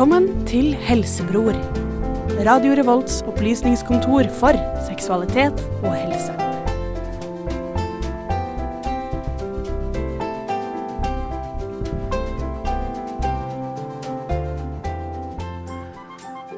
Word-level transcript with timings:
Velkommen 0.00 0.46
til 0.46 0.74
Helsebror. 0.74 1.52
Radio 2.48 2.72
Revolts 2.72 3.18
opplysningskontor 3.28 4.30
for 4.32 4.56
seksualitet 4.86 5.60
og 5.82 5.92
helse. 5.92 6.32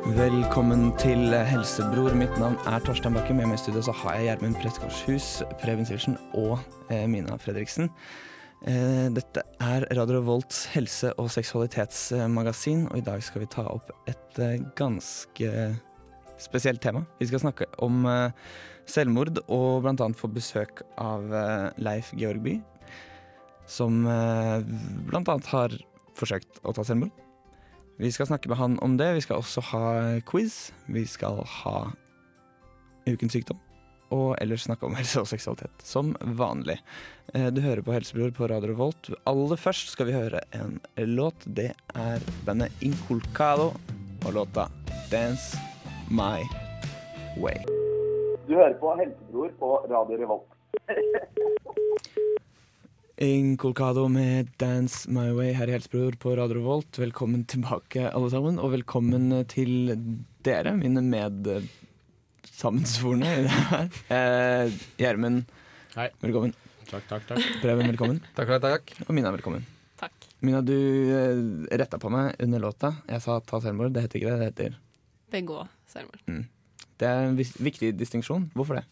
Velkommen 0.07 0.93
til 0.99 1.35
Helsebror. 1.35 2.15
Mitt 2.15 2.39
navn 2.39 2.55
er 2.67 2.79
Torstein 2.79 3.19
Bakke. 3.19 3.35
Med 3.35 3.51
meg 3.51 3.59
i 3.59 3.65
studio 3.65 3.83
så 3.83 3.99
har 4.05 4.21
jeg 4.21 4.31
Gjermund 4.31 4.63
Prettgårdshus, 4.63 5.43
Preben 5.59 5.83
Sivertsen 5.83 6.15
og 6.31 6.61
eh, 6.95 7.09
Mina 7.11 7.35
Fredriksen. 7.43 7.91
Eh, 8.63 9.09
dette 9.11 9.43
er 9.59 9.89
Radio 9.91 10.21
Volts 10.23 10.69
helse- 10.71 11.11
og 11.19 11.33
seksualitetsmagasin, 11.35 12.85
og 12.93 13.01
i 13.01 13.03
dag 13.03 13.23
skal 13.27 13.43
vi 13.43 13.49
ta 13.51 13.65
opp 13.67 13.91
et 14.07 14.39
eh, 14.39 14.63
ganske 14.79 15.49
spesielt 16.39 16.81
tema. 16.81 17.03
Vi 17.19 17.27
skal 17.27 17.43
snakke 17.43 17.67
om 17.83 18.07
eh, 18.07 18.31
selvmord, 18.87 19.41
og 19.49 19.83
annet 20.05 20.21
få 20.21 20.31
besøk 20.31 20.85
av 20.97 21.27
Leif 21.79 22.13
Leif 22.13 22.13
Georgby, 22.15 22.61
som 23.67 24.03
bl.a. 24.05 25.37
har 25.51 25.77
forsøkt 26.19 26.63
å 26.63 26.75
ta 26.75 26.87
selvmord. 26.87 27.11
Vi 27.99 28.11
skal 28.15 28.31
snakke 28.31 28.51
med 28.51 28.59
han 28.59 28.79
om 28.83 28.97
det. 28.99 29.13
Vi 29.15 29.27
skal 29.27 29.43
også 29.43 29.63
ha 29.73 29.85
quiz. 30.27 30.73
Vi 30.91 31.07
skal 31.07 31.43
ha 31.63 31.77
ukens 33.07 33.39
sykdom. 33.39 33.59
Og 34.13 34.35
ellers 34.43 34.67
snakke 34.69 34.85
om 34.87 34.95
helse 34.99 35.23
og 35.23 35.29
seksualitet, 35.31 35.73
som 35.87 36.13
vanlig. 36.39 36.79
Eh, 37.35 37.49
Du 37.55 37.61
hører 37.65 37.83
på 37.87 37.95
Helsebror 37.97 38.31
på 38.37 38.49
Radio 38.51 38.73
Revolt. 38.75 39.09
Aller 39.27 39.57
først 39.61 39.95
skal 39.95 40.11
vi 40.11 40.17
høre 40.17 40.43
en 40.59 40.79
låt. 41.17 41.47
Det 41.47 41.71
er 41.97 42.25
bandet 42.47 42.73
Inculcado 42.85 43.73
og 44.27 44.33
låta 44.37 44.69
'Dance 45.11 45.57
My 46.11 46.45
Way'. 47.41 47.65
Du 48.49 48.55
hører 48.55 48.75
på 48.81 48.93
Helsebror 49.01 49.51
på 49.59 49.69
Radio 49.91 50.17
Revolt. 50.21 50.49
Inculcado 53.23 54.09
med 54.09 54.49
'Dance 54.59 55.11
My 55.11 55.31
Way' 55.33 55.53
her 55.55 55.69
i 55.69 55.73
Helsebror 55.77 56.13
på 56.19 56.37
Radio 56.37 56.59
Revolt. 56.61 56.99
Velkommen 56.99 57.45
tilbake, 57.45 58.11
alle 58.11 58.31
sammen, 58.31 58.59
og 58.59 58.73
velkommen 58.73 59.45
til 59.47 59.93
dere, 60.45 60.75
mine 60.77 61.03
medsammensvorne 62.53 63.25
i 63.27 63.43
det 63.47 63.51
her. 63.51 63.89
Eh, 64.13 64.73
Gjermund, 65.01 65.45
Hei. 65.97 66.09
velkommen. 66.21 66.53
Takk, 66.91 67.07
takk, 67.09 67.27
takk. 67.27 67.45
Preben, 67.63 67.87
velkommen. 67.89 68.19
Takk 68.37 68.49
takk, 68.49 68.63
takk. 68.63 68.93
Og 69.09 69.15
Mina, 69.17 69.31
velkommen. 69.33 69.65
Takk. 70.01 70.13
Mina, 70.45 70.61
du 70.61 70.75
eh, 70.75 71.77
retta 71.79 71.99
på 71.99 72.11
meg 72.13 72.37
under 72.43 72.61
låta. 72.61 72.91
Jeg 73.09 73.23
sa 73.25 73.39
ta 73.41 73.61
selvmord. 73.65 73.95
Det 73.95 74.03
heter 74.05 74.21
ikke 74.21 74.33
det. 74.35 74.39
Det 74.41 74.51
heter 74.51 74.77
Begå 75.33 75.63
selvmord. 75.89 76.21
Det 77.01 77.09
er 77.09 77.31
en 77.31 77.39
viktig 77.39 77.95
distinksjon. 77.97 78.51
Hvorfor 78.55 78.77
det? 78.81 78.85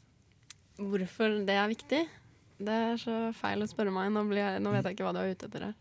Hvorfor 0.81 1.37
det 1.45 1.59
er 1.61 1.69
viktig? 1.69 2.01
Det 2.61 2.79
er 2.87 2.97
så 3.01 3.19
feil 3.37 3.61
å 3.65 3.69
spørre 3.69 3.93
meg. 3.93 4.09
Nå, 4.15 4.25
blir 4.31 4.41
jeg, 4.41 4.63
nå 4.65 4.73
vet 4.73 4.89
jeg 4.89 4.97
ikke 4.97 5.05
hva 5.09 5.13
du 5.17 5.21
er 5.21 5.35
ute 5.35 5.51
etter 5.51 5.69
her. 5.69 5.77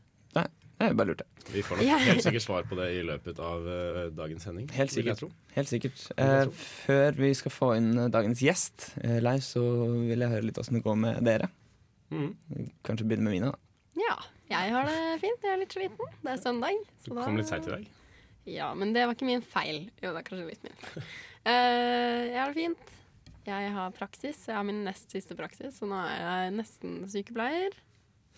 Jeg 0.80 0.96
bare 0.96 1.08
lurte. 1.12 1.26
Vi 1.52 1.62
får 1.66 1.78
nok 1.82 2.04
helt 2.06 2.24
sikkert 2.24 2.44
svar 2.46 2.64
på 2.70 2.76
det 2.80 2.86
i 2.96 3.02
løpet 3.04 3.40
av 3.44 3.66
eh, 3.68 4.10
dagens 4.16 4.46
sending. 4.48 4.70
Helt 4.72 4.94
vil 4.96 5.06
jeg 5.10 5.18
sikkert. 5.18 5.20
tro. 5.20 5.56
Helt 5.58 5.68
sikkert. 5.72 6.04
jeg 6.16 6.26
Eh, 6.26 6.44
tro. 6.46 6.52
før 6.86 7.18
vi 7.20 7.32
skal 7.36 7.52
få 7.52 7.72
inn 7.78 7.90
eh, 7.98 8.08
dagens 8.14 8.40
gjest, 8.46 8.86
eh, 9.04 9.20
Leif, 9.20 9.44
så 9.44 9.64
vil 10.08 10.20
jeg 10.24 10.30
høre 10.32 10.46
litt 10.48 10.58
åssen 10.62 10.78
det 10.80 10.84
går 10.86 10.96
med 11.02 11.20
dere. 11.28 11.50
Mm. 12.12 12.32
Kanskje 12.88 13.06
begynne 13.10 13.28
med 13.28 13.36
Mina. 13.36 13.52
da. 13.52 13.58
Ja, 14.00 14.16
jeg 14.50 14.72
har 14.74 14.86
det 14.88 15.20
fint. 15.22 15.44
Jeg 15.44 15.52
er 15.54 15.60
litt 15.62 15.74
sliten. 15.76 16.14
Det 16.24 16.32
er 16.32 16.38
søndag. 16.42 16.80
Du 17.06 17.12
kom 17.12 17.36
da- 17.36 17.42
litt 17.42 17.48
seint 17.52 17.68
i 17.68 17.72
dag. 17.76 17.88
Ja, 18.50 18.74
men 18.74 18.94
det 18.96 19.04
var 19.06 19.14
ikke 19.14 19.28
min 19.28 19.42
feil. 19.46 19.90
Jo, 20.02 20.14
det 20.16 20.24
er 20.24 20.30
kanskje 20.32 20.48
litt 20.48 20.64
min 20.64 20.74
feil. 20.80 21.04
Eh, 21.46 22.24
jeg 22.32 22.40
har 22.40 22.54
det 22.54 22.56
fint. 22.56 22.96
Jeg 23.46 23.72
har 23.76 23.92
praksis. 23.92 24.48
Jeg 24.48 24.56
har 24.56 24.64
min 24.64 24.84
nest 24.86 25.12
siste 25.12 25.36
praksis, 25.36 25.78
så 25.80 25.86
nå 25.86 26.00
er 26.08 26.48
jeg 26.48 26.56
nesten 26.56 27.04
sykepleier. 27.12 27.76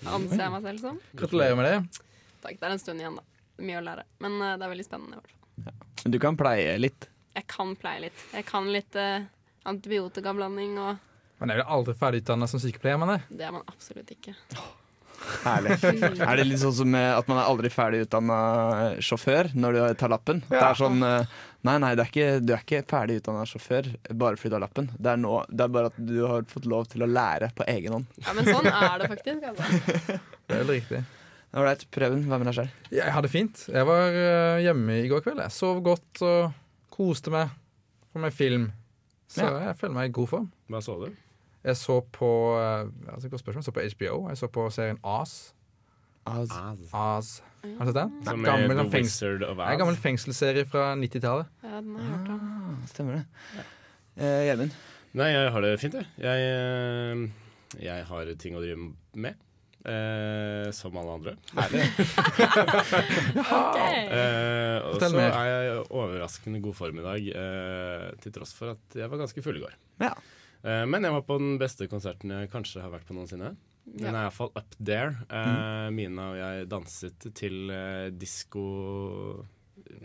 Anser 0.05 0.41
jeg 0.41 0.51
meg 0.51 0.63
selv 0.63 0.79
som. 0.83 0.99
Gratulerer 1.15 1.55
med 1.55 1.65
det. 1.69 2.01
Takk, 2.41 2.57
det 2.59 2.67
er 2.67 2.75
en 2.75 2.81
stund 2.81 3.03
igjen, 3.03 3.19
da. 3.19 3.45
Mye 3.61 3.79
å 3.79 3.85
lære. 3.85 4.07
Men 4.23 4.39
uh, 4.41 4.55
det 4.55 4.65
er 4.65 4.73
veldig 4.73 4.87
spennende. 4.87 5.19
i 5.19 5.21
hvert 5.21 5.31
fall. 5.31 5.87
Men 6.03 6.15
du 6.15 6.19
kan 6.23 6.39
pleie 6.39 6.75
litt. 6.81 7.07
Jeg 7.37 7.47
kan 7.51 7.75
pleie 7.79 8.07
litt. 8.07 8.27
Jeg 8.33 8.47
kan 8.49 8.67
litt 8.73 8.97
uh, 8.99 9.23
antibiotikablanding, 9.69 10.77
og 10.81 11.41
Man 11.41 11.53
er 11.53 11.61
vel 11.61 11.73
aldri 11.73 11.97
ferdig 11.97 12.21
utdanna 12.21 12.49
som 12.49 12.61
sykepleier, 12.61 12.99
man 13.01 13.15
er. 13.17 13.25
det 13.29 13.47
er 13.47 13.53
man 13.55 13.65
absolutt 13.69 14.11
ikke. 14.13 14.35
Herlig. 15.43 15.77
er 16.29 16.39
det 16.39 16.45
litt 16.47 16.61
sånn 16.61 16.75
som 16.75 16.95
eh, 16.97 17.11
at 17.13 17.29
man 17.29 17.39
er 17.41 17.49
aldri 17.49 17.69
ferdig 17.73 18.05
utdanna 18.07 18.37
sjåfør 19.03 19.51
når 19.53 19.77
du 19.77 19.81
tar 20.01 20.11
lappen? 20.13 20.41
Det 20.49 20.61
er 20.61 20.77
sånn 20.77 21.01
eh, 21.05 21.39
Nei, 21.61 21.75
nei, 21.77 21.91
det 21.93 22.01
er 22.01 22.09
ikke, 22.09 22.29
du 22.41 22.53
er 22.55 22.63
ikke 22.63 22.79
ferdig 22.89 23.19
utdanna 23.19 23.43
sjåfør 23.45 23.91
bare 24.17 24.33
fordi 24.33 24.49
du 24.49 24.55
har 24.57 24.63
lappen. 24.63 24.87
Det 24.97 25.11
er, 25.11 25.19
nå, 25.21 25.35
det 25.45 25.67
er 25.67 25.73
bare 25.75 25.91
at 25.91 25.99
du 26.01 26.15
har 26.25 26.47
fått 26.49 26.65
lov 26.65 26.87
til 26.89 27.05
å 27.05 27.09
lære 27.09 27.51
på 27.53 27.67
egen 27.69 27.99
hånd. 27.99 28.15
Ja, 28.25 28.33
men 28.33 28.49
sånn 28.49 28.65
er 28.71 29.03
det 29.03 29.09
faktisk. 29.11 29.45
Altså. 29.51 29.99
Det 30.51 30.55
er 30.55 30.63
veldig 30.63 30.77
riktig. 30.79 31.03
Ålreit, 31.51 31.83
Preben, 31.91 32.21
hva 32.31 32.37
med 32.39 32.47
deg 32.47 32.55
sjøl? 32.55 32.69
Jeg 32.95 33.11
hadde 33.11 33.29
fint. 33.31 33.65
Jeg 33.67 33.87
var 33.87 34.15
eh, 34.15 34.61
hjemme 34.63 35.01
i 35.01 35.09
går 35.11 35.23
kveld. 35.25 35.41
Jeg 35.43 35.51
sov 35.51 35.81
godt 35.83 36.21
og 36.23 36.53
koste 36.93 37.33
meg. 37.33 37.51
På 38.13 38.21
meg 38.23 38.31
film. 38.35 38.69
Så 39.31 39.43
Ja. 39.43 39.67
jeg 39.67 39.77
føler 39.79 39.97
meg 39.97 40.09
i 40.09 40.13
god 40.15 40.27
form. 40.31 40.47
Hva 40.71 40.79
så 40.83 40.95
du? 41.01 41.09
Jeg 41.63 41.75
så 41.77 41.99
på 42.11 42.29
eh, 42.55 42.87
altså, 43.11 43.29
godt 43.29 43.43
spørsmål. 43.43 43.59
Jeg 43.59 43.67
så 43.67 43.75
på 43.75 43.83
HBO. 43.97 44.29
Jeg 44.29 44.37
så 44.39 44.47
på 44.47 44.69
serien 44.71 44.99
Oz. 45.03 45.35
As. 46.25 46.49
Oz. 46.93 47.41
Har 47.61 47.85
du 47.85 47.91
sett 47.91 47.99
den? 47.99 48.15
Som 48.25 48.43
Gammel 48.45 48.71
er 48.71 48.77
The 48.77 48.87
sånn 48.87 48.95
Wizard 48.95 49.43
of 49.45 49.59
er 49.59 49.75
en 49.75 49.79
gammel 49.81 49.97
fengselsserie 49.99 50.65
fra 50.69 50.91
90-tallet. 50.97 51.51
Ja, 51.65 51.81
den 51.81 51.95
har 51.97 52.07
jeg 52.07 52.15
hørt 52.15 52.31
om. 52.33 52.49
Ah, 52.71 52.87
stemmer 52.89 53.19
det. 53.19 53.65
Eh, 54.17 54.65
Nei, 55.19 55.27
jeg 55.33 55.51
har 55.51 55.61
det 55.65 55.71
fint, 55.81 55.93
jeg. 55.99 56.07
Jeg, 56.23 56.47
eh, 56.47 57.81
jeg 57.83 58.05
har 58.07 58.33
ting 58.39 58.55
å 58.55 58.63
drive 58.63 58.93
med. 59.19 59.35
Eh, 59.85 60.67
som 60.75 60.97
alle 60.97 61.15
andre. 61.17 61.33
Ok. 63.41 63.77
Eh, 63.77 64.77
og 64.87 64.99
så 65.01 65.09
er 65.21 65.47
jeg 65.47 65.71
i 65.71 65.73
overraskende 65.89 66.61
god 66.63 66.75
form 66.77 66.99
i 67.01 67.05
dag, 67.05 67.27
eh, 67.41 68.05
til 68.23 68.33
tross 68.35 68.53
for 68.57 68.73
at 68.75 68.97
jeg 68.97 69.09
var 69.11 69.21
ganske 69.23 69.43
full 69.45 69.57
i 69.59 69.63
går. 69.63 69.75
Ja. 70.03 70.13
Eh, 70.63 70.83
men 70.89 71.03
jeg 71.07 71.15
var 71.15 71.23
på 71.27 71.37
den 71.41 71.57
beste 71.61 71.87
konserten 71.91 72.33
jeg 72.35 72.51
kanskje 72.53 72.83
har 72.83 72.91
vært 72.93 73.07
på 73.09 73.15
noensinne. 73.17 73.55
Den 73.85 74.05
Ja. 74.05 74.11
er 74.13 74.27
iallfall 74.27 74.51
up 74.55 74.75
there. 74.79 75.15
Eh, 75.29 75.89
Mina 75.95 76.29
og 76.31 76.37
jeg 76.37 76.67
danset 76.69 77.25
til 77.33 77.71
eh, 77.73 78.09
disko 78.13 79.45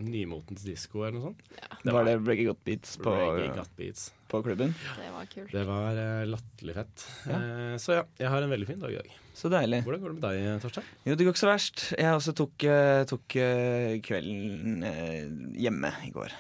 Nymotens 0.00 0.65
disko 0.65 1.03
eller 1.04 1.19
noe 1.19 1.26
sånt. 1.28 1.42
Det 1.84 1.92
var 1.92 2.04
det 2.09 2.16
Reggae 2.25 2.47
Got 2.48 2.62
Beats 2.65 2.97
på, 2.97 3.12
Got 3.54 3.70
Beats. 3.76 4.09
på 4.28 4.41
klubben? 4.42 4.72
Det 4.97 5.10
var 5.12 5.28
kult. 5.31 5.53
Det 5.53 5.65
var 5.69 5.92
uh, 6.00 6.25
latterlig 6.26 6.75
fett. 6.75 7.04
Ja. 7.28 7.36
Eh, 7.36 7.76
så 7.78 7.92
ja, 8.00 8.04
jeg 8.19 8.32
har 8.32 8.42
en 8.42 8.50
veldig 8.50 8.66
fin 8.72 8.81
dag 8.82 8.91
i 8.97 8.97
dag. 9.03 9.12
Så 9.36 9.50
deilig. 9.52 9.82
Hvordan 9.84 10.00
går 10.02 10.12
det 10.12 10.16
med 10.16 10.24
deg, 10.24 10.60
Torstein? 10.62 10.86
Jo, 11.04 11.14
det 11.14 11.26
går 11.26 11.34
ikke 11.34 11.42
så 11.42 11.50
verst. 11.50 11.82
Jeg 11.92 12.16
også 12.16 12.32
tok, 12.38 12.66
eh, 12.72 13.02
tok 13.10 13.36
eh, 13.42 13.97
kvelden 14.06 14.86
eh, 14.88 15.26
hjemme 15.60 15.91
i 16.08 16.12
går. 16.14 16.32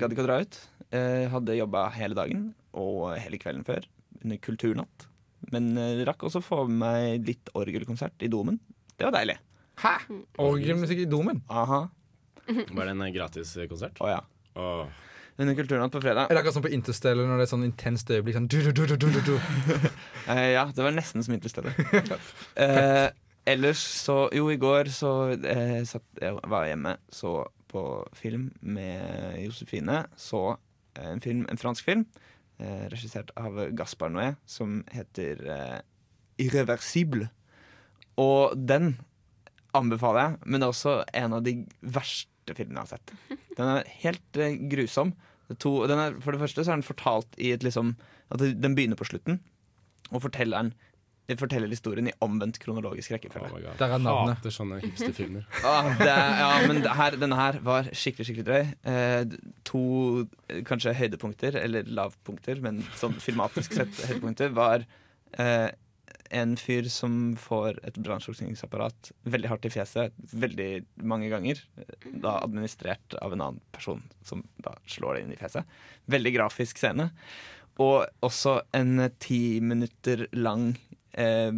Gadd 0.00 0.14
ikke 0.16 0.24
å 0.24 0.28
dra 0.28 0.40
ut. 0.42 0.58
Jeg 0.90 1.28
hadde 1.30 1.54
jobba 1.54 1.84
hele 1.94 2.18
dagen 2.18 2.48
og 2.74 3.12
hele 3.22 3.38
kvelden 3.38 3.62
før 3.66 3.86
under 4.24 4.40
Kulturnatt. 4.42 5.06
Men 5.54 5.70
rakk 6.06 6.26
også 6.26 6.42
få 6.42 6.64
med 6.66 6.82
meg 6.82 7.30
litt 7.30 7.52
orgelkonsert 7.56 8.26
i 8.26 8.30
Domen. 8.32 8.58
Det 8.98 9.06
var 9.06 9.14
deilig. 9.14 9.38
Hæ? 9.80 9.94
Orgelmusikk 10.42 10.98
i 11.06 11.08
domen? 11.08 11.38
Aha. 11.48 11.86
Var 12.50 12.84
det 12.84 12.92
en 12.92 13.04
eh, 13.06 13.12
gratis 13.14 13.54
eh, 13.56 13.68
konsert? 13.70 13.96
Å 14.04 14.10
ja. 14.10 14.18
Åh. 14.60 14.90
Under 15.40 15.56
Kulturnatt 15.56 15.92
på 15.94 16.02
fredag. 16.04 16.26
Er 16.28 16.36
det 16.36 16.42
akkurat 16.42 16.56
som 16.58 16.64
på 16.66 16.72
Interstellar 16.76 17.24
når 17.24 17.38
det 17.40 17.44
er 17.46 17.50
sånn 17.54 17.64
intenst 17.64 18.10
øyeblikk? 18.12 18.36
Sånn, 18.36 18.48
du, 18.52 18.58
du, 18.60 18.72
du, 18.76 18.92
du, 18.92 19.06
du, 19.08 19.20
du. 19.24 19.36
Eh, 20.30 20.50
ja, 20.52 20.66
det 20.68 20.84
var 20.84 20.92
nesten 20.92 21.24
som 21.24 21.32
Interstellar. 21.32 21.72
eh, 22.60 23.06
ellers 23.48 23.80
så 23.80 24.26
Jo, 24.36 24.50
i 24.52 24.58
går 24.60 24.90
så 24.92 25.14
eh, 25.32 25.80
satt, 25.88 26.04
jeg 26.20 26.36
var 26.44 26.66
jeg 26.66 26.74
hjemme, 26.74 26.92
så 27.08 27.32
på 27.70 27.84
film 28.18 28.50
med 28.60 29.38
Josefine. 29.40 30.02
Så 30.20 30.42
eh, 30.98 31.08
en, 31.08 31.24
film, 31.24 31.46
en 31.48 31.60
fransk 31.60 31.88
film 31.88 32.04
eh, 32.60 32.84
regissert 32.92 33.32
av 33.40 33.56
Gaspar 33.78 34.12
Noé 34.12 34.34
som 34.44 34.82
heter 34.92 35.40
eh, 35.56 35.78
Irreversible. 36.44 37.30
Og 38.20 38.52
den 38.56 38.98
anbefaler 39.76 40.20
jeg, 40.20 40.38
men 40.44 40.60
det 40.60 40.68
er 40.68 40.76
også 40.76 40.98
en 41.22 41.38
av 41.38 41.44
de 41.46 41.56
verste 41.80 42.56
filmene 42.58 42.82
jeg 42.82 42.90
har 42.90 42.92
sett. 42.98 43.40
Den 43.56 43.72
er 43.78 43.92
helt 44.02 44.40
grusom. 44.72 45.14
Det 45.50 45.58
To, 45.64 45.72
den 45.90 45.98
er, 45.98 46.14
for 46.22 46.34
det 46.36 46.40
første 46.44 46.62
så 46.62 46.72
er 46.72 46.78
den 46.78 46.86
fortalt 46.86 47.34
i 47.38 47.50
et 47.54 47.64
liksom 47.66 47.96
At 48.30 48.38
den 48.40 48.76
begynner 48.78 48.98
på 48.98 49.08
slutten, 49.08 49.40
og 50.10 50.22
fortelleren 50.22 50.72
forteller 51.38 51.70
historien 51.70 52.08
i 52.10 52.14
omvendt 52.24 52.58
kronologisk 52.62 53.12
rekkefølge. 53.14 53.50
Oh 53.54 53.76
Der 53.78 53.92
er 53.94 54.02
navnet. 54.02 54.40
Hater 54.40 54.54
sånne 54.54 54.80
hipsterfilmer. 54.82 55.44
Ah, 55.66 55.90
det, 55.98 56.08
ja, 56.40 56.48
men 56.66 56.80
det 56.82 56.94
her, 56.98 57.16
denne 57.20 57.38
her 57.38 57.60
var 57.66 57.90
skikkelig 57.92 58.26
skikkelig 58.26 58.46
drøy. 58.48 58.72
Eh, 58.90 59.36
to 59.68 59.82
eh, 60.48 60.62
kanskje 60.66 60.94
høydepunkter, 60.98 61.58
eller 61.60 61.86
lavpunkter, 61.86 62.58
men 62.64 62.82
sånn 62.98 63.14
filmatisk 63.22 63.76
sett 63.78 64.02
høydepunkter, 64.08 64.50
var 64.56 64.86
eh, 65.38 65.68
en 66.30 66.56
fyr 66.56 66.86
som 66.92 67.34
får 67.36 67.80
et 67.88 67.96
brannslukningsapparat 67.98 69.10
veldig 69.26 69.48
hardt 69.50 69.66
i 69.66 69.72
fjeset 69.74 70.12
veldig 70.32 70.68
mange 71.10 71.28
ganger. 71.32 71.62
Da 72.22 72.36
administrert 72.44 73.14
av 73.20 73.32
en 73.34 73.40
annen 73.46 73.60
person 73.74 74.02
som 74.22 74.44
da 74.62 74.74
slår 74.86 75.14
det 75.18 75.22
inn 75.26 75.32
i 75.34 75.40
fjeset. 75.40 75.64
Veldig 76.10 76.34
grafisk 76.36 76.78
scene. 76.78 77.10
Og 77.80 78.04
også 78.26 78.60
en 78.76 79.06
ti 79.22 79.58
minutter 79.64 80.26
lang 80.36 80.74
eh, 81.12 81.50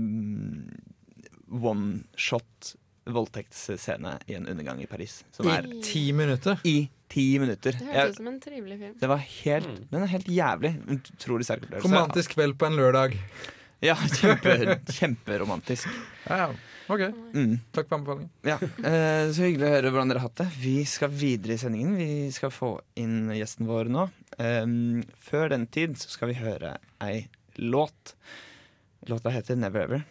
one 1.53 2.05
shot 2.17 2.75
voldtektsscene 3.13 4.17
i 4.31 4.37
en 4.39 4.47
undergang 4.49 4.81
i 4.83 4.87
Paris. 4.87 5.25
Som 5.35 5.49
er 5.51 5.67
I- 5.67 5.81
Ti 5.83 6.13
minutter. 6.15 6.61
i 6.65 6.89
ti 7.13 7.39
minutter. 7.39 7.73
Det 7.77 7.85
hørtes 7.89 8.11
ut 8.15 8.17
som 8.17 8.29
en 8.31 8.41
trivelig 8.41 8.79
film. 8.79 8.95
det 9.01 9.09
var 9.11 9.19
helt, 9.19 9.91
Den 9.91 10.03
er 10.03 10.07
helt 10.07 10.27
jævlig. 10.29 10.71
Utrolig 10.89 11.45
sterk 11.45 11.65
opplevelse. 11.67 11.89
Romantisk 11.89 12.31
kveld 12.37 12.57
på 12.57 12.67
en 12.71 12.77
lørdag. 12.79 13.19
Ja, 13.83 13.97
kjempe, 13.97 14.79
kjemperomantisk. 14.95 15.89
Ja, 16.29 16.37
ja. 16.39 16.51
OK. 16.93 17.01
Mm. 17.35 17.57
Takk 17.75 17.89
for 17.89 17.97
anbefalingen. 17.99 18.31
Ja, 18.47 18.57
eh, 18.63 19.31
Så 19.35 19.43
hyggelig 19.47 19.67
å 19.67 19.73
høre 19.73 19.91
hvordan 19.91 20.11
dere 20.13 20.21
har 20.23 20.29
hatt 20.29 20.39
det. 20.43 20.47
Vi 20.63 20.75
skal 20.87 21.11
videre 21.11 21.57
i 21.57 21.59
sendingen. 21.63 21.97
Vi 21.99 22.29
skal 22.35 22.53
få 22.55 22.73
inn 23.01 23.31
gjesten 23.35 23.67
vår 23.67 23.91
nå. 23.91 24.05
Um, 24.39 25.03
før 25.19 25.51
den 25.53 25.67
tid 25.73 25.97
så 26.01 26.13
skal 26.15 26.31
vi 26.31 26.39
høre 26.39 26.77
ei 27.03 27.25
låt. 27.59 28.15
Låta 29.11 29.33
heter 29.35 29.59
Never 29.59 29.87
Ever. 29.89 30.05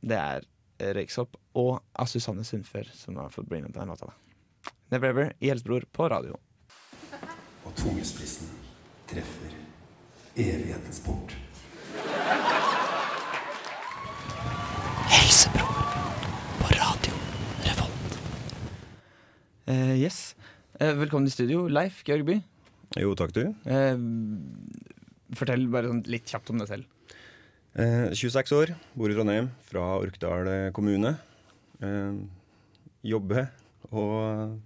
Det 0.00 0.18
er 0.18 0.46
Røyksopp 0.96 1.34
og 1.60 1.80
av 2.00 2.08
Susanne 2.08 2.46
Sundfør 2.46 2.88
som 2.96 3.18
har 3.20 3.32
fått 3.34 3.50
bli 3.50 3.60
med 3.64 3.74
på 3.74 3.82
den 3.82 3.90
låta. 3.90 4.06
da. 4.12 4.72
Never 4.94 5.12
Ever 5.12 5.32
i 5.40 5.50
Helsebror 5.50 5.84
på 5.92 6.08
radio. 6.10 6.38
Og 7.66 7.74
tungespissen 7.76 8.48
treffer 9.10 9.52
evighetens 10.38 11.02
port. 11.04 11.34
Helsebror 15.10 15.84
på 16.58 16.74
radio 16.74 17.14
Revolt. 17.64 18.18
Eh, 19.70 20.00
yes. 20.00 20.34
Uh, 20.80 20.96
velkommen 20.98 21.28
i 21.28 21.30
studio, 21.30 21.66
Leif 21.70 22.00
Georgby. 22.06 22.40
Jo, 22.98 23.12
takk 23.14 23.30
du. 23.36 23.42
Eh, 23.70 23.98
fortell 25.38 25.68
bare 25.70 25.90
sånn 25.92 26.00
litt 26.10 26.26
kjapt 26.26 26.48
om 26.50 26.58
deg 26.58 26.70
selv. 26.72 27.18
Eh, 27.78 28.08
26 28.18 28.50
år, 28.56 28.72
bor 28.98 29.12
i 29.12 29.14
Trondheim, 29.14 29.50
fra 29.68 29.84
Orkdal 30.00 30.48
kommune. 30.74 31.12
Jobber 33.06 33.46
og 33.94 34.58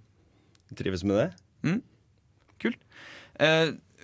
trives 0.75 1.05
med 1.05 1.21
det. 1.21 1.27
Kult 2.63 2.81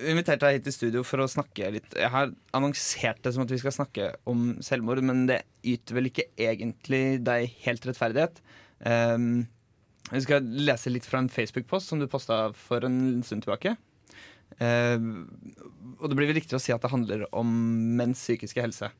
vi 0.02 0.14
inviterte 0.14 0.48
deg 0.48 0.60
hit 0.60 0.70
i 0.70 0.74
studio 0.74 1.02
for 1.06 1.22
å 1.22 1.28
snakke 1.30 1.68
litt 1.76 1.94
Jeg 1.94 2.10
har 2.10 2.32
annonsert 2.58 3.20
det 3.22 3.34
som 3.36 3.44
at 3.44 3.52
vi 3.54 3.60
skal 3.62 3.74
snakke 3.76 4.08
om 4.30 4.56
selvmord, 4.64 5.02
men 5.06 5.28
det 5.30 5.42
yter 5.68 5.98
vel 5.98 6.08
ikke 6.10 6.26
egentlig 6.42 7.20
deg 7.26 7.52
helt 7.66 7.86
rettferdighet. 7.86 8.40
Um, 8.82 9.44
vi 10.12 10.26
skal 10.26 10.48
lese 10.68 10.92
litt 10.92 11.08
fra 11.08 11.22
en 11.22 11.32
Facebook-post 11.32 11.92
som 11.92 12.02
du 12.02 12.10
posta 12.12 12.50
for 12.58 12.84
en 12.88 13.22
stund 13.26 13.46
tilbake. 13.46 13.76
Eh, 14.60 14.98
og 16.00 16.08
det 16.10 16.18
blir 16.18 16.32
vel 16.32 16.40
riktig 16.42 16.58
å 16.58 16.62
si 16.62 16.74
at 16.76 16.84
det 16.84 16.92
handler 16.92 17.28
om 17.38 17.52
menns 18.00 18.24
psykiske 18.26 18.64
helse. 18.64 18.92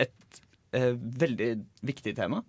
Et 0.00 0.42
eh, 0.76 0.92
veldig 0.96 1.54
viktig 1.88 2.16
tema. 2.18 2.42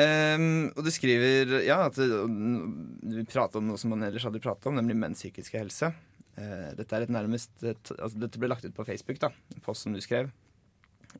Um, 0.00 0.70
og 0.78 0.84
du 0.86 0.88
skriver 0.94 1.58
ja, 1.66 1.80
at 1.88 1.96
du 1.98 3.18
prater 3.28 3.58
om 3.58 3.66
noe 3.68 3.80
som 3.80 3.90
man 3.92 4.04
ellers 4.06 4.24
hadde 4.24 4.40
pratet 4.40 4.68
om, 4.70 4.76
nemlig 4.78 4.96
menns 4.96 5.20
psykiske 5.20 5.58
helse. 5.58 5.90
Eh, 6.38 6.68
dette 6.78 6.96
er 6.96 7.04
et 7.04 7.12
nærmest 7.12 7.50
altså 7.66 8.14
Dette 8.22 8.40
ble 8.40 8.48
lagt 8.48 8.64
ut 8.64 8.76
på 8.76 8.86
Facebook, 8.86 9.18
da, 9.20 9.32
en 9.52 9.64
post 9.64 9.84
som 9.84 9.96
du 9.96 10.00
skrev. 10.04 10.30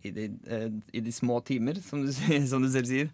I 0.06 0.12
de, 0.14 0.28
eh, 0.46 0.68
i 0.96 1.02
de 1.04 1.12
små 1.12 1.40
timer, 1.46 1.80
som 1.84 2.04
du, 2.04 2.12
som 2.50 2.62
du 2.62 2.70
selv 2.72 2.90
sier. 2.90 3.10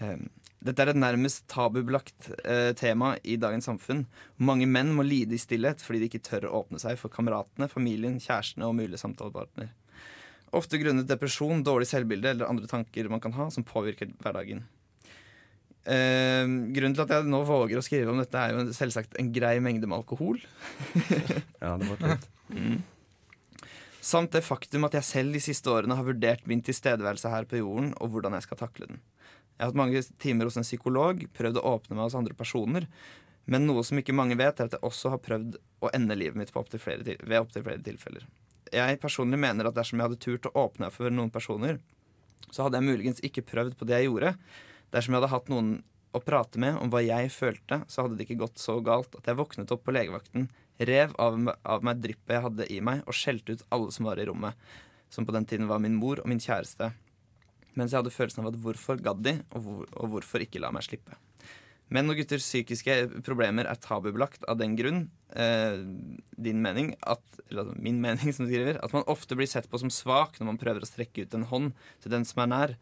Um, 0.00 0.26
dette 0.64 0.80
er 0.80 0.94
et 0.94 0.98
nærmest 0.98 1.44
tabubelagt 1.52 2.30
eh, 2.48 2.72
tema 2.78 3.14
i 3.20 3.36
dagens 3.40 3.68
samfunn. 3.68 4.06
Mange 4.40 4.66
menn 4.66 4.94
må 4.96 5.04
lide 5.04 5.36
i 5.36 5.40
stillhet 5.40 5.82
fordi 5.84 6.00
de 6.00 6.08
ikke 6.08 6.24
tør 6.24 6.48
å 6.48 6.62
åpne 6.62 6.80
seg 6.80 6.96
for 7.00 7.12
kameratene, 7.12 7.68
familien, 7.68 8.16
kjærestene 8.22 8.70
og 8.70 8.78
mulige 8.78 9.02
samtalepartner. 9.02 9.68
Ofte 10.56 10.80
grunnet 10.80 11.10
depresjon, 11.10 11.64
dårlig 11.66 11.90
selvbilde 11.90 12.32
eller 12.32 12.48
andre 12.48 12.70
tanker 12.70 13.10
man 13.12 13.20
kan 13.20 13.36
ha 13.36 13.50
som 13.52 13.66
påvirker 13.66 14.14
hverdagen. 14.24 14.64
Eh, 15.84 16.48
grunnen 16.48 16.96
til 16.96 17.04
at 17.04 17.12
jeg 17.12 17.28
nå 17.28 17.42
våger 17.44 17.76
å 17.76 17.84
skrive 17.84 18.14
om 18.14 18.22
dette, 18.22 18.40
er 18.40 18.56
jo 18.56 18.72
selvsagt 18.72 19.20
en 19.20 19.28
grei 19.36 19.58
mengde 19.60 19.90
med 19.90 20.00
alkohol. 20.00 20.40
Ja, 21.60 21.76
det 21.80 21.92
var 21.92 22.08
litt. 22.08 22.28
Samt 24.04 24.34
det 24.36 24.44
faktum 24.44 24.84
at 24.84 24.94
jeg 24.98 25.06
selv 25.08 25.32
de 25.32 25.40
siste 25.40 25.70
årene 25.72 25.96
har 25.96 26.04
vurdert 26.04 26.44
min 26.50 26.60
tilstedeværelse 26.64 27.30
her 27.32 27.46
på 27.48 27.62
jorden, 27.62 27.94
og 28.04 28.10
hvordan 28.12 28.34
jeg 28.36 28.44
skal 28.44 28.60
takle 28.60 28.88
den. 28.90 28.98
Jeg 29.54 29.62
har 29.62 29.70
hatt 29.70 29.78
mange 29.80 30.02
timer 30.20 30.50
hos 30.50 30.58
en 30.60 30.66
psykolog, 30.66 31.22
prøvd 31.32 31.60
å 31.60 31.68
åpne 31.76 31.96
meg 31.96 32.08
hos 32.08 32.16
andre 32.18 32.36
personer, 32.36 32.88
men 33.48 33.64
noe 33.68 33.84
som 33.86 34.00
ikke 34.00 34.16
mange 34.16 34.36
vet, 34.36 34.60
er 34.60 34.68
at 34.68 34.76
jeg 34.76 34.84
også 34.84 35.14
har 35.14 35.22
prøvd 35.24 35.56
å 35.84 35.92
ende 35.96 36.16
livet 36.20 36.36
mitt 36.36 36.52
opp 36.56 36.68
flere, 36.74 37.16
ved 37.16 37.38
opptil 37.38 37.64
flere 37.64 37.80
tilfeller. 37.86 38.26
Jeg 38.74 39.00
personlig 39.00 39.38
mener 39.40 39.68
at 39.68 39.76
dersom 39.78 40.00
jeg 40.00 40.08
hadde 40.08 40.20
turt 40.20 40.48
å 40.50 40.54
åpne 40.66 40.88
meg 40.88 40.96
for 40.96 41.12
noen 41.12 41.32
personer, 41.32 41.80
så 42.50 42.66
hadde 42.66 42.80
jeg 42.80 42.88
muligens 42.90 43.24
ikke 43.24 43.46
prøvd 43.46 43.78
på 43.78 43.88
det 43.88 44.02
jeg 44.02 44.10
gjorde. 44.10 44.34
Dersom 44.92 45.14
jeg 45.14 45.22
hadde 45.22 45.32
hatt 45.32 45.52
noen 45.52 45.70
å 46.14 46.22
prate 46.22 46.60
med 46.60 46.76
om 46.82 46.92
hva 46.92 47.00
jeg 47.04 47.32
følte, 47.32 47.80
så 47.88 48.04
hadde 48.04 48.18
det 48.18 48.28
ikke 48.28 48.42
gått 48.44 48.60
så 48.60 48.76
galt 48.84 49.16
at 49.16 49.32
jeg 49.32 49.38
våknet 49.38 49.72
opp 49.74 49.84
på 49.86 49.94
legevakten, 49.96 50.50
rev 50.78 51.14
av, 51.22 51.38
av 51.62 51.84
meg 51.86 52.02
dryppet 52.02 52.36
jeg 52.36 52.44
hadde 52.46 52.68
i 52.72 52.80
meg, 52.84 53.04
og 53.06 53.16
skjelte 53.16 53.54
ut 53.54 53.66
alle 53.74 53.94
som 53.94 54.08
var 54.08 54.20
i 54.20 54.26
rommet, 54.28 54.58
som 55.12 55.26
på 55.26 55.34
den 55.36 55.46
tiden 55.46 55.70
var 55.70 55.82
min 55.82 55.98
mor 55.98 56.22
og 56.22 56.30
min 56.30 56.42
kjæreste. 56.42 56.90
Mens 57.74 57.92
jeg 57.92 58.00
hadde 58.00 58.14
følelsen 58.14 58.44
av 58.44 58.52
at 58.52 58.58
hvorfor 58.62 58.98
gadd 59.02 59.22
de, 59.26 59.38
og, 59.52 59.60
hvor, 59.62 59.86
og 59.98 60.10
hvorfor 60.14 60.44
ikke 60.44 60.62
la 60.62 60.72
meg 60.74 60.86
slippe. 60.86 61.18
Menn 61.92 62.08
og 62.08 62.16
gutters 62.16 62.46
psykiske 62.46 62.94
problemer 63.26 63.68
er 63.68 63.78
tabubelagt 63.78 64.46
av 64.48 64.56
den 64.58 64.72
grunn, 64.78 65.02
eh, 65.36 65.76
din 66.40 66.62
mening, 66.64 66.94
at, 67.02 67.22
eller 67.50 67.66
altså 67.66 67.82
min 67.84 68.00
mening, 68.02 68.32
som 68.32 68.46
du 68.46 68.52
skriver, 68.52 68.80
at 68.82 68.94
man 68.96 69.04
ofte 69.10 69.36
blir 69.36 69.50
sett 69.50 69.68
på 69.70 69.80
som 69.82 69.92
svak 69.92 70.40
når 70.40 70.48
man 70.48 70.60
prøver 70.60 70.82
å 70.82 70.88
strekke 70.88 71.26
ut 71.26 71.36
en 71.36 71.46
hånd 71.50 71.74
til 72.02 72.14
den 72.14 72.24
som 72.26 72.42
er 72.42 72.50
nær. 72.50 72.76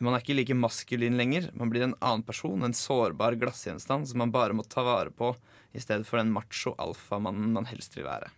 Man 0.00 0.14
er 0.14 0.22
ikke 0.22 0.36
like 0.38 0.54
maskulin 0.54 1.16
lenger. 1.18 1.48
Man 1.58 1.70
blir 1.72 1.82
en 1.88 1.94
annen 1.98 2.22
person, 2.26 2.62
en 2.62 2.74
sårbar 2.76 3.34
glassgjenstand 3.40 4.06
som 4.06 4.18
man 4.22 4.30
bare 4.34 4.54
må 4.54 4.62
ta 4.70 4.84
vare 4.86 5.10
på, 5.10 5.32
i 5.74 5.80
stedet 5.82 6.06
for 6.06 6.20
den 6.20 6.30
macho 6.32 6.74
alfamannen 6.78 7.52
man 7.56 7.66
helst 7.70 7.96
vil 7.98 8.06
være. 8.06 8.30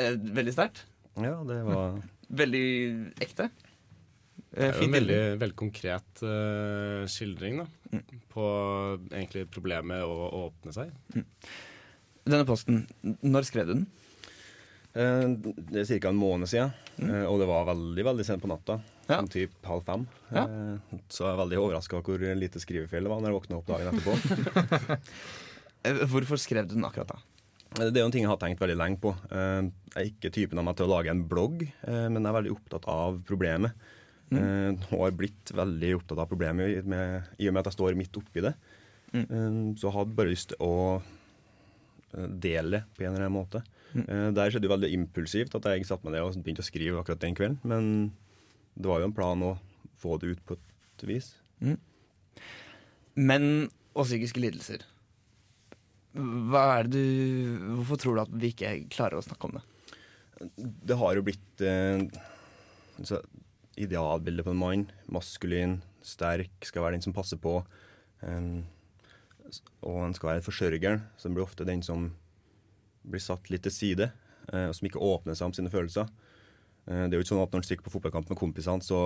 Eh, 0.00 0.16
veldig 0.16 0.54
sterkt. 0.56 0.84
Ja, 1.20 1.36
det 1.46 1.60
var 1.66 2.00
Veldig 2.42 2.64
ekte. 3.22 3.50
Det 3.50 4.58
Eh, 4.58 4.66
er 4.72 4.80
jo 4.80 4.86
en 4.88 4.94
veldig, 4.96 5.16
veldig 5.38 5.56
konkret 5.58 6.22
uh, 6.26 7.06
skildring 7.10 7.60
da, 7.62 7.66
Mm. 7.90 8.02
på 8.30 8.44
egentlig 9.10 9.44
problemet 9.50 10.02
å 10.06 10.28
åpne 10.46 10.72
seg. 10.74 10.90
Denne 12.22 12.46
posten, 12.46 12.84
når 13.02 13.46
skrev 13.48 13.66
du 13.66 13.72
den? 13.74 13.86
Eh, 14.94 15.26
Det 15.70 15.82
er 15.82 16.00
ca. 16.00 16.08
en 16.08 16.16
måned 16.20 16.48
siden, 16.50 16.72
eh, 17.02 17.24
og 17.26 17.38
det 17.40 17.48
var 17.50 17.68
veldig 17.70 18.04
veldig 18.04 18.26
sent 18.26 18.42
på 18.42 18.50
natta. 18.50 18.80
Ja. 19.08 19.18
Sånn 19.18 19.30
typ 19.32 19.54
halv 19.66 19.82
fem. 19.84 20.06
Ja. 20.30 20.44
Eh, 20.46 20.98
Så 21.08 21.24
jeg 21.26 21.34
er 21.34 21.42
veldig 21.44 21.58
overraska 21.58 22.02
hvor 22.02 22.18
lite 22.38 22.60
skrivefeil 22.62 23.02
det 23.06 23.10
var 23.10 23.20
når 23.20 23.30
jeg 23.32 23.38
våkna 23.40 23.58
opp 23.58 23.66
dagen 23.70 23.90
etterpå. 23.90 25.00
Hvorfor 26.12 26.36
skrev 26.36 26.66
du 26.68 26.74
den 26.76 26.84
akkurat 26.84 27.08
da? 27.14 27.18
Det 27.70 27.94
er 27.96 28.02
jo 28.02 28.08
en 28.08 28.12
ting 28.12 28.24
jeg 28.26 28.28
har 28.32 28.40
tenkt 28.42 28.60
veldig 28.60 28.76
lenge 28.76 28.98
på. 29.00 29.12
Jeg 29.30 29.70
er 29.96 30.08
ikke 30.10 30.32
typen 30.34 30.58
av 30.58 30.64
meg 30.66 30.76
til 30.76 30.88
å 30.88 30.90
lage 30.90 31.12
en 31.12 31.22
blogg, 31.30 31.62
men 31.86 32.18
jeg 32.18 32.26
er 32.28 32.36
veldig 32.36 32.52
opptatt 32.52 32.88
av 32.90 33.20
problemet. 33.28 33.72
Mm. 34.30 34.76
Og 34.90 35.04
har 35.06 35.14
blitt 35.16 35.52
veldig 35.54 35.92
opptatt 36.00 36.18
av 36.18 36.28
problemet 36.30 36.84
med, 36.84 37.30
i 37.38 37.46
og 37.48 37.54
med 37.54 37.62
at 37.62 37.70
jeg 37.70 37.76
står 37.78 37.96
midt 37.98 38.18
oppi 38.18 38.42
det. 38.44 38.52
Mm. 39.14 39.76
Så 39.78 39.86
jeg 39.86 39.94
hadde 39.96 40.18
bare 40.18 40.32
lyst 40.34 40.50
til 40.52 40.60
å 40.66 41.00
dele 42.42 42.74
det 42.74 42.82
på 42.98 43.06
en 43.06 43.14
eller 43.14 43.28
annen 43.28 43.38
måte. 43.38 43.62
Mm. 43.94 44.06
Der 44.36 44.52
skjedde 44.52 44.68
jo 44.68 44.74
veldig 44.74 44.92
impulsivt 44.94 45.54
at 45.58 45.66
jeg 45.72 45.88
satte 45.88 46.06
meg 46.06 46.14
ned 46.16 46.26
og 46.26 46.38
begynte 46.38 46.62
å 46.64 46.68
skrive 46.68 47.00
akkurat 47.00 47.22
den 47.22 47.36
kvelden. 47.38 47.58
Men 47.66 48.12
det 48.78 48.90
var 48.90 49.02
jo 49.02 49.10
en 49.10 49.16
plan 49.16 49.44
å 49.44 49.56
få 50.00 50.16
det 50.20 50.34
ut 50.34 50.46
på 50.46 50.56
et 50.56 51.06
vis. 51.08 51.32
Menn 53.20 53.68
og 53.92 54.06
psykiske 54.06 54.42
lidelser. 54.42 54.86
Hva 56.14 56.62
er 56.78 56.88
det 56.90 56.98
du 56.98 57.66
Hvorfor 57.78 58.00
tror 58.02 58.16
du 58.16 58.22
at 58.24 58.32
vi 58.42 58.50
ikke 58.50 58.72
klarer 58.90 59.20
å 59.20 59.24
snakke 59.24 59.46
om 59.46 59.58
det? 59.58 59.64
Det 60.58 60.96
har 60.96 61.14
jo 61.14 61.24
blitt 61.26 61.62
eh, 61.62 62.00
idealbildet 63.80 64.46
på 64.46 64.54
en 64.54 64.60
mann. 64.60 64.86
Maskulin, 65.12 65.78
sterk, 66.02 66.54
skal 66.64 66.86
være 66.86 66.96
den 66.96 67.04
som 67.04 67.14
passer 67.16 67.40
på. 67.40 67.58
Eh, 68.24 68.48
og 69.84 70.00
en 70.06 70.16
skal 70.16 70.34
være 70.34 70.46
forsørgeren, 70.46 71.04
som 71.20 71.34
blir 71.34 71.44
ofte 71.44 71.66
den 71.68 71.82
som 71.84 72.10
blir 73.02 73.22
satt 73.22 73.50
litt 73.52 73.64
til 73.66 73.74
side. 73.74 74.10
Eh, 74.50 74.66
og 74.68 74.76
som 74.76 74.88
ikke 74.88 75.02
åpner 75.04 75.38
seg 75.38 75.50
om 75.50 75.56
sine 75.56 75.72
følelser. 75.72 76.10
Eh, 76.86 77.06
det 77.06 77.14
er 77.14 77.18
jo 77.18 77.24
ikke 77.24 77.32
sånn 77.34 77.42
at 77.44 77.52
når 77.52 77.62
han 77.62 77.68
stikker 77.68 77.86
på 77.86 77.94
fotballkamp 77.96 78.32
med 78.32 78.40
kompisene, 78.40 78.84
så 78.84 79.00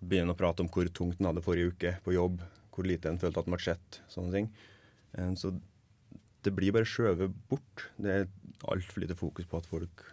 begynner 0.00 0.30
han 0.30 0.36
å 0.36 0.40
prate 0.40 0.64
om 0.64 0.70
hvor 0.72 0.90
tungt 0.94 1.20
han 1.20 1.30
hadde 1.30 1.44
forrige 1.44 1.74
uke 1.74 1.94
på 2.04 2.16
jobb. 2.16 2.42
Hvor 2.74 2.88
lite 2.88 3.10
han 3.10 3.20
følte 3.20 3.40
at 3.40 3.48
han 3.48 3.56
ble 3.56 3.64
sett. 3.64 4.00
Sånne 4.12 4.34
ting. 4.34 4.50
Eh, 5.16 5.32
så 5.40 5.52
det 6.46 6.54
blir 6.54 6.74
bare 6.76 6.88
skjøvet 6.88 7.36
bort. 7.50 7.88
Det 7.98 8.12
er 8.12 8.28
altfor 8.70 9.02
lite 9.02 9.18
fokus 9.18 9.48
på 9.48 9.60
at 9.60 9.68
folk 9.68 10.04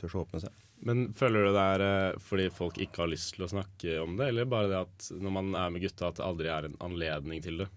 tør 0.00 0.18
å 0.18 0.26
åpne 0.26 0.42
seg. 0.46 0.58
Men 0.82 1.12
føler 1.14 1.46
du 1.46 1.52
det 1.54 1.64
er 1.76 2.16
fordi 2.18 2.48
folk 2.50 2.78
ikke 2.82 3.04
har 3.04 3.10
lyst 3.12 3.36
til 3.36 3.44
å 3.46 3.50
snakke 3.52 4.00
om 4.02 4.16
det, 4.18 4.32
eller 4.32 4.48
bare 4.50 4.70
det 4.72 4.80
at 4.80 5.10
når 5.14 5.34
man 5.36 5.52
er 5.54 5.70
med 5.70 5.84
gutta, 5.84 6.08
at 6.08 6.18
det 6.18 6.24
aldri 6.26 6.50
er 6.50 6.66
en 6.66 6.74
anledning 6.82 7.44
til 7.44 7.60
det? 7.62 7.68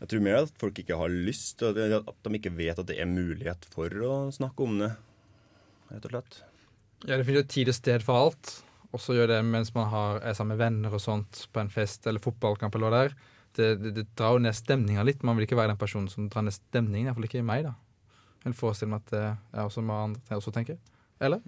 Jeg 0.00 0.10
tror 0.12 0.24
mer 0.26 0.42
at 0.42 0.58
folk 0.60 0.78
ikke 0.82 0.98
har 1.00 1.12
lyst, 1.12 1.62
at 1.64 1.76
de 1.76 2.36
ikke 2.36 2.52
vet 2.56 2.78
at 2.78 2.88
det 2.88 2.98
er 3.00 3.08
mulighet 3.08 3.64
for 3.72 3.92
å 4.04 4.18
snakke 4.34 4.66
om 4.66 4.76
det, 4.82 4.90
rett 5.92 6.08
og 6.08 6.14
slett. 6.14 6.38
Ja, 7.06 7.16
det 7.16 7.24
finnes 7.24 7.44
jo 7.44 7.52
tid 7.54 7.70
og 7.72 7.76
sted 7.76 8.04
for 8.04 8.26
alt. 8.26 8.52
Også 8.96 9.16
gjør 9.16 9.32
det 9.34 9.40
mens 9.46 9.72
man 9.76 9.88
har, 9.92 10.20
er 10.24 10.36
sammen 10.36 10.54
med 10.54 10.62
venner 10.62 10.94
og 10.96 11.02
sånt 11.02 11.46
på 11.52 11.60
en 11.62 11.72
fest 11.72 12.06
eller 12.08 12.22
fotballkamp 12.24 12.76
eller 12.76 12.86
noe 12.86 12.94
det 12.94 13.02
er. 13.08 13.16
Det, 13.56 13.68
det, 13.80 13.92
det 13.96 14.06
drar 14.18 14.36
jo 14.36 14.44
ned 14.44 14.56
stemninga 14.56 15.04
litt. 15.06 15.24
Man 15.24 15.38
vil 15.38 15.46
ikke 15.46 15.58
være 15.58 15.72
den 15.72 15.80
personen 15.80 16.08
som 16.12 16.28
drar 16.32 16.44
ned 16.44 16.56
stemningen. 16.56 17.08
Iallfall 17.08 17.28
ikke 17.28 17.40
i 17.40 17.46
meg, 17.46 17.64
da. 17.68 17.74
Jeg 18.44 18.56
forestiller 18.56 18.94
meg 18.94 19.04
at 19.06 19.12
det 19.14 19.22
er 19.26 19.62
også 19.64 19.84
hva 19.84 20.02
andre 20.06 20.38
også 20.38 20.52
tenker. 20.54 20.76
Eller? 21.24 21.40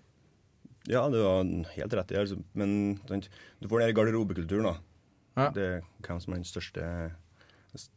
Ja, 0.89 1.05
du 1.13 1.19
har 1.21 1.45
helt 1.75 1.95
rett 1.95 2.13
i 2.13 2.17
det, 2.17 2.23
altså. 2.25 2.39
men 2.57 2.97
du 3.05 3.69
får 3.69 3.83
den 3.83 3.91
der 3.91 3.97
garderobekulturen, 3.97 4.71
da. 4.71 4.75
Ja. 5.39 5.49
Det 5.55 5.67
er 5.67 5.83
hvem 6.07 6.21
som 6.23 6.33
er 6.33 6.41
den 6.41 6.49
største, 6.49 6.85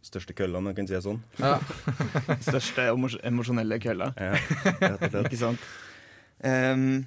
største 0.06 0.36
kølla, 0.38 0.60
om 0.60 0.70
jeg 0.72 0.80
kan 0.80 0.90
si 0.90 0.98
det 0.98 1.06
sånn. 1.06 1.22
Ja. 1.40 1.56
Største 2.50 2.90
emosjonelle 3.28 3.80
kølla. 3.84 4.12
Ja, 4.18 4.36
rett 4.82 5.08
og 5.08 5.10
slett. 5.10 5.26
Ikke 5.32 5.42
sant? 5.42 5.66
Um, 6.42 7.04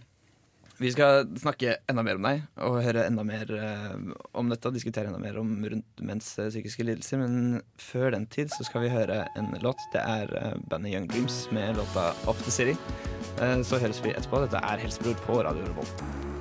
vi 0.81 0.91
skal 0.91 1.29
snakke 1.39 1.77
enda 1.91 2.03
mer 2.03 2.19
om 2.19 2.27
deg 2.27 2.41
og 2.67 2.81
høre 2.83 3.05
enda 3.07 3.23
mer 3.27 3.51
uh, 3.55 3.95
om 4.35 4.51
dette. 4.51 4.69
og 4.69 4.75
Diskutere 4.75 5.11
enda 5.11 5.23
mer 5.23 5.39
om 5.39 5.55
rundt 5.63 6.03
menns 6.03 6.33
uh, 6.41 6.49
psykiske 6.51 6.87
lidelser. 6.87 7.23
Men 7.23 7.63
før 7.79 8.11
den 8.17 8.27
tid 8.27 8.51
så 8.55 8.67
skal 8.67 8.87
vi 8.87 8.93
høre 8.95 9.23
en 9.39 9.55
låt. 9.63 9.81
Det 9.95 10.03
er 10.03 10.35
uh, 10.35 10.55
bandet 10.71 10.97
Young 10.97 11.11
Dreams 11.11 11.45
med 11.55 11.79
låta 11.79 12.11
Off 12.27 12.43
The 12.43 12.55
City. 12.55 12.79
Eh, 13.43 13.63
så 13.63 13.79
høres 13.83 14.03
vi 14.05 14.15
etterpå. 14.15 14.45
Dette 14.45 14.63
er 14.63 14.87
Helsebror 14.87 15.19
på 15.27 15.43
Radio 15.43 15.67
Revolt. 15.67 16.34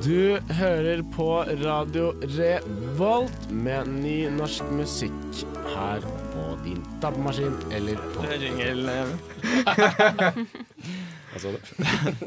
Du 0.00 0.38
hører 0.56 1.02
på 1.12 1.26
Radio 1.60 2.10
Revolt 2.36 3.50
med 3.52 3.88
ny 4.00 4.14
norsk 4.32 4.64
musikk 4.72 5.42
her 5.74 6.04
på 6.32 6.44
din 6.64 6.80
DAB-maskin 7.02 7.56
eller 7.76 8.00
på 8.14 8.24
Jingle. 8.40 8.94
Hva 11.30 11.42
sa 11.42 11.52
du? 11.52 11.58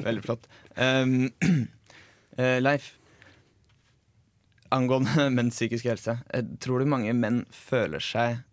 Veldig 0.06 0.26
flott. 0.26 0.46
Um, 0.78 1.16
uh, 2.38 2.60
Leif, 2.68 2.92
angående 4.74 5.28
menns 5.38 5.58
psykiske 5.58 5.94
helse. 5.96 6.18
eh, 6.30 6.46
Tror 6.62 6.84
du 6.84 6.90
mange 6.94 7.16
menn 7.18 7.44
føler 7.54 8.04
seg 8.04 8.44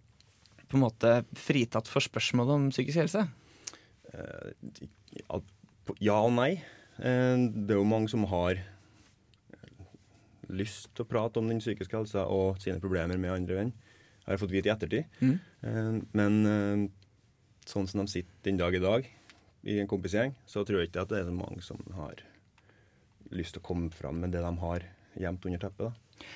på 0.71 0.79
en 0.79 0.87
måte 0.87 1.17
fritatt 1.37 1.91
for 1.91 2.01
spørsmål 2.05 2.57
om 2.57 2.69
psykisk 2.73 3.05
helse? 3.05 3.27
Uh, 4.15 5.41
ja, 6.01 6.17
og 6.23 6.33
nei. 6.41 6.53
Uh, 7.01 7.49
Det 7.53 7.75
er 7.75 7.81
jo 7.83 7.89
mange 7.89 8.09
som 8.13 8.25
har 8.33 8.61
lyst 10.57 10.91
til 10.95 11.05
å 11.05 11.09
prate 11.11 11.41
om 11.41 11.49
den 11.51 11.61
psykiske 11.63 11.97
helsa 11.97 12.27
og 12.31 12.59
sine 12.63 12.81
problemer 12.83 13.19
med 13.21 13.33
andre 13.35 13.57
venn. 13.61 13.73
Har 14.27 14.35
jeg 14.37 14.43
fått 14.43 14.53
vite 14.55 14.69
i 14.71 14.73
ettertid. 14.75 15.05
Mm. 15.21 15.37
Eh, 15.63 16.01
Men 16.17 16.41
eh, 16.47 16.85
sånn 17.71 17.89
som 17.91 18.03
de 18.05 18.11
sitter 18.13 18.43
den 18.51 18.59
dag 18.61 18.75
i 18.75 18.83
dag 18.83 19.09
i 19.65 19.79
en 19.81 19.89
kompisgjeng, 19.91 20.35
så 20.49 20.63
tror 20.65 20.81
jeg 20.81 20.89
ikke 20.91 21.03
at 21.05 21.11
det 21.13 21.19
er 21.21 21.29
så 21.29 21.35
mange 21.37 21.61
som 21.63 21.81
har 21.97 22.23
lyst 23.31 23.55
til 23.55 23.61
å 23.63 23.67
komme 23.69 23.91
fram 23.95 24.21
med 24.23 24.33
det 24.33 24.41
de 24.43 24.53
har 24.63 24.87
gjemt 25.21 25.45
under 25.47 25.61
teppet. 25.63 25.91
da. 25.91 26.27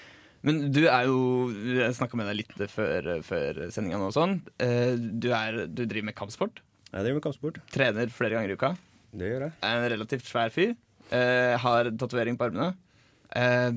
Men 0.44 0.58
du 0.76 0.82
er 0.92 1.06
jo 1.08 1.48
Jeg 1.80 1.94
snakka 1.96 2.18
med 2.20 2.26
deg 2.28 2.36
litt 2.42 2.70
før, 2.70 3.06
før 3.24 3.62
sendinga 3.72 3.96
nå 3.98 4.10
og 4.10 4.16
sånn. 4.16 4.34
Eh, 4.60 4.94
Du, 4.96 5.30
er, 5.32 5.66
du 5.66 5.84
driver 5.86 6.10
med 6.10 6.14
kampsport. 6.18 6.60
Jeg 6.92 7.00
driver 7.02 7.14
med 7.18 7.24
kampsport. 7.24 7.60
Trener 7.72 8.12
flere 8.12 8.36
ganger 8.36 8.52
i 8.52 8.58
uka. 8.58 8.74
Det 9.14 9.30
gjør 9.30 9.46
jeg. 9.46 9.52
Er 9.62 9.76
en 9.80 9.90
relativt 9.94 10.26
svær 10.28 10.50
fyr. 10.52 10.74
Har 11.10 11.88
tatovering 12.00 12.36
på 12.38 12.46
armene. 12.48 12.74
Eh, 13.34 13.70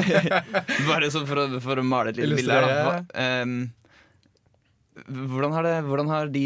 bare 0.88 1.10
sånn 1.10 1.26
for, 1.26 1.58
for 1.62 1.80
å 1.80 1.84
male 1.86 2.12
et 2.12 2.20
lite 2.20 2.38
bilde 2.38 2.58
her, 2.58 2.66
da. 2.70 2.96
Ehm, 3.18 3.56
hvordan 5.00 5.54
har, 5.56 5.66
det, 5.66 5.74
hvordan 5.88 6.10
har 6.12 6.30
de 6.30 6.44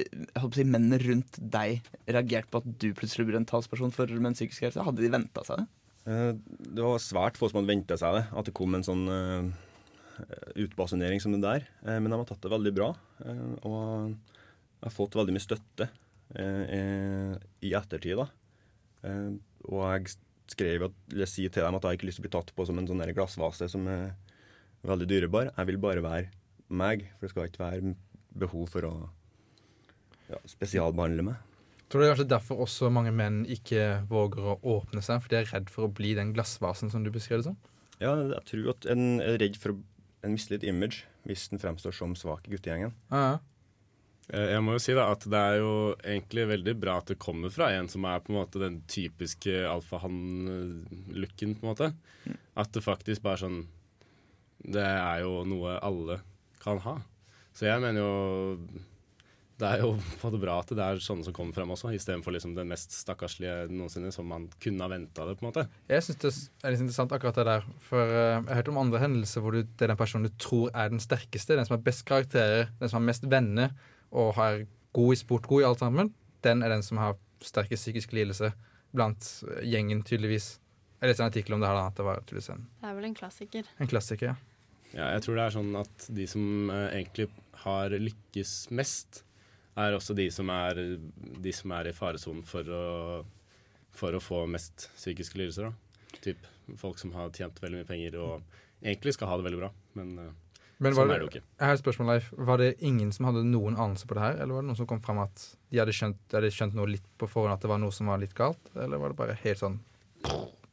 eh, 0.00 0.46
si, 0.54 0.64
mennene 0.64 1.00
rundt 1.02 1.36
deg 1.40 1.84
reagert 2.08 2.48
på 2.52 2.62
at 2.62 2.68
du 2.80 2.88
plutselig 2.96 3.28
blir 3.28 3.40
en 3.40 3.48
talsperson 3.48 3.92
for 3.94 4.10
menns 4.22 4.40
psykiske 4.40 4.70
helse? 4.70 4.86
Hadde 4.86 5.04
de 5.04 5.12
venta 5.12 5.44
seg 5.46 5.62
det? 5.62 5.66
Eh, 6.06 6.32
Det 6.78 6.86
var 6.86 7.02
svært 7.02 7.40
få 7.40 7.50
som 7.50 7.60
hadde 7.60 7.74
venta 7.74 7.98
seg 8.00 8.20
det, 8.20 8.24
at 8.32 8.48
det 8.48 8.56
kom 8.56 8.76
en 8.78 8.86
sånn 8.86 9.04
uh, 9.10 9.50
utbasunering 10.56 11.20
som 11.20 11.34
det 11.36 11.42
der. 11.44 11.68
Uh, 11.84 11.98
men 11.98 12.08
de 12.12 12.20
har 12.20 12.28
tatt 12.30 12.44
det 12.46 12.54
veldig 12.54 12.74
bra. 12.76 12.92
uh, 13.26 13.52
og 13.66 13.82
jeg 14.76 14.88
har 14.88 14.94
fått 14.94 15.16
veldig 15.18 15.34
mye 15.34 15.44
støtte 15.44 15.88
i 16.36 17.70
ettertid. 17.78 18.18
da. 18.18 18.26
Og 19.70 19.82
jeg 19.86 20.16
skrev 20.52 20.86
at, 20.88 20.96
eller 21.12 21.30
sier 21.30 21.52
til 21.52 21.64
dem 21.64 21.76
at 21.76 21.82
jeg 21.82 21.90
har 21.90 21.98
ikke 21.98 22.08
lyst 22.08 22.20
til 22.20 22.24
å 22.24 22.28
bli 22.28 22.34
tatt 22.36 22.52
på 22.56 22.66
som 22.68 22.78
en 22.80 22.88
sånn 22.88 23.04
glassvase 23.16 23.68
som 23.72 23.86
er 23.90 24.10
veldig 24.86 25.08
dyrebar. 25.10 25.50
Jeg 25.52 25.70
vil 25.70 25.80
bare 25.82 26.04
være 26.04 26.30
meg, 26.68 27.08
for 27.16 27.26
det 27.26 27.32
skal 27.32 27.50
ikke 27.50 27.64
være 27.64 27.94
behov 28.36 28.70
for 28.70 28.86
å 28.88 28.94
ja, 30.30 30.40
spesialbehandle 30.50 31.26
meg. 31.30 31.42
Tror 31.86 32.02
du 32.02 32.02
det 32.02 32.08
er 32.08 32.14
kanskje 32.16 32.30
derfor 32.32 32.62
også 32.64 32.90
mange 32.90 33.12
menn 33.14 33.44
ikke 33.50 34.02
våger 34.10 34.52
å 34.54 34.56
åpne 34.76 35.02
seg? 35.06 35.20
For 35.22 35.30
de 35.30 35.38
er 35.38 35.50
redd 35.52 35.68
for 35.70 35.86
å 35.86 35.92
bli 35.94 36.16
den 36.18 36.32
glassvasen 36.34 36.90
som 36.90 37.04
du 37.06 37.12
beskrev 37.14 37.42
det 37.42 37.50
som? 37.52 37.58
Ja, 38.02 38.12
jeg 38.18 38.42
tror 38.50 38.72
at 38.74 38.88
en 38.92 39.20
er 39.22 39.38
redd 39.40 39.58
for 39.60 39.78
en 40.26 40.34
mister 40.34 40.62
image 40.66 41.04
hvis 41.26 41.46
den 41.52 41.62
fremstår 41.62 41.94
som 41.94 42.16
svak 42.18 42.48
i 42.48 42.54
guttegjengen. 42.54 42.94
Ja, 43.12 43.22
ja. 43.22 43.36
Eh, 44.32 44.48
Jeg 44.54 44.62
må 44.64 44.74
jo 44.74 44.82
si 44.82 44.94
da 44.96 45.06
at 45.12 45.26
det 45.30 45.38
er 45.40 45.60
jo 45.60 45.72
egentlig 46.00 46.48
veldig 46.50 46.74
bra 46.82 46.98
at 47.00 47.12
det 47.12 47.18
kommer 47.22 47.52
fra 47.54 47.70
en 47.76 47.88
som 47.92 48.06
er 48.08 48.22
på 48.24 48.32
en 48.32 48.40
måte 48.40 48.62
den 48.62 48.80
typiske 48.90 49.60
alfahann-looken, 49.70 51.54
på 51.58 51.66
en 51.66 51.70
måte. 51.70 51.92
At 52.58 52.72
det 52.74 52.84
faktisk 52.84 53.22
bare 53.22 53.42
sånn 53.44 53.64
Det 54.66 54.82
er 54.82 55.20
jo 55.22 55.44
noe 55.46 55.76
alle 55.84 56.20
kan 56.62 56.80
ha. 56.82 56.98
Så 57.54 57.68
jeg 57.68 57.80
mener 57.82 58.02
jo 58.02 58.68
det 59.56 59.68
er 59.68 59.80
jo 59.80 59.92
en 60.28 60.40
bra 60.42 60.58
at 60.60 60.72
det 60.76 60.84
er 60.84 60.98
sånne 61.00 61.24
som 61.24 61.32
kommer 61.36 61.56
fram 61.56 61.70
også, 61.72 61.88
istedenfor 61.96 62.34
liksom 62.34 62.52
den 62.56 62.68
mest 62.68 62.92
stakkarslige 62.92 63.70
noensinne, 63.72 64.10
som 64.12 64.26
man 64.28 64.50
kunne 64.60 64.84
ha 64.84 64.90
venta 64.92 65.24
det, 65.24 65.36
på 65.38 65.46
en 65.46 65.48
måte. 65.48 65.64
Jeg 65.88 66.04
syns 66.04 66.18
det 66.20 66.32
er 66.60 66.74
litt 66.74 66.82
interessant 66.84 67.14
akkurat 67.16 67.38
det 67.40 67.46
der. 67.48 67.64
For 67.86 68.02
eh, 68.04 68.34
jeg 68.34 68.50
har 68.50 68.58
hørt 68.60 68.72
om 68.74 68.82
andre 68.82 69.00
hendelser 69.00 69.44
hvor 69.44 69.56
du, 69.56 69.62
det 69.64 69.86
er 69.86 69.94
den 69.94 70.00
personen 70.02 70.28
du 70.28 70.34
tror 70.42 70.68
er 70.74 70.92
den 70.92 71.00
sterkeste, 71.00 71.56
den 71.56 71.68
som 71.68 71.78
har 71.78 71.86
best 71.86 72.04
karakterer, 72.08 72.68
den 72.82 72.92
som 72.92 73.00
har 73.00 73.06
mest 73.08 73.24
venner 73.32 73.72
og 74.16 74.32
har 74.38 74.62
god 74.96 75.12
i 75.12 75.18
sport, 75.20 75.46
god 75.50 75.62
i 75.62 75.68
alt 75.68 75.82
sammen. 75.84 76.10
Den 76.46 76.62
er 76.64 76.72
den 76.72 76.84
som 76.86 77.00
har 77.02 77.16
sterkest 77.44 77.84
psykisk 77.84 78.14
lidelse 78.16 78.52
blant 78.96 79.28
eh, 79.50 79.62
gjengen, 79.68 80.00
tydeligvis. 80.08 80.54
Jeg 81.02 81.10
leste 81.12 81.22
en 81.24 81.28
artikkel 81.30 81.56
om 81.56 81.60
det 81.62 81.68
her, 81.68 81.76
da, 81.76 81.86
at 81.90 81.98
det 82.00 82.06
var 82.06 82.22
tydeligvis 82.24 82.50
en, 82.54 82.66
Det 82.80 82.88
er 82.90 82.96
vel 82.96 83.08
en 83.10 83.16
klassiker. 83.18 83.72
en 83.78 83.90
klassiker. 83.92 84.34
ja. 84.34 84.52
Ja, 84.96 85.08
jeg 85.12 85.24
tror 85.26 85.34
det 85.36 85.42
er 85.44 85.52
sånn 85.52 85.72
at 85.76 86.04
de 86.16 86.24
som 86.30 86.70
eh, 86.72 86.84
egentlig 87.02 87.26
har 87.66 87.92
lykkes 88.00 88.52
mest, 88.72 89.24
er 89.76 89.92
også 89.92 90.14
de 90.16 90.30
som 90.32 90.48
er, 90.54 90.78
de 91.44 91.52
som 91.52 91.74
er 91.76 91.90
i 91.90 91.92
faresonen 91.92 92.46
for 92.46 92.70
for 93.96 94.16
å 94.16 94.20
få 94.22 94.42
mest 94.50 94.90
psykiske 94.96 95.38
lidelser. 95.40 95.70
Da. 95.70 96.18
Typ 96.24 96.46
folk 96.80 96.98
som 97.00 97.12
har 97.16 97.30
tjent 97.34 97.58
veldig 97.62 97.80
mye 97.82 97.88
penger 97.88 98.16
og 98.20 98.58
egentlig 98.84 99.14
skal 99.16 99.30
ha 99.30 99.38
det 99.40 99.46
veldig 99.48 99.60
bra, 99.62 99.70
men 99.98 100.10
Men 100.78 100.92
sånn 100.92 101.08
var 101.08 101.08
er 101.08 101.08
det, 101.08 101.16
det 101.16 101.24
jo 101.26 101.30
ikke. 101.40 101.46
jeg 101.60 101.66
har 101.70 101.74
et 101.78 101.80
spørsmål, 101.80 102.08
Leif. 102.12 102.26
Var 102.50 102.58
det 102.60 102.70
ingen 102.84 103.12
som 103.16 103.24
hadde 103.30 103.42
noen 103.48 103.78
anelse 103.80 104.06
på 104.08 104.16
det 104.18 104.22
her? 104.26 104.34
Eller 104.42 104.52
var 104.58 104.64
det 104.64 104.68
noen 104.68 104.76
som 104.76 104.88
kom 104.90 105.00
fram 105.00 105.20
at 105.22 105.44
de 105.72 105.78
hadde 105.80 105.94
skjønt, 105.96 106.18
hadde 106.36 106.50
skjønt 106.52 106.76
noe 106.76 106.90
litt 106.90 107.06
på 107.16 107.28
forhånd 107.32 107.54
at 107.54 107.62
det 107.64 107.70
var 107.70 107.80
noe 107.80 107.94
som 107.96 108.10
var 108.12 108.20
litt 108.20 108.34
galt? 108.36 108.60
Eller 108.76 109.00
var 109.00 109.14
det 109.14 109.16
bare 109.22 109.38
helt 109.40 109.62
sånn 109.62 109.78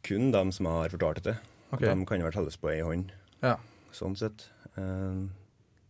Kun 0.03 0.31
dem 0.33 0.51
som 0.51 0.67
har 0.67 0.91
fortalt 0.91 1.23
det. 1.23 1.37
Okay. 1.71 1.87
De 1.87 2.05
kan 2.05 2.19
jo 2.19 2.27
være 2.27 2.35
telles 2.35 2.57
på 2.59 2.69
ei 2.73 2.81
hånd, 2.83 3.13
Ja. 3.41 3.55
sånn 3.95 4.17
sett. 4.19 4.49
Eh, 4.75 5.23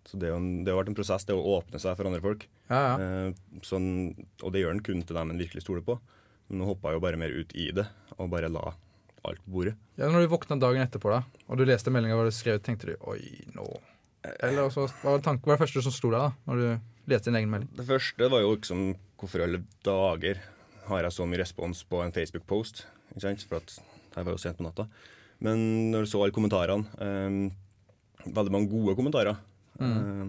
så 0.06 0.20
det, 0.20 0.28
er 0.30 0.34
jo 0.36 0.38
en, 0.38 0.64
det 0.64 0.72
har 0.72 0.78
vært 0.84 0.92
en 0.94 0.98
prosess, 1.00 1.26
det 1.26 1.34
å 1.34 1.42
åpne 1.58 1.80
seg 1.82 1.98
for 1.98 2.06
andre 2.06 2.22
folk. 2.22 2.46
Ja, 2.70 2.82
ja. 2.84 2.94
Eh, 3.32 3.60
sånn, 3.66 3.88
og 4.44 4.54
det 4.54 4.62
gjør 4.62 4.76
en 4.78 4.84
kun 4.86 5.02
til 5.02 5.18
dem 5.18 5.32
en 5.34 5.42
virkelig 5.42 5.64
stoler 5.66 5.82
på. 5.82 5.98
Men 6.50 6.60
nå 6.62 6.68
hoppa 6.70 6.92
jeg 6.92 7.00
jo 7.00 7.04
bare 7.08 7.18
mer 7.18 7.34
ut 7.34 7.56
i 7.58 7.72
det, 7.74 7.88
og 8.20 8.30
bare 8.30 8.52
la 8.54 8.76
alt 9.26 9.40
på 9.46 9.56
bordet. 9.58 9.74
Ja, 9.98 10.10
når 10.12 10.26
du 10.28 10.34
våkna 10.36 10.60
dagen 10.60 10.84
etterpå, 10.86 11.10
da, 11.10 11.24
og 11.48 11.58
du 11.58 11.66
leste 11.66 11.90
meldinga 11.96 12.18
hva 12.20 12.28
du 12.28 12.36
skrev, 12.36 12.60
tenkte 12.62 12.92
du 12.92 12.96
oi, 13.10 13.20
nå 13.56 13.66
Eller 14.24 14.66
også, 14.66 14.88
hva, 15.02 15.16
var 15.18 15.24
tanken, 15.26 15.44
hva 15.44 15.54
var 15.54 15.60
det 15.60 15.66
første 15.66 15.84
som 15.86 15.96
sto 15.96 16.12
der, 16.14 16.30
da, 16.30 16.48
når 16.48 16.62
du 16.62 17.12
leste 17.12 17.30
din 17.30 17.40
egen 17.42 17.52
melding? 17.52 17.72
Det 17.76 17.88
første 17.88 18.30
var 18.32 18.44
jo 18.44 18.54
liksom 18.56 18.86
hvorfor 19.20 19.42
i 19.42 19.46
alle 19.48 19.64
dager 19.86 20.40
har 20.88 21.06
jeg 21.06 21.16
så 21.16 21.28
mye 21.28 21.42
respons 21.42 21.84
på 21.88 22.00
en 22.04 22.14
Facebook-post? 22.16 22.86
Ikke 23.12 23.26
sant? 23.26 23.46
For 23.50 23.60
at 23.60 23.76
jeg 24.14 24.28
var 24.28 24.32
jo 24.36 24.42
sent 24.42 24.60
på 24.60 24.66
natta. 24.66 24.88
Men 25.44 25.92
når 25.92 26.06
du 26.06 26.12
så 26.12 26.24
alle 26.24 26.36
kommentarene, 26.36 26.88
eh, 27.04 28.32
veldig 28.32 28.54
mange 28.54 28.72
gode 28.72 28.96
kommentarer, 29.00 29.40
eh, 29.80 30.26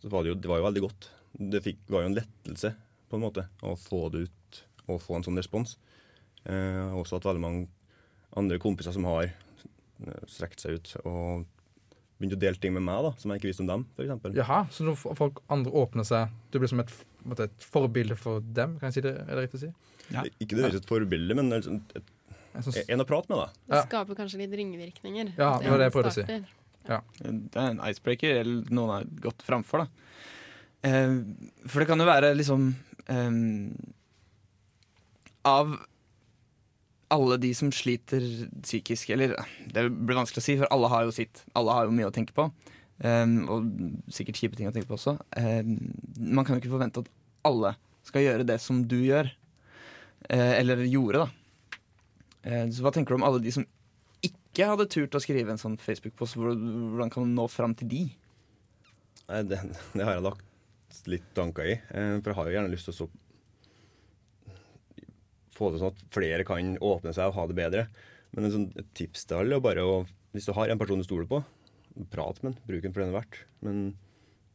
så 0.00 0.12
var 0.12 0.24
det 0.24 0.32
jo, 0.32 0.38
det 0.40 0.50
var 0.50 0.60
jo 0.60 0.68
veldig 0.68 0.84
godt. 0.86 1.10
Det 1.52 1.62
fikk, 1.64 1.84
var 1.92 2.04
jo 2.04 2.10
en 2.10 2.18
lettelse, 2.18 2.74
på 3.10 3.18
en 3.18 3.24
måte, 3.24 3.46
å 3.66 3.76
få 3.78 4.06
det 4.12 4.26
ut 4.28 4.60
og 4.88 5.00
få 5.02 5.18
en 5.18 5.26
sånn 5.26 5.38
respons. 5.38 5.76
Eh, 6.48 6.96
også 6.96 7.18
at 7.18 7.28
veldig 7.28 7.42
mange 7.42 7.68
andre 8.38 8.60
kompiser 8.62 8.94
som 8.96 9.04
har 9.10 9.28
eh, 9.28 10.22
strekt 10.30 10.62
seg 10.62 10.78
ut 10.78 10.94
og 11.04 11.44
begynt 12.20 12.36
å 12.36 12.40
dele 12.40 12.60
ting 12.60 12.74
med 12.76 12.84
meg 12.84 13.02
da, 13.06 13.10
som 13.20 13.32
jeg 13.32 13.40
ikke 13.40 13.50
visste 13.50 13.64
om 13.64 13.70
dem, 13.70 13.84
f.eks. 13.96 14.36
Jaha, 14.36 14.60
så 14.74 14.86
når 14.86 14.98
folk 15.18 15.40
andre 15.52 15.72
åpner 15.80 16.06
seg 16.06 16.32
Du 16.52 16.58
blir 16.60 16.70
som 16.70 16.82
et, 16.82 16.92
et 17.46 17.66
forbilde 17.72 18.16
for 18.20 18.44
dem, 18.44 18.76
kan 18.80 18.90
jeg 18.90 18.98
si 18.98 19.04
det? 19.08 19.14
Er 19.24 19.32
det 19.38 19.46
riktig 19.46 19.60
å 19.60 19.64
si? 19.64 19.70
Ja. 20.10 20.24
Ikke 20.42 20.58
nødvendigvis 20.58 20.82
et 20.82 20.90
forbilde, 20.90 21.36
men 21.38 21.52
et, 21.56 21.68
et, 21.96 22.08
En 22.50 22.66
sånn, 22.66 22.80
En 22.90 23.04
å 23.04 23.06
prate 23.08 23.30
med, 23.30 23.40
da. 23.40 23.64
Det 23.70 23.82
skaper 23.88 24.18
kanskje 24.18 24.42
litt 24.42 24.56
ringvirkninger. 24.58 25.34
Ja, 25.38 25.52
det 25.62 25.70
var 25.70 25.82
det 25.82 25.88
jeg 25.88 25.96
prøvde 25.96 26.10
å 26.10 26.18
si. 26.18 26.40
Ja. 26.88 26.98
Det 27.20 27.60
er 27.60 27.68
en 27.68 27.82
icebreaker, 27.86 28.40
eller 28.42 28.72
noen 28.74 28.94
har 28.96 29.08
gått 29.22 29.44
framfor, 29.46 29.84
da. 29.84 30.08
Eh, 30.88 31.14
for 31.68 31.82
det 31.82 31.90
kan 31.90 32.00
jo 32.00 32.06
være 32.08 32.32
liksom 32.38 32.70
eh, 33.12 33.34
Av 35.50 35.74
alle 37.10 37.38
de 37.42 37.50
som 37.56 37.70
sliter 37.74 38.22
psykisk 38.62 39.10
Eller 39.14 39.34
det 39.74 39.86
blir 39.90 40.18
vanskelig 40.18 40.42
å 40.42 40.46
si, 40.46 40.56
for 40.60 40.70
alle 40.74 40.90
har 40.92 41.06
jo 41.06 41.14
sitt. 41.14 41.42
Alle 41.58 41.74
har 41.74 41.88
jo 41.88 41.94
mye 41.96 42.10
å 42.10 42.14
tenke 42.14 42.34
på. 42.36 42.46
Um, 43.00 43.36
og 43.48 43.68
sikkert 44.12 44.38
kjipe 44.38 44.58
ting 44.58 44.68
å 44.68 44.74
tenke 44.74 44.90
på 44.90 44.98
også. 44.98 45.16
Um, 45.34 45.76
man 46.20 46.46
kan 46.46 46.54
jo 46.54 46.62
ikke 46.62 46.74
forvente 46.74 47.02
at 47.02 47.10
alle 47.48 47.74
skal 48.06 48.26
gjøre 48.26 48.46
det 48.48 48.58
som 48.62 48.82
du 48.88 48.98
gjør. 49.02 49.30
Uh, 50.28 50.54
eller 50.58 50.84
gjorde, 50.84 51.24
da. 51.24 51.78
Uh, 52.44 52.66
så 52.70 52.84
hva 52.84 52.92
tenker 52.94 53.14
du 53.14 53.20
om 53.20 53.26
alle 53.26 53.40
de 53.42 53.54
som 53.56 53.66
ikke 54.26 54.68
hadde 54.68 54.88
turt 54.92 55.16
å 55.16 55.22
skrive 55.22 55.54
en 55.54 55.60
sånn 55.60 55.78
Facebook-post? 55.80 56.36
Hvordan 56.38 57.12
kan 57.12 57.24
man 57.24 57.34
nå 57.38 57.48
fram 57.50 57.74
til 57.78 57.90
de? 57.90 58.04
Det, 59.48 59.62
det 59.96 60.04
har 60.04 60.18
jeg 60.18 60.26
lagt 60.28 61.02
litt 61.08 61.26
tanker 61.34 61.72
i. 61.72 61.80
For 61.88 62.30
jeg 62.30 62.38
har 62.38 62.50
jo 62.50 62.56
gjerne 62.58 62.74
lyst 62.74 62.90
til 62.90 62.94
å 62.94 63.10
få 65.60 65.70
det 65.74 65.82
sånn 65.84 65.92
at 65.94 66.02
flere 66.16 66.44
kan 66.48 66.74
åpne 66.80 67.12
seg 67.16 67.28
og 67.30 67.36
ha 67.38 67.46
det 67.50 67.58
bedre. 67.60 67.86
Men 68.34 68.46
en 68.48 68.54
sånn, 68.56 68.68
et 68.80 68.90
tips 68.98 69.24
til 69.26 69.40
alle 69.42 69.56
er 69.60 69.64
bare 69.64 69.84
å 69.86 69.94
Hvis 70.32 70.46
du 70.46 70.52
har 70.54 70.70
en 70.70 70.78
person 70.78 71.00
du 71.00 71.02
stoler 71.04 71.26
på, 71.26 71.40
prat 72.12 72.38
med 72.44 72.52
den. 72.54 72.60
Bruk 72.68 72.82
den 72.84 72.92
for 72.94 73.02
den 73.02 73.10
er 73.10 73.16
verdt. 73.20 73.40
Men 73.66 73.80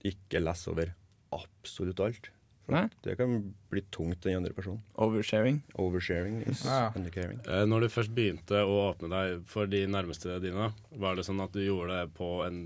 ikke 0.07 0.39
les 0.39 0.62
over 0.71 0.93
absolutt 1.35 2.00
alt. 2.00 2.29
For 2.65 2.74
Nei. 2.74 2.85
det 3.03 3.17
kan 3.19 3.33
bli 3.69 3.81
tungt 3.93 4.21
den 4.24 4.38
andre 4.39 4.53
personen. 4.55 4.79
Oversharing. 4.97 5.59
Oversharing 5.77 6.39
is 6.50 6.63
Ja. 6.65 6.91
undercaring. 6.95 7.39
Eh, 7.45 7.65
Når 7.65 7.81
du 7.81 7.88
først 7.89 8.15
begynte 8.15 8.63
å 8.63 8.95
åpne 8.95 9.09
deg 9.12 9.43
for 9.45 9.67
de 9.67 9.83
nærmeste 9.85 10.39
dine, 10.41 10.71
var 10.97 11.15
det 11.15 11.25
sånn 11.27 11.43
at 11.43 11.51
du 11.51 11.59
gjorde 11.59 11.91
det 12.07 12.13
på 12.15 12.45
en, 12.47 12.62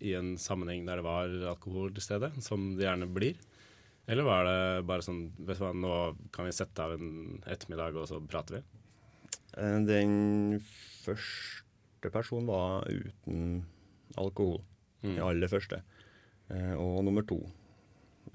i 0.00 0.12
en 0.14 0.36
sammenheng 0.36 0.84
der 0.86 0.96
det 1.00 1.04
var 1.04 1.24
alkohol 1.56 1.90
til 1.96 2.02
stede, 2.04 2.30
som 2.42 2.76
det 2.76 2.84
gjerne 2.86 3.08
blir? 3.12 3.34
Eller 4.06 4.26
var 4.26 4.44
det 4.44 4.84
bare 4.88 5.04
sånn 5.04 5.30
Vet 5.48 5.56
du 5.58 5.64
hva, 5.64 5.70
nå 5.72 5.92
kan 6.34 6.44
vi 6.48 6.52
sette 6.52 6.84
av 6.84 6.92
en 6.96 7.38
ettermiddag, 7.48 7.96
og 7.96 8.08
så 8.10 8.20
prater 8.20 8.58
vi? 8.58 8.62
Eh, 9.56 9.78
Den 9.88 10.60
første 11.04 12.12
personen 12.12 12.50
var 12.50 12.84
uten 12.90 13.64
alkohol. 14.20 14.60
Mm. 15.02 15.14
Den 15.14 15.24
aller 15.24 15.50
første. 15.52 15.80
Eh, 16.52 16.74
og 16.76 17.00
nummer 17.06 17.24
to. 17.28 17.40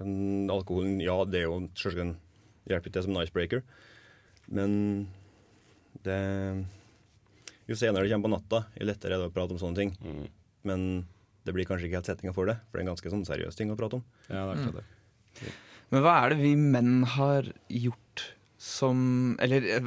Men 0.00 0.50
alkoholen, 0.50 0.98
ja, 1.02 1.16
det 1.24 1.42
er 1.42 1.48
jo 1.48 1.62
selvsagt 1.78 2.02
en 2.02 2.16
hjelper 2.70 2.94
til 2.94 3.06
som 3.06 3.16
en 3.16 3.22
icebreaker. 3.24 3.62
Men 4.50 5.08
det 6.06 6.18
Jo 7.70 7.76
senere 7.78 8.02
det 8.02 8.10
kommer 8.10 8.26
på 8.26 8.34
natta, 8.34 8.64
jo 8.80 8.86
lettere 8.88 9.14
er 9.14 9.20
det 9.22 9.30
å 9.30 9.34
prate 9.34 9.54
om 9.54 9.60
sånne 9.62 9.78
ting. 9.78 9.92
Mm. 10.02 10.24
Men 10.66 10.86
det 11.46 11.54
blir 11.54 11.68
kanskje 11.68 11.86
ikke 11.86 12.00
helt 12.00 12.08
settinga 12.10 12.34
for 12.34 12.50
det, 12.50 12.56
for 12.66 12.76
det 12.76 12.82
er 12.82 12.88
en 12.88 12.90
ganske 12.96 13.12
sånn 13.12 13.22
seriøs 13.28 13.56
ting 13.58 13.70
å 13.70 13.76
prate 13.78 14.00
om. 14.00 14.02
Ja, 14.26 14.48
det 14.48 14.56
er 14.56 14.64
klart 14.64 14.80
det. 14.80 14.86
Men 15.90 16.04
hva 16.04 16.16
er 16.20 16.32
det 16.32 16.42
vi 16.42 16.52
menn 16.58 17.02
har 17.16 17.50
gjort 17.68 18.26
som 18.60 19.38
Eller, 19.40 19.64
eh, 19.64 19.86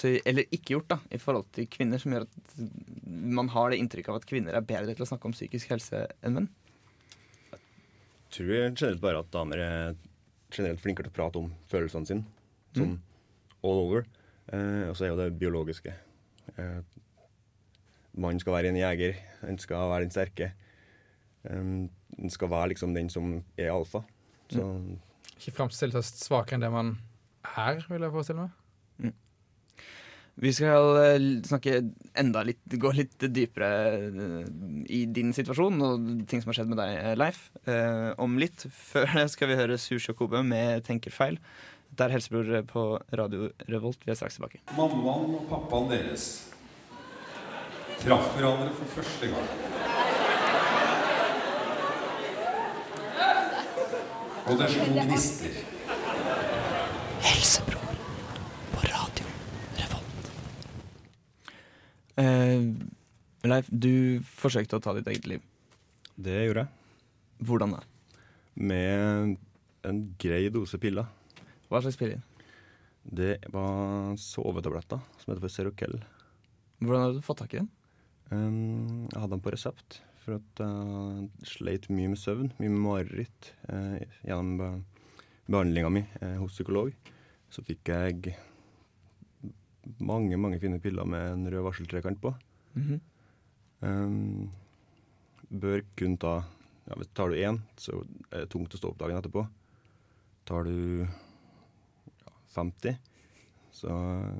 jeg, 0.00 0.22
eller 0.24 0.46
ikke 0.48 0.78
gjort, 0.78 0.88
da, 0.94 0.96
i 1.12 1.20
forhold 1.20 1.50
til 1.52 1.68
kvinner, 1.68 2.00
som 2.00 2.14
gjør 2.14 2.24
at 2.24 2.54
man 3.04 3.50
har 3.52 3.70
det 3.70 3.82
inntrykket 3.82 4.14
av 4.14 4.20
at 4.22 4.28
kvinner 4.30 4.56
er 4.56 4.64
bedre 4.64 4.94
til 4.96 5.04
å 5.04 5.08
snakke 5.10 5.28
om 5.28 5.34
psykisk 5.36 5.74
helse 5.74 6.06
enn 6.24 6.38
menn? 6.38 6.48
Jeg 7.52 8.38
tror 8.38 8.54
jeg 8.54 8.72
generelt 8.72 9.02
bare 9.04 9.20
at 9.20 9.28
damer 9.34 9.60
er 9.60 9.98
generelt 10.54 10.80
flinkere 10.80 11.10
til 11.10 11.12
å 11.12 11.18
prate 11.18 11.42
om 11.42 11.52
følelsene 11.68 12.08
sine. 12.08 12.24
Sånn 12.74 12.96
all 13.64 13.80
over. 13.84 14.08
Eh, 14.52 14.88
og 14.88 14.96
så 14.96 15.06
er 15.06 15.12
jo 15.12 15.20
det 15.20 15.30
biologiske. 15.40 15.94
Eh, 16.56 16.80
Mannen 18.14 18.40
skal 18.40 18.54
være 18.58 18.70
en 18.70 18.78
jeger. 18.78 19.16
Han 19.42 19.58
skal 19.58 19.90
være 19.90 20.06
den 20.06 20.14
sterke. 20.14 20.52
Um, 21.44 21.90
han 22.16 22.30
skal 22.30 22.50
være 22.52 22.70
liksom 22.72 22.94
den 22.94 23.10
som 23.10 23.32
er 23.58 23.72
alfa. 23.72 24.04
Så 24.54 24.68
ikke 25.38 25.56
framstille 25.58 26.00
seg 26.00 26.24
svakere 26.24 26.58
enn 26.58 26.64
det 26.64 26.72
man 26.72 26.94
er, 27.54 27.82
vil 27.90 28.06
jeg 28.06 28.14
forestille 28.14 28.46
meg. 28.46 28.60
Vi 30.34 30.50
skal 30.50 30.96
eh, 30.98 31.26
snakke 31.46 31.76
enda 32.18 32.42
litt, 32.46 32.62
gå 32.66 32.90
litt 32.96 33.22
dypere 33.30 33.68
eh, 33.94 34.48
i 34.90 35.04
din 35.06 35.30
situasjon 35.36 35.84
og 35.86 36.08
ting 36.30 36.42
som 36.42 36.50
har 36.50 36.58
skjedd 36.58 36.72
med 36.72 36.80
deg, 36.82 36.94
eh, 36.98 37.14
Leif, 37.18 37.44
eh, 37.70 38.10
om 38.18 38.34
litt. 38.42 38.66
Før 38.90 39.06
det 39.14 39.28
skal 39.34 39.52
vi 39.52 39.60
høre 39.60 39.78
Sushi 39.78 40.10
og 40.10 40.18
Kobe 40.18 40.42
med 40.42 40.82
'Tenker 40.88 41.14
feil'. 41.14 41.38
Det 41.94 42.08
er 42.08 42.16
Helsebror 42.16 42.64
på 42.66 42.84
Radio 43.14 43.52
Revolt. 43.70 44.02
Vi 44.02 44.10
er 44.10 44.18
straks 44.18 44.40
tilbake. 44.40 44.58
Mammaen 44.74 45.36
og 45.38 45.46
pappaen 45.46 45.92
deres 45.92 46.50
traff 48.02 48.34
hverandre 48.34 48.74
for 48.74 48.98
første 48.98 49.30
gang. 49.30 49.93
Og 54.44 54.58
det 54.60 54.66
slo 54.68 54.84
gnister. 54.92 55.54
Helsebror 57.24 57.94
på 58.74 58.82
Radio 58.90 59.30
Revolt. 59.78 60.28
Eh, 62.20 62.66
Leif, 63.48 63.70
du 63.72 64.20
forsøkte 64.28 64.76
å 64.76 64.84
ta 64.84 64.92
ditt 64.98 65.08
eget 65.08 65.30
liv. 65.30 65.40
det 66.20 66.44
gjorde 66.44 66.66
jeg. 66.66 66.70
Hvordan 67.48 67.74
da? 67.74 67.80
Med 68.54 69.36
en 69.82 70.04
grei 70.20 70.48
dose 70.52 70.78
piller. 70.78 71.08
Hva 71.72 71.80
slags 71.80 71.96
piller? 71.96 72.20
Det 73.04 73.38
var 73.52 74.14
sovetabletter 74.20 75.00
som 75.20 75.32
heter 75.32 75.40
for 75.40 75.52
Seroquel. 75.56 76.02
Hvordan 76.84 77.00
har 77.00 77.16
du 77.16 77.24
fått 77.24 77.40
tak 77.40 77.56
i 77.56 77.62
den? 77.62 77.70
Um, 78.30 79.08
jeg 79.08 79.20
hadde 79.20 79.36
den 79.38 79.44
på 79.44 79.52
resept 79.56 80.02
for 80.24 80.38
at 80.40 80.60
jeg 80.64 81.48
sleit 81.48 81.88
mye 81.92 82.10
med 82.12 82.20
søvn, 82.20 82.50
mye 82.58 82.72
med 82.72 82.82
mareritt. 82.84 83.52
Eh, 83.68 84.04
gjennom 84.24 84.56
be 84.60 84.72
behandlinga 85.44 85.90
mi 85.92 86.00
eh, 86.24 86.38
hos 86.40 86.54
psykolog 86.56 86.94
så 87.52 87.62
fikk 87.66 87.90
jeg 87.92 88.32
mange 90.00 90.38
mange 90.40 90.56
fine 90.62 90.78
piller 90.80 91.04
med 91.04 91.26
en 91.34 91.48
rød 91.52 91.66
varseltrekant 91.66 92.20
på. 92.22 92.32
Mhm. 92.74 93.00
Um, 93.84 94.48
bør 95.50 95.82
kun 95.98 96.16
ta 96.16 96.38
ja, 96.88 96.96
Tar 97.16 97.28
du 97.28 97.36
én, 97.36 97.58
så 97.76 98.00
er 98.30 98.44
det 98.44 98.50
tungt 98.52 98.74
å 98.74 98.80
stå 98.80 98.90
opp 98.90 98.98
dagen 99.00 99.16
etterpå. 99.16 99.44
Tar 100.48 100.64
du 100.64 101.04
ja, 101.04 102.32
50, 102.56 102.98
så 103.72 103.92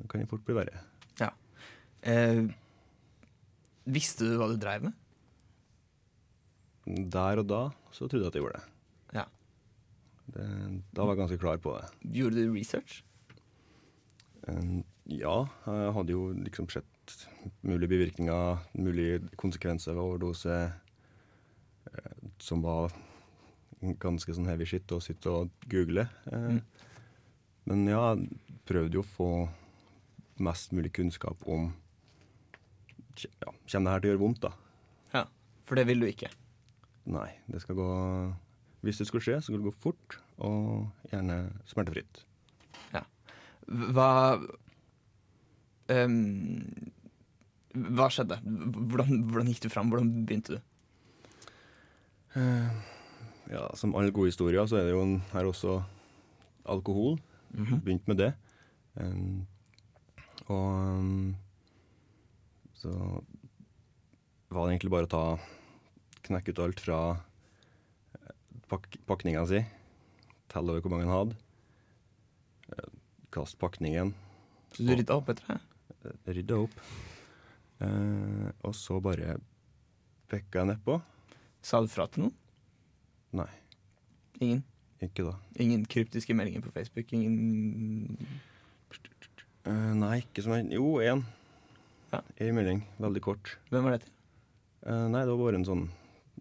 kan 0.09 0.21
det 0.21 0.29
fort 0.29 0.45
bli 0.45 0.57
verre. 0.57 0.83
Eh, 2.05 2.43
visste 3.89 4.29
du 4.29 4.37
hva 4.37 4.51
du 4.51 4.59
dreiv 4.61 4.85
med? 4.85 4.97
Der 6.85 7.41
og 7.41 7.49
da 7.49 7.63
så 7.95 8.09
trodde 8.09 8.27
jeg 8.27 8.33
at 8.33 8.37
jeg 8.37 8.45
gjorde 8.45 8.61
det. 8.61 8.71
Ja. 9.17 9.25
det. 10.35 10.49
Da 10.93 11.05
var 11.05 11.15
jeg 11.15 11.23
ganske 11.23 11.41
klar 11.41 11.61
på 11.63 11.77
det. 11.79 12.13
Gjorde 12.19 12.43
du 12.43 12.57
research? 12.57 13.03
Um, 14.49 14.83
ja, 15.09 15.37
jeg 15.65 15.95
hadde 15.97 16.13
jo 16.13 16.27
liksom 16.37 16.69
sett 16.73 17.15
mulige 17.65 17.89
bivirkninger, 17.93 18.61
mulige 18.81 19.21
konsekvenser 19.41 19.97
ved 19.97 20.03
overdose, 20.03 20.59
eh, 21.93 22.15
som 22.41 22.65
var 22.65 22.93
ganske 24.01 24.33
sånn 24.33 24.49
heavy 24.49 24.67
shit 24.69 24.93
å 24.93 25.01
sitte 25.05 25.33
og 25.33 25.69
google. 25.71 26.07
Mm. 26.33 26.61
Men 27.69 27.87
ja, 27.89 28.03
jeg 28.17 28.59
prøvde 28.69 28.99
jo 28.99 29.05
å 29.05 29.13
få 29.17 29.31
mest 30.45 30.73
mulig 30.77 30.93
kunnskap 30.97 31.45
om 31.47 31.71
ja, 33.23 33.53
Kommer 33.71 33.87
det 33.87 33.93
her 33.93 34.01
til 34.01 34.09
å 34.09 34.13
gjøre 34.13 34.23
vondt, 34.25 34.41
da? 34.43 34.51
Ja. 35.15 35.21
For 35.65 35.79
det 35.79 35.85
vil 35.87 36.03
du 36.03 36.09
ikke. 36.09 36.33
Nei, 37.05 37.29
det 37.53 37.61
skal 37.61 37.77
gå 37.77 37.89
Hvis 38.85 39.01
det 39.01 39.07
skulle 39.09 39.25
skje, 39.25 39.41
så 39.41 39.51
skal 39.51 39.61
det 39.61 39.69
gå 39.69 39.75
fort, 39.85 40.19
og 40.45 41.11
gjerne 41.13 41.43
smertefritt. 41.69 42.25
Hva 43.65 44.09
um, 45.89 46.17
Hva 47.75 48.09
skjedde? 48.13 48.39
Hvordan, 48.45 49.23
hvordan 49.31 49.51
gikk 49.51 49.65
du 49.65 49.71
fram? 49.73 49.93
Hvordan 49.93 50.11
begynte 50.29 50.59
du? 50.59 50.61
Ja, 53.51 53.69
Som 53.79 53.95
alle 53.95 54.13
gode 54.15 54.33
historier, 54.33 54.67
så 54.67 54.81
er 54.81 54.89
det 54.89 54.95
jo 54.95 55.05
en, 55.05 55.19
her 55.33 55.49
også 55.49 55.79
alkohol. 56.67 57.19
Begynt 57.55 58.09
med 58.11 58.21
det. 58.21 58.33
Um, 58.95 59.47
og 60.47 60.69
um, 60.99 61.37
så 62.79 62.91
var 64.51 64.67
det 64.67 64.75
egentlig 64.75 64.93
bare 64.93 65.09
å 65.09 65.13
ta 65.15 65.25
Knekke 66.25 66.55
ut 66.55 66.61
alt 66.65 66.81
fra 66.81 66.99
eh, 68.17 68.35
pak 68.71 68.89
pakninga 69.09 69.45
si, 69.51 69.61
telle 70.53 70.73
over 70.73 70.85
hvor 70.85 70.95
mange 70.95 71.07
han 71.09 71.15
hadde, 71.19 71.37
eh, 72.73 72.93
kaste 73.35 73.61
pakningen, 73.61 74.15
Så 74.75 74.87
du 74.89 74.95
rydda 74.97 75.19
opp 75.21 75.29
etter 75.35 75.53
det? 75.53 75.59
Rydda 76.05 76.37
rydde 76.39 76.61
opp, 76.65 76.79
eh, 77.85 78.49
og 78.65 78.75
så 78.79 79.01
bare 79.05 79.37
pekka 80.33 80.63
jeg 80.63 80.73
nedpå. 80.73 81.01
Sa 81.65 81.81
du 81.85 81.89
fra 81.93 82.07
til 82.13 82.27
noen? 82.27 82.35
Nei, 83.35 83.51
Ingen? 84.41 84.65
ikke 85.03 85.25
da. 85.27 85.37
Ingen 85.61 85.85
kryptiske 85.91 86.35
meldinger 86.37 86.65
på 86.65 86.73
Facebook? 86.75 87.13
Ingen 87.13 88.17
Eh, 89.65 89.93
nei, 89.97 90.19
ikke 90.21 90.43
som 90.45 90.53
en 90.53 90.69
Jo, 90.73 90.99
én. 91.01 91.23
Ja. 92.13 92.19
Ei 92.37 92.51
melding. 92.53 92.83
Veldig 93.01 93.23
kort. 93.25 93.55
Hvem 93.73 93.87
var 93.87 93.95
det 93.95 94.03
til? 94.05 94.11
Eh, 94.85 95.07
nei, 95.09 95.23
det 95.25 95.33
var 95.33 95.41
bare 95.41 95.57
en 95.57 95.65
sånn 95.65 95.85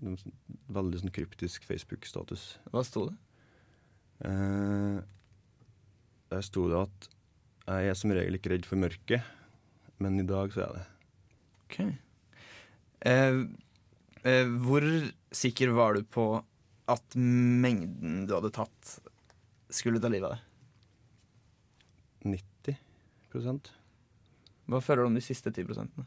veldig 0.01 1.01
sånn 1.01 1.13
kryptisk 1.13 1.65
Facebook-status. 1.67 2.45
Hva 2.73 2.83
sto 2.87 3.07
det? 3.09 3.17
Eh, 4.29 4.97
der 6.33 6.45
sto 6.45 6.67
det 6.71 6.79
at 6.79 7.09
jeg 7.63 7.91
er 7.91 7.97
som 7.97 8.13
regel 8.15 8.37
ikke 8.37 8.53
redd 8.53 8.67
for 8.67 8.79
mørket, 8.79 9.27
men 10.03 10.19
i 10.19 10.27
dag 10.27 10.51
så 10.53 10.63
er 10.63 10.65
jeg 10.65 10.79
det. 10.79 10.87
Ok. 11.63 11.77
Eh, 13.11 13.37
eh, 14.29 14.55
hvor 14.65 14.87
sikker 15.33 15.73
var 15.75 15.97
du 15.97 16.03
på 16.07 16.27
at 16.91 17.15
mengden 17.15 18.25
du 18.27 18.35
hadde 18.35 18.51
tatt, 18.55 18.97
skulle 19.73 20.01
ta 20.03 20.11
livet 20.11 20.27
av 20.27 20.35
deg? 20.35 20.49
90 22.23 22.77
Hva 24.69 24.79
føler 24.79 25.03
du 25.03 25.09
om 25.09 25.17
de 25.17 25.23
siste 25.23 25.51
10 25.51 25.65
prosentene? 25.67 26.05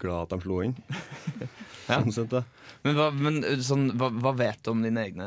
Glad 0.00 0.22
at 0.26 0.32
de 0.36 0.40
slo 0.46 0.62
inn. 0.66 0.76
Ja. 1.90 1.96
Sånn 2.04 2.12
sett, 2.14 2.30
da. 2.30 2.44
Men, 2.84 2.94
hva, 2.94 3.06
men 3.10 3.40
sånn, 3.66 3.88
hva, 3.98 4.12
hva 4.14 4.30
vet 4.38 4.60
du 4.62 4.68
om 4.70 4.82
dine 4.84 5.02
egne 5.08 5.24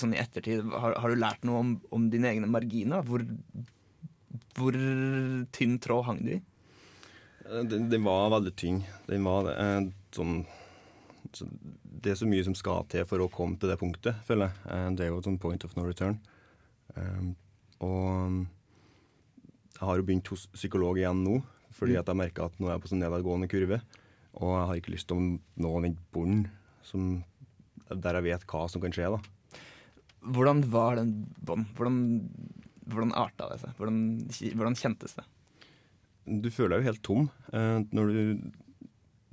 sånn 0.00 0.16
i 0.16 0.18
ettertid? 0.18 0.64
Har, 0.74 0.96
har 0.98 1.12
du 1.12 1.20
lært 1.20 1.44
noe 1.46 1.60
om, 1.62 1.68
om 1.94 2.08
dine 2.10 2.32
egne 2.32 2.48
marginer? 2.50 3.04
Hvor, 3.06 3.22
hvor 4.58 4.78
tynn 5.54 5.76
tråd 5.84 6.08
hang 6.08 6.18
du 6.26 6.32
i? 6.34 6.40
Eh, 7.46 7.62
Den, 7.70 7.86
den 7.92 8.02
var 8.08 8.32
veldig 8.34 8.54
tynn. 8.58 8.80
Den 9.06 9.22
var 9.28 9.52
eh, 9.54 9.86
sånn 10.16 10.40
så 11.36 11.46
Det 12.00 12.10
er 12.10 12.18
så 12.18 12.26
mye 12.26 12.42
som 12.48 12.56
skal 12.58 12.88
til 12.90 13.06
for 13.06 13.22
å 13.22 13.30
komme 13.30 13.60
til 13.60 13.70
det 13.70 13.78
punktet, 13.78 14.18
føler 14.26 14.48
jeg. 14.50 14.66
Eh, 14.74 14.88
Det 14.98 15.06
er 15.06 15.12
jo 15.12 15.20
et 15.22 15.30
sånn 15.30 15.38
point 15.46 15.68
of 15.68 15.76
no 15.78 15.86
return. 15.86 16.18
Um, 16.98 17.36
og 17.86 18.48
jeg 19.78 19.86
har 19.86 20.00
jo 20.00 20.08
begynt 20.10 20.30
hos 20.34 20.48
psykolog 20.58 20.98
igjen 20.98 21.22
nå, 21.22 21.38
fordi 21.80 21.96
at 21.98 22.06
jeg 22.12 22.18
merker 22.20 22.46
at 22.46 22.60
nå 22.60 22.68
er 22.68 22.76
jeg 22.76 22.84
på 22.84 22.92
sånn 22.92 23.00
nedadgående 23.02 23.48
kurve. 23.50 23.80
Og 24.38 24.52
jeg 24.54 24.66
har 24.68 24.78
ikke 24.78 24.92
lyst 24.94 25.08
til 25.10 25.16
å 25.18 25.40
nå 25.64 25.74
den 25.82 25.96
bunnen 26.14 26.50
som- 26.86 27.24
der 27.90 28.14
jeg 28.20 28.22
vet 28.28 28.46
hva 28.46 28.68
som 28.70 28.80
kan 28.80 28.92
skje. 28.92 29.10
da. 29.10 29.18
Hvordan 30.22 30.62
var 30.70 30.96
den 30.96 31.26
bånd? 31.42 31.66
Hvordan, 31.74 32.28
hvordan 32.86 33.12
arta 33.16 33.48
det 33.50 33.60
seg? 33.60 33.74
Hvordan, 33.76 34.28
hvordan 34.54 34.76
kjentes 34.76 35.16
det? 35.16 35.24
Du 36.42 36.50
føler 36.50 36.76
deg 36.76 36.84
jo 36.84 36.90
helt 36.92 37.02
tom 37.02 37.30
eh, 37.52 37.80
når 37.90 38.12
du 38.12 38.52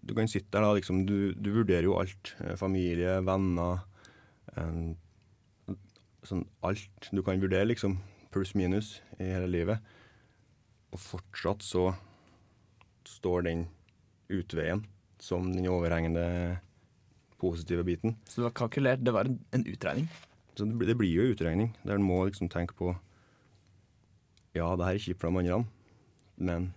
Du 0.08 0.14
kan 0.16 0.26
sitte 0.26 0.50
der 0.52 0.62
da, 0.64 0.74
liksom 0.74 1.06
Du, 1.06 1.34
du 1.34 1.52
vurderer 1.52 1.84
jo 1.84 1.98
alt. 2.00 2.34
Eh, 2.40 2.56
familie, 2.56 3.20
venner 3.22 3.84
eh, 4.56 4.96
Sånn 6.24 6.46
alt 6.64 7.10
du 7.12 7.22
kan 7.22 7.40
vurdere, 7.40 7.68
liksom. 7.68 8.00
Pluss 8.32 8.56
minus 8.56 9.02
i 9.20 9.24
hele 9.24 9.48
livet. 9.48 9.80
Og 10.92 11.00
fortsatt 11.00 11.60
så 11.64 11.96
står 13.18 13.46
den 13.50 13.66
utveien 14.34 14.84
som 15.24 15.50
den 15.54 15.66
overhengende 15.72 16.24
positive 17.42 17.84
biten. 17.86 18.16
Så 18.30 18.42
det 18.42 18.48
var 18.50 18.56
kalkulert, 18.62 19.04
det 19.06 19.14
var 19.14 19.28
en, 19.30 19.40
en 19.54 19.66
utregning? 19.70 20.08
Så 20.58 20.66
det, 20.66 20.74
blir- 20.78 20.90
det 20.90 20.98
blir 20.98 21.14
jo 21.14 21.28
utregning, 21.34 21.72
der 21.86 21.98
en 22.00 22.06
må 22.06 22.24
liksom 22.30 22.50
tenke 22.50 22.74
på 22.78 22.94
Ja, 24.58 24.72
det 24.76 24.88
her 24.88 24.96
er 24.98 25.04
kjipt 25.04 25.22
for 25.22 25.30
de 25.30 25.38
andre, 25.44 25.60
men 26.42 26.72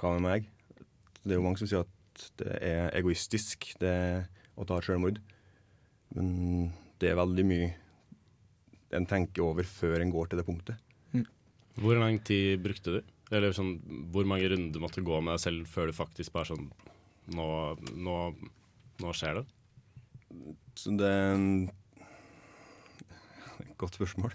hva 0.00 0.14
med 0.16 0.24
meg? 0.24 0.46
Det 1.26 1.34
er 1.34 1.40
jo 1.40 1.44
mange 1.44 1.60
som 1.60 1.68
sier 1.68 1.84
at 1.84 2.26
det 2.40 2.54
er 2.64 2.94
egoistisk 2.96 3.66
det 3.82 3.92
å 4.56 4.64
ta 4.68 4.78
selvmord. 4.84 5.18
Men 6.16 6.70
det 7.02 7.10
er 7.10 7.18
veldig 7.18 7.44
mye 7.44 7.68
en 8.96 9.04
tenker 9.10 9.44
over 9.44 9.66
før 9.68 10.00
en 10.00 10.12
går 10.14 10.30
til 10.30 10.40
det 10.40 10.46
punktet. 10.48 10.80
Hvor 11.76 11.98
lang 12.00 12.16
tid 12.24 12.62
brukte 12.64 12.94
du? 12.94 13.00
Eller 13.34 13.50
sånn, 13.56 13.72
hvor 14.14 14.26
mange 14.28 14.46
runder 14.52 14.82
måtte 14.82 15.02
gå 15.02 15.16
med 15.20 15.34
deg 15.34 15.42
selv 15.42 15.66
før 15.72 15.88
du 15.90 15.96
faktisk 15.96 16.32
bare 16.36 16.52
sånn 16.52 16.68
Nå, 17.34 17.46
nå, 17.98 18.16
nå 19.02 19.12
skjer 19.18 19.40
det? 19.40 19.46
Så 20.78 20.92
det 20.94 21.08
er 21.10 21.32
en- 21.34 21.70
Godt 23.80 23.96
spørsmål. 23.98 24.34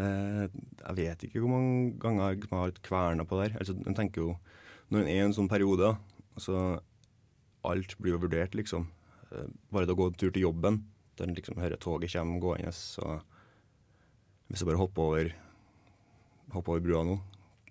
Jeg 0.00 0.94
vet 0.96 1.24
ikke 1.26 1.42
hvor 1.42 1.50
mange 1.52 1.98
ganger 2.00 2.30
jeg 2.32 2.46
har 2.54 2.72
kverna 2.86 3.26
på 3.28 3.36
det 3.40 3.50
her. 3.50 3.58
Altså, 3.60 3.74
en 3.86 3.96
tenker 3.98 4.22
jo, 4.24 4.36
Når 4.90 5.02
en 5.04 5.08
er 5.10 5.18
i 5.20 5.26
en 5.26 5.34
sånn 5.36 5.50
periode, 5.50 5.92
så 6.40 6.80
alt 7.68 7.92
blir 8.00 8.16
jo 8.16 8.22
vurdert, 8.24 8.56
liksom. 8.58 8.86
Eh, 9.30 9.46
Bare 9.70 9.86
det 9.86 9.92
å 9.94 9.98
gå 10.00 10.06
en 10.08 10.16
tur 10.18 10.32
til 10.34 10.42
jobben, 10.48 10.80
der 11.18 11.28
en 11.28 11.34
liksom 11.36 11.60
hører 11.60 11.76
toget 11.78 12.10
komme 12.16 12.40
gående, 12.42 12.72
så 12.74 13.20
Hvis 14.48 14.62
jeg 14.64 14.66
bare 14.72 14.80
hopper 14.80 15.02
over, 15.02 15.30
hopper 16.56 16.72
over 16.72 16.80
brua 16.82 17.04
nå, 17.06 17.20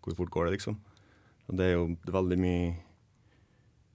hvor 0.04 0.16
fort 0.18 0.32
går 0.34 0.46
det, 0.50 0.54
liksom? 0.58 0.78
Og 1.50 1.58
det 1.58 1.66
er 1.66 1.74
jo 1.78 1.88
veldig 2.14 2.38
mye 2.40 2.76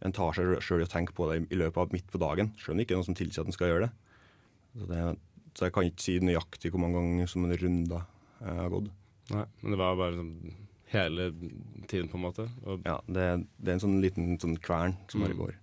En 0.04 0.12
tar 0.12 0.34
seg 0.36 0.58
sjøl 0.60 0.82
i 0.82 0.84
å 0.84 0.90
tenke 0.90 1.14
på 1.16 1.24
det 1.30 1.36
i 1.48 1.56
løpet 1.56 1.78
av 1.80 1.92
midt 1.94 2.10
på 2.12 2.18
dagen, 2.20 2.50
sjøl 2.60 2.74
om 2.74 2.80
det 2.80 2.84
ikke 2.84 2.92
er 2.92 2.98
noe 3.00 3.06
som 3.06 3.16
tilsier 3.16 3.40
at 3.40 3.48
en 3.48 3.54
skal 3.56 3.70
gjøre 3.70 3.86
det. 3.86 3.92
Så, 4.76 4.88
det, 4.90 4.98
så 5.56 5.64
jeg 5.64 5.72
kan 5.72 5.86
ikke 5.88 6.04
si 6.04 6.16
nøyaktig 6.20 6.72
hvor 6.74 6.82
mange 6.82 6.98
ganger 6.98 7.30
som 7.30 7.46
en 7.46 7.54
runde 7.56 8.00
jeg 8.42 8.58
har 8.58 8.68
gått. 8.74 8.90
Nei, 9.32 9.46
men 9.62 9.72
det 9.72 9.78
var 9.80 9.96
bare 9.96 10.18
sånn 10.18 10.34
hele 10.92 11.30
tiden, 11.88 12.10
på 12.12 12.18
en 12.20 12.24
måte. 12.26 12.44
Og 12.68 12.84
Ja, 12.84 12.98
det, 13.08 13.24
det 13.56 13.70
er 13.72 13.78
en 13.78 13.84
sånn 13.86 13.96
liten 14.04 14.34
sånn 14.42 14.58
kvern 14.60 14.98
som 15.08 15.24
bare 15.24 15.32
Mm. 15.32 15.40
går. 15.40 15.54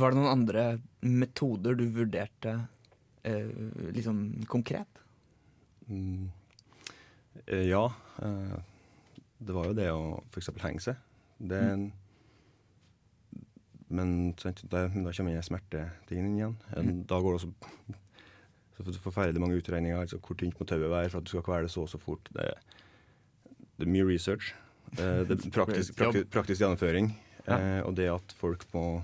Var 0.00 0.10
det 0.10 0.18
noen 0.18 0.32
andre 0.32 0.64
metoder 1.04 1.76
du 1.78 1.84
vurderte 1.94 2.56
eh, 3.28 3.52
liksom 3.94 4.22
konkret? 4.50 4.88
Mm. 5.86 6.30
Eh, 7.46 7.66
ja. 7.68 7.84
Eh, 8.22 8.58
det 9.40 9.56
var 9.56 9.70
jo 9.70 9.76
det 9.76 9.88
å 9.92 10.02
f.eks. 10.30 10.50
henge 10.62 10.84
seg. 10.84 11.00
Det 11.40 11.60
Men 13.90 14.10
sant, 14.38 14.60
da, 14.70 14.84
da 14.86 15.12
kommer 15.16 15.34
den 15.34 15.46
smertetingen 15.46 16.28
inn 16.28 16.36
igjen. 16.38 16.56
Mm. 16.76 16.98
Da 17.10 17.18
går 17.22 17.34
det 17.34 17.40
også 17.40 18.92
så 18.94 19.02
forferdelig 19.02 19.40
mange 19.42 19.56
utregninger. 19.58 19.98
Altså 19.98 20.20
hvor 20.22 20.38
tynt 20.38 20.60
må 20.60 20.66
tauet 20.66 20.90
være 20.90 21.10
for 21.10 21.20
at 21.20 21.26
du 21.26 21.32
skal 21.32 21.46
kvele 21.46 21.68
så 21.68 21.84
og 21.84 21.88
så 21.90 21.98
fort. 21.98 22.30
Det, 22.34 22.46
det 23.76 23.88
er 23.88 23.92
mye 23.92 24.06
research. 24.08 24.54
Eh, 24.98 25.24
det 25.28 25.36
er 25.38 25.50
praktisk, 25.58 25.96
praktisk, 25.96 26.30
praktisk 26.30 26.62
gjennomføring. 26.62 27.12
Eh, 27.46 27.80
og 27.86 27.96
det 27.96 28.10
at 28.12 28.36
folk 28.38 28.66
må 28.74 29.02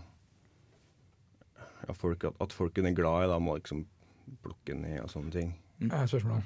ja, 1.87 1.93
folk, 1.93 2.25
at, 2.25 2.39
at 2.41 2.53
folk 2.53 2.79
er 2.79 2.95
glad 2.95 3.27
i, 3.27 3.31
da 3.31 3.39
må 3.39 3.57
liksom 3.59 3.87
plukke 4.43 4.75
ned 4.75 5.01
og 5.05 5.11
sånne 5.11 5.33
ting. 5.35 5.57
Mm. 5.79 5.91
spørsmål. 6.09 6.45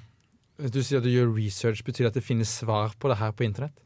Hvis 0.61 0.73
du 0.75 0.83
sier 0.85 1.01
at 1.01 1.07
du 1.07 1.11
gjør 1.13 1.31
research, 1.37 1.81
betyr 1.87 2.05
det 2.07 2.13
at 2.13 2.19
det 2.21 2.25
finnes 2.27 2.51
svar 2.61 2.93
på 3.01 3.09
det 3.09 3.17
her 3.21 3.33
på 3.33 3.47
internett? 3.47 3.77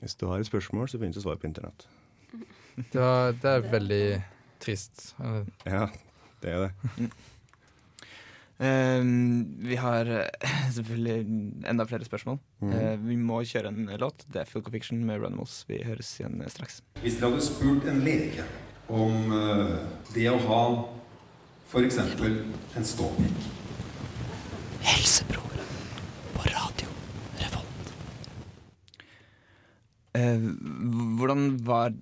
Hvis 0.00 0.16
du 0.16 0.26
har 0.30 0.40
et 0.40 0.48
spørsmål, 0.48 0.88
så 0.88 1.00
finnes 1.00 1.16
det 1.16 1.24
svar 1.24 1.38
på 1.40 1.48
internett. 1.48 1.86
Det, 2.76 3.00
var, 3.00 3.32
det 3.40 3.48
er 3.48 3.62
veldig 3.72 4.02
trist. 4.60 5.14
Eller- 5.16 5.46
Ja, 5.64 5.86
det 6.42 6.50
er 6.52 6.66
det. 6.66 7.06
Eh, 8.60 9.00
vi 9.68 9.76
har 9.80 10.10
eh, 10.12 10.50
selvfølgelig 10.76 11.16
enda 11.72 11.84
flere 11.88 12.04
spørsmål. 12.04 12.36
Mm. 12.60 12.72
Uh, 12.72 13.08
vi 13.08 13.16
må 13.16 13.40
kjøre 13.48 13.72
en 13.72 13.88
låt. 14.00 14.24
Det 14.32 14.42
er 14.42 14.44
Full 14.50 14.64
Fiction 14.72 15.00
med 15.08 15.20
Runimals. 15.24 15.62
Vi 15.68 15.80
høres 15.88 16.14
igjen 16.20 16.36
eh, 16.44 16.48
straks. 16.52 16.82
Hvis 17.00 17.16
dere 17.16 17.32
hadde 17.32 17.44
spurt 17.48 17.88
en 17.88 18.00
lege 18.04 18.44
om 18.92 19.32
det 20.14 20.28
å 20.30 20.36
ha 20.46 20.62
f.eks. 21.72 21.96
en 21.98 22.84
ståpikk 22.86 23.40
Helsebroren 24.86 25.72
på 26.36 26.44
radio 26.46 26.88
Revolt. 27.40 27.88
Eh, 28.96 30.05
hvordan 30.16 31.46
var 31.66 31.94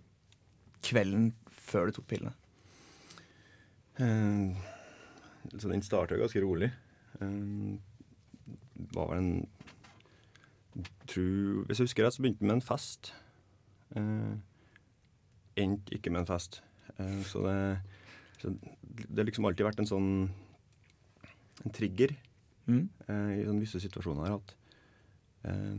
kvelden 0.85 1.33
før 1.65 1.89
du 1.91 1.97
tok 1.99 2.07
pillene? 2.13 2.35
Eh, 3.99 4.55
så 5.59 5.71
den 5.71 5.83
starta 5.85 6.19
ganske 6.21 6.43
rolig. 6.43 6.71
Eh, 7.21 7.77
var 8.95 9.11
vel 9.13 9.19
en 9.19 9.47
tror, 11.07 11.65
Hvis 11.69 11.79
jeg 11.79 11.87
husker 11.89 12.05
rett, 12.07 12.17
så 12.17 12.23
begynte 12.25 12.41
den 12.43 12.49
med 12.51 12.57
en 12.59 12.67
fest. 12.67 13.13
Eh, 13.97 14.35
Endte 15.63 15.95
ikke 15.95 16.11
med 16.11 16.25
en 16.25 16.31
fest. 16.33 16.63
Eh, 16.99 17.21
så 17.31 17.45
det 17.47 17.59
så 18.43 18.51
det 18.51 19.17
har 19.17 19.25
liksom 19.29 19.47
alltid 19.49 19.65
vært 19.65 19.79
en 19.81 19.89
sånn 19.89 20.09
en 21.65 21.73
trigger 21.73 22.13
Mm. 22.67 22.89
eh, 23.09 23.31
i 23.41 23.45
sånne 23.45 23.61
visse 23.61 23.81
situasjoner 23.81 24.25
jeg 24.25 24.33
har 24.33 24.39
hatt. 24.39 24.53
Eh, 25.45 25.77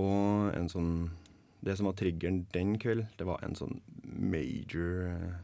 og 0.00 0.54
en 0.56 0.70
sånn 0.72 0.92
Det 1.60 1.74
som 1.76 1.90
var 1.90 1.96
triggeren 2.00 2.46
den 2.54 2.78
kveld, 2.80 3.04
det 3.18 3.26
var 3.28 3.42
en 3.44 3.56
sånn 3.58 3.82
major 4.00 5.10
eh, 5.10 5.34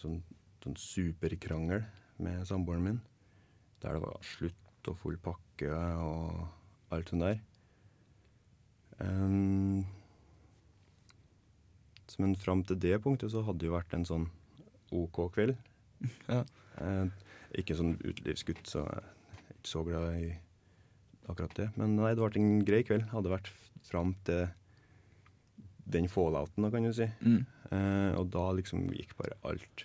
Sånn, 0.00 0.22
sånn 0.64 0.76
superkrangel 0.76 1.84
med 2.20 2.42
samboeren 2.48 2.84
min. 2.84 2.98
Der 3.80 3.96
det 3.96 4.02
var 4.02 4.16
slutt 4.24 4.90
og 4.90 4.98
full 5.00 5.16
pakke 5.24 5.70
og 5.72 6.92
alt 6.92 7.12
sånt 7.12 7.24
der. 7.24 7.40
Um, 9.00 9.84
men 12.18 12.36
fram 12.36 12.62
til 12.64 12.78
det 12.80 13.00
punktet 13.04 13.32
så 13.32 13.42
hadde 13.44 13.60
det 13.60 13.68
jo 13.68 13.76
vært 13.76 13.96
en 13.96 14.06
sånn 14.08 14.28
OK 14.96 15.20
kveld. 15.34 15.56
Ja. 16.28 16.42
Eh, 16.80 17.08
ikke 17.60 17.76
sånn 17.76 17.96
utelivsgutt, 18.04 18.66
så 18.68 18.84
jeg 18.84 19.00
er 19.00 19.54
ikke 19.56 19.70
så 19.70 19.82
glad 19.86 20.18
i 20.20 20.30
akkurat 21.28 21.54
det. 21.58 21.68
Men 21.76 21.96
nei, 21.98 22.12
det 22.14 22.22
ble 22.24 22.40
en 22.42 22.60
grei 22.66 22.82
kveld. 22.86 23.08
Hadde 23.12 23.32
vært 23.32 23.50
fram 23.86 24.14
til 24.26 24.46
den 25.86 26.08
fallouten, 26.10 26.66
kan 26.72 26.86
du 26.86 26.92
si. 26.94 27.06
Mm. 27.22 27.42
Eh, 27.70 28.12
og 28.18 28.30
da 28.34 28.46
liksom 28.56 28.86
gikk 28.94 29.14
bare 29.18 29.36
alt 29.46 29.84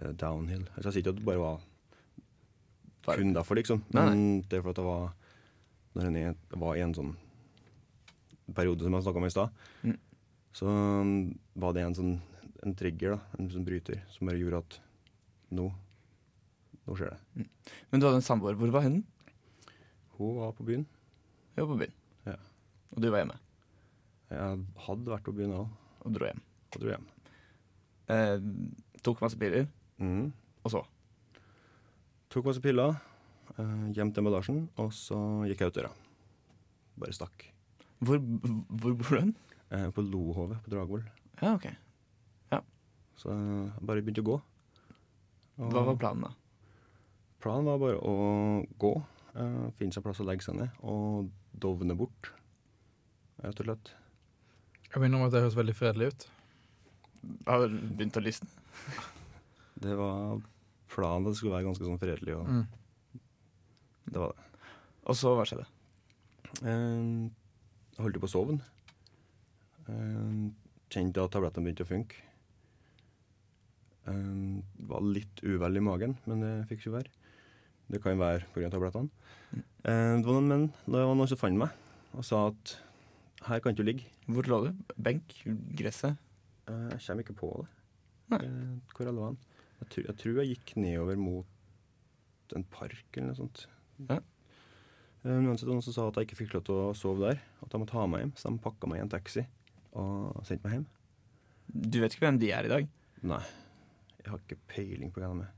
eh, 0.00 0.12
downhill. 0.20 0.66
Altså, 0.76 0.88
jeg 0.90 0.92
sier 0.98 1.04
ikke 1.04 1.14
at 1.16 1.20
det 1.20 1.28
bare 1.28 1.44
var 1.44 1.66
kun 3.10 3.32
derfor, 3.34 3.58
liksom. 3.58 3.82
Nei, 3.96 4.04
Men 4.10 4.24
det 4.48 4.58
er 4.60 4.62
for 4.64 4.70
at 4.74 4.78
det 4.80 4.84
var 4.86 5.08
Når 5.96 6.06
en 6.06 6.36
var 6.62 6.76
i 6.78 6.82
en 6.84 6.92
sånn 6.94 7.14
periode 8.54 8.84
som 8.86 8.94
jeg 8.94 9.02
snakka 9.06 9.18
om 9.18 9.26
i 9.26 9.30
stad, 9.34 9.50
Mm. 9.82 9.96
så 10.54 10.66
um, 10.66 11.38
var 11.56 11.72
det 11.74 11.82
en 11.82 11.94
sånn 11.94 12.12
en 12.62 12.74
trigger, 12.76 13.16
da, 13.16 13.20
en 13.38 13.48
sånn 13.50 13.64
bryter, 13.64 14.02
som 14.12 14.28
bare 14.28 14.38
gjorde 14.38 14.58
at 14.60 14.80
nå 15.50 15.70
Nå 16.86 16.96
skjer 16.96 17.10
det. 17.12 17.46
Men 17.90 18.00
du 18.00 18.06
hadde 18.06 18.18
en 18.18 18.24
samboer. 18.24 18.54
Hvor 18.58 18.70
var 18.72 18.82
hun? 18.82 19.02
Hun 20.20 20.36
var 20.36 20.52
på 20.52 20.66
byen. 20.68 20.84
Hun 21.56 21.62
var 21.64 21.70
på 21.72 21.78
byen. 21.80 21.94
Ja. 22.28 22.36
Og 22.94 23.00
du 23.02 23.08
var 23.10 23.22
hjemme 23.22 23.38
Jeg 24.30 24.58
hadde 24.86 25.10
vært 25.14 25.24
på 25.26 25.32
byen 25.34 25.54
òg, 25.56 25.68
og 26.04 26.12
dro 26.14 26.28
hjem. 26.28 26.42
og 26.70 26.80
dro 26.84 26.92
hjem. 26.92 27.06
Eh, 28.10 28.36
tok 29.02 29.20
masse 29.24 29.38
piller, 29.40 29.66
Mm. 29.98 30.32
og 30.64 30.70
så? 30.70 30.84
Tok 32.30 32.44
masse 32.46 32.60
piller, 32.62 32.94
uh, 33.58 33.90
gjemte 33.92 34.18
emballasjen, 34.22 34.68
og 34.78 34.92
så 34.94 35.16
gikk 35.48 35.58
jeg 35.64 35.72
ut 35.72 35.74
døra. 35.80 35.90
Bare 36.96 37.12
stakk. 37.12 37.48
Hvor, 38.00 38.18
hvor 38.20 38.94
bor 38.94 39.08
du 39.10 39.16
hen? 39.18 39.34
Eh, 39.70 39.90
på 39.90 40.02
Lohovet 40.02 40.62
på 40.64 40.70
Dragvoll. 40.72 41.02
Ja, 41.42 41.54
ok. 41.54 41.66
Så 43.20 43.28
jeg 43.28 43.84
bare 43.84 44.00
begynte 44.00 44.22
å 44.22 44.28
gå. 44.30 44.36
Og 45.60 45.72
Hva 45.74 45.82
var 45.90 45.96
planen 46.00 46.22
da? 46.24 46.30
planen 47.42 47.66
var 47.68 47.78
bare 47.82 47.98
å 48.00 48.14
gå, 48.80 48.92
eh, 49.34 49.70
finne 49.78 49.92
seg 49.94 50.02
plass 50.04 50.20
å 50.22 50.26
legge 50.28 50.44
seg 50.46 50.56
ned, 50.58 50.70
og 50.82 51.30
dovne 51.60 51.96
bort, 51.98 52.30
rett 53.44 53.60
og 53.62 53.66
slett. 53.70 53.92
Jeg 54.90 55.02
minner 55.02 55.20
om 55.20 55.26
at 55.28 55.32
det 55.34 55.42
høres 55.44 55.56
veldig 55.58 55.74
fredelig 55.78 56.10
ut. 56.12 56.26
Har 57.46 57.66
du 57.68 57.76
begynt 57.98 58.16
å 58.16 58.24
lysne? 58.24 58.48
Det 59.80 59.94
var 59.96 60.40
planen 60.92 61.24
at 61.24 61.32
det 61.32 61.38
skulle 61.38 61.54
være 61.54 61.64
ganske 61.70 61.86
sånn 61.86 62.00
fredelig, 62.00 62.34
og 62.36 62.48
Mm. 62.50 62.66
det 64.12 64.18
var 64.20 64.32
det. 64.34 64.42
Og 65.08 65.16
så, 65.16 65.30
hva 65.38 65.44
skjedde? 65.48 65.64
Uh, 66.60 67.30
Jeg 67.96 68.02
holdt 68.04 68.18
på 68.20 68.28
å 68.28 68.32
sovne. 68.34 68.60
Uh, 69.88 70.50
Kjente 70.92 71.22
at 71.24 71.32
tablettene 71.32 71.64
begynte 71.70 71.86
å 71.86 71.88
funke. 71.88 72.18
Eh, 74.10 74.60
Var 74.90 75.04
litt 75.06 75.42
uvel 75.46 75.76
i 75.78 75.82
magen, 75.84 76.16
men 76.26 76.40
det 76.42 76.52
fikk 76.70 76.80
ikke 76.84 76.94
være. 76.98 77.12
Det 77.90 78.00
kan 78.02 78.18
være 78.20 78.44
pga. 78.54 78.70
tablettene. 78.70 79.10
Eh, 79.84 80.16
Det 80.20 80.24
var 80.26 80.36
noen 80.40 80.48
menn, 80.48 80.66
det 80.86 80.92
var 81.02 81.14
noen 81.16 81.28
som 81.28 81.38
fant 81.40 81.56
meg 81.58 81.70
og 82.14 82.24
sa 82.26 82.48
at 82.48 82.76
her 83.46 83.60
kan 83.60 83.74
du 83.74 83.82
ligge. 83.82 84.04
Hvor 84.28 84.42
lå 84.46 84.58
du? 84.66 84.72
Benk? 85.00 85.34
Gresset? 85.74 86.16
Eh, 86.68 86.88
Jeg 86.94 87.00
kommer 87.06 87.22
ikke 87.24 87.36
på 87.38 87.50
det. 87.60 87.68
Nei. 88.30 88.40
Eh, 88.46 88.80
Hvor 88.94 89.06
jeg 89.06 89.14
lå 89.14 89.26
hen. 89.28 89.38
Jeg, 89.80 89.88
tror- 89.88 90.06
jeg 90.06 90.16
tror 90.16 90.34
jeg 90.44 90.48
gikk 90.56 90.76
nedover 90.76 91.16
mot 91.16 91.46
en 92.56 92.64
park 92.64 93.16
eller 93.16 93.28
noe 93.28 93.36
sånt. 93.38 93.66
Ja. 94.08 94.18
Eh, 95.24 95.38
uansett 95.46 95.68
noen 95.68 95.82
som 95.82 95.92
sa 95.92 96.08
at 96.08 96.14
jeg 96.16 96.26
ikke 96.28 96.36
fikk 96.44 96.54
lov 96.54 96.64
til 96.64 96.74
å 96.74 96.94
sove 96.96 97.20
der, 97.28 97.40
at 97.62 97.70
jeg 97.72 97.80
måtte 97.80 97.92
ha 97.98 98.06
meg 98.06 98.20
hjem. 98.24 98.32
Så 98.36 98.50
de 98.50 98.58
pakka 98.58 98.88
meg 98.88 98.98
i 98.98 99.02
en 99.02 99.08
taxi 99.12 99.46
og 99.94 100.44
sendte 100.46 100.64
meg 100.64 100.72
hjem. 100.78 100.86
Du 101.90 102.00
vet 102.00 102.12
ikke 102.14 102.26
hvem 102.26 102.38
de 102.40 102.50
er 102.52 102.64
i 102.64 102.68
dag? 102.68 102.88
Nei, 103.22 103.42
jeg 104.24 104.30
har 104.30 104.38
ikke 104.38 104.58
peiling 104.68 105.10
på 105.12 105.20
hva 105.20 105.32
de 105.34 105.42
er. 105.46 105.52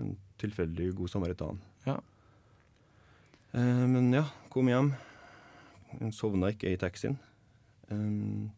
En 0.00 0.16
tilfeldig 0.42 0.90
god 0.98 1.10
samaritan. 1.12 1.60
Ja. 1.86 1.98
Eh, 3.54 3.84
men 3.90 4.12
ja, 4.12 4.24
kom 4.50 4.68
hjem. 4.68 4.92
Sovna 6.12 6.50
ikke 6.50 6.72
i 6.74 6.80
taxien. 6.80 7.18
Um, 7.92 8.50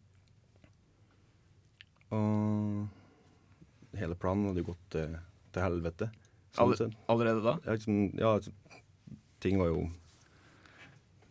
og 2.14 2.86
hele 3.98 4.16
planen 4.20 4.48
hadde 4.50 4.64
gått 4.64 4.82
til, 4.94 5.16
til 5.52 5.64
helvete. 5.64 6.08
Sånn 6.56 6.94
Allerede 7.12 7.42
da? 7.44 7.56
Ja, 7.66 7.74
liksom, 7.76 7.96
ja, 8.16 8.32
altså, 8.38 8.52
ting 9.44 9.58
var 9.60 9.68
jo 9.68 9.82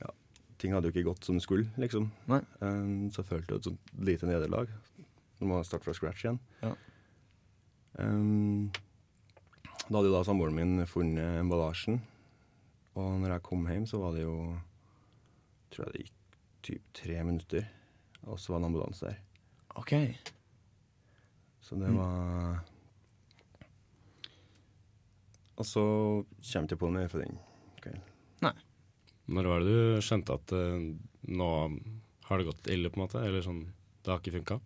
ja, 0.04 0.12
Ting 0.62 0.76
hadde 0.76 0.92
jo 0.92 0.94
ikke 0.94 1.08
gått 1.08 1.26
som 1.26 1.40
det 1.40 1.46
skulle, 1.48 1.72
liksom. 1.82 2.12
Um, 2.30 3.08
så 3.10 3.24
jeg 3.24 3.32
følte 3.32 3.56
jo 3.56 3.62
et 3.62 3.70
sånt 3.72 3.96
lite 4.12 4.30
nederlag. 4.30 4.70
Nå 5.40 5.50
må 5.50 5.62
jeg 5.62 5.70
starte 5.72 5.88
fra 5.88 5.96
scratch 5.98 6.28
igjen. 6.28 6.42
Ja. 6.62 6.76
Um, 7.98 8.70
da 9.90 9.98
hadde 10.00 10.10
jo 10.10 10.16
da 10.16 10.24
samboeren 10.26 10.56
min 10.58 10.86
funnet 10.90 11.40
emballasjen. 11.42 12.00
Og 12.96 13.20
når 13.22 13.36
jeg 13.36 13.44
kom 13.46 13.66
hjem, 13.70 13.86
så 13.90 14.00
var 14.02 14.16
det 14.16 14.24
jo 14.24 14.36
tror 15.74 15.86
jeg 15.88 15.94
det 15.94 16.06
gikk 16.06 16.40
typ 16.66 16.94
tre 16.98 17.18
minutter, 17.28 17.66
og 18.26 18.40
så 18.42 18.54
var 18.54 18.60
det 18.60 18.64
en 18.66 18.70
ambulanse 18.72 19.06
der. 19.10 19.20
Ok. 19.76 19.92
Så 21.62 21.76
det 21.78 21.90
Mm. 21.92 21.98
var 21.98 22.64
Og 25.58 25.66
så 25.66 25.82
kommer 25.82 26.52
jeg 26.52 26.64
ikke 26.68 26.80
på 26.82 26.88
noe 26.90 27.00
mer 27.02 27.08
for 27.12 27.20
den 27.24 27.38
kvelden. 27.82 28.02
Når 29.28 29.48
var 29.50 29.60
det 29.64 29.72
du 29.74 30.02
skjønte 30.06 30.36
at 30.36 30.52
uh, 30.54 30.82
nå 31.34 31.48
har 32.28 32.38
det 32.38 32.46
gått 32.46 32.68
ille, 32.70 32.90
på 32.92 33.00
en 33.00 33.06
måte? 33.08 33.22
Eller 33.26 33.42
sånn, 33.42 33.74
det 34.04 34.12
har 34.12 34.20
ikke 34.22 34.36
funka? 34.36 34.58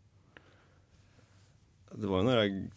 Det 1.95 2.09
var 2.09 2.19
jo 2.19 2.27
når 2.27 2.41
jeg 2.41 2.71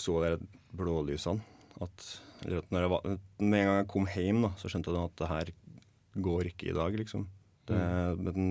så 0.00 0.16
de 0.24 0.32
blålysene 0.76 1.42
at 1.82 2.08
Eller 2.42 2.58
at 2.58 2.72
når 2.74 2.84
jeg 2.84 2.90
var, 2.90 3.04
med 3.38 3.60
en 3.60 3.68
gang 3.68 3.76
jeg 3.78 3.88
kom 3.92 4.08
hjem, 4.10 4.42
da, 4.42 4.50
så 4.58 4.70
skjønte 4.70 4.90
jeg 4.90 4.98
at 5.06 5.20
det 5.20 5.28
her 5.30 5.52
går 6.26 6.48
ikke 6.50 6.68
i 6.72 6.74
dag, 6.74 6.96
liksom. 6.98 7.28
Det, 7.70 7.78
Men 8.18 8.34
den, 8.34 8.48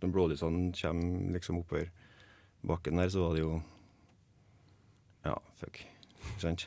den 0.00 0.14
blålysene 0.14 0.70
kommer 0.78 1.34
liksom 1.36 1.60
oppover 1.60 1.90
bakken 2.64 3.00
der, 3.02 3.12
så 3.12 3.26
var 3.26 3.36
det 3.36 3.44
jo 3.44 3.52
Ja, 5.26 5.36
fuck. 5.60 5.82
Ikke 6.24 6.40
sant? 6.40 6.66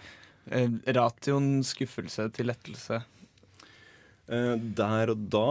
Eh, 0.54 0.70
ratioen 0.96 1.63
skuffelse 1.65 2.30
til 2.34 2.48
lettelse. 2.52 3.02
Eh, 4.30 4.54
der 4.78 5.13
og 5.13 5.28
da, 5.34 5.48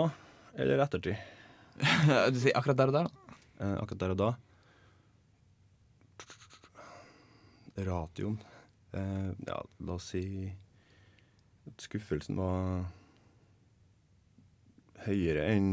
eller 0.54 0.86
ettertid? 0.86 1.18
du 2.32 2.38
sier 2.40 2.56
akkurat 2.56 2.78
der 2.78 2.92
og 2.92 2.96
der, 3.00 3.10
da? 3.10 3.38
Eh, 3.60 3.78
akkurat 3.82 4.04
der 4.04 4.14
og 4.14 4.20
da 4.22 4.34
Ratioen 7.76 8.38
Ja, 9.46 9.58
la 9.86 9.96
oss 9.98 10.10
si 10.14 10.22
at 11.66 11.82
skuffelsen 11.82 12.38
var 12.38 12.86
høyere 15.06 15.46
enn 15.54 15.70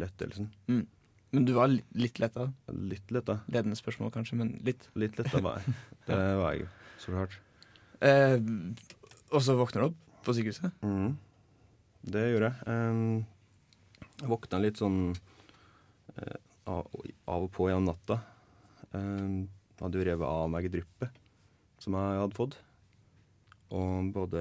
lettelsen. 0.00 0.50
Men 0.68 1.46
du 1.48 1.52
var 1.56 1.68
li- 1.72 1.82
litt 1.98 2.20
letta? 2.22 2.46
Litt 2.70 3.10
letta. 3.14 3.40
Ledende 3.50 3.76
spørsmål 3.78 4.12
kanskje, 4.14 4.38
men 4.38 4.52
litt. 4.66 4.86
Litt 4.98 5.16
letta 5.18 5.40
var 5.42 5.58
jeg. 5.64 5.74
Det 6.06 6.18
var 6.38 6.52
jeg 6.54 6.62
jo. 6.64 6.68
Så 7.02 7.14
klart. 7.16 7.38
Eh, 8.04 8.36
og 9.34 9.40
så 9.42 9.56
våkner 9.58 9.82
du 9.82 9.88
opp 9.90 10.22
på 10.26 10.34
sykehuset? 10.36 10.70
Mm. 10.86 11.16
Det 12.14 12.22
gjorde 12.30 12.52
jeg. 12.52 13.24
Jeg 14.20 14.30
våkna 14.30 14.60
litt 14.62 14.78
sånn 14.78 15.00
eh, 16.14 16.36
av 16.70 16.86
og 16.86 17.50
på 17.52 17.66
gjennom 17.70 17.90
natta. 17.90 18.20
Um, 18.94 19.48
hadde 19.80 19.98
jo 19.98 20.04
revet 20.06 20.28
av 20.28 20.46
meg 20.52 20.68
dryppet 20.70 21.16
som 21.84 21.96
jeg 21.98 22.20
hadde 22.22 22.36
fått. 22.38 22.56
Og 23.74 24.10
både 24.14 24.40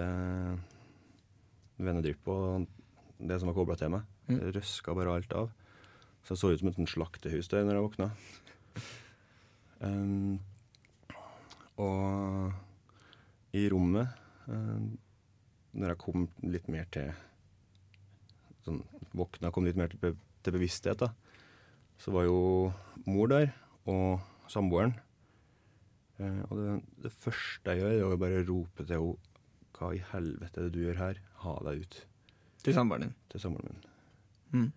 vennedrypp 1.84 2.28
og 2.32 2.68
det 3.24 3.40
som 3.40 3.50
var 3.52 3.58
kobla 3.58 3.78
til 3.80 3.94
meg, 3.98 4.10
Mm. 4.24 4.40
røska 4.56 4.94
bare 4.96 5.12
alt 5.18 5.34
av. 5.36 5.50
Så 6.24 6.32
jeg 6.32 6.38
så 6.40 6.52
ut 6.54 6.60
som 6.60 6.70
et 6.70 6.88
slaktehus 6.88 7.50
der 7.52 7.66
når 7.68 7.76
jeg 7.76 7.84
våkna. 7.84 8.12
Um, 9.84 10.40
og 11.78 12.54
i 13.54 13.66
rommet, 13.70 14.08
um, 14.48 14.98
når 15.76 15.92
jeg 15.92 15.98
kom 16.06 16.30
litt 16.42 16.70
mer 16.72 16.86
til 16.94 17.12
sånn, 18.64 18.84
Våkna 19.14 19.52
kom 19.54 19.66
litt 19.68 19.76
mer 19.78 19.92
til, 19.92 20.00
be 20.00 20.16
til 20.42 20.56
bevissthet, 20.56 20.98
da, 21.04 21.10
så 22.02 22.12
var 22.16 22.24
jo 22.26 22.74
mor 23.06 23.28
der, 23.30 23.52
og 23.86 24.24
samboeren. 24.50 24.96
Eh, 26.24 26.42
og 26.48 26.60
det, 26.60 26.74
det 27.06 27.12
første 27.12 27.76
jeg 27.76 27.84
gjør, 27.84 27.96
er 27.98 28.16
å 28.16 28.22
bare 28.22 28.44
rope 28.48 28.86
til 28.86 28.96
henne 28.96 29.32
Hva 29.74 29.90
i 29.96 30.02
helvete 30.14 30.62
er 30.62 30.68
det 30.70 30.76
du 30.76 30.84
gjør 30.86 31.00
her? 31.02 31.20
Ha 31.44 31.56
deg 31.68 31.84
ut. 31.84 32.00
Til 32.64 32.78
samboeren 32.78 33.08
din? 33.08 33.16
Til 33.34 33.44
samboeren 33.44 33.74
min. 33.74 33.90
Mm. 34.54 34.70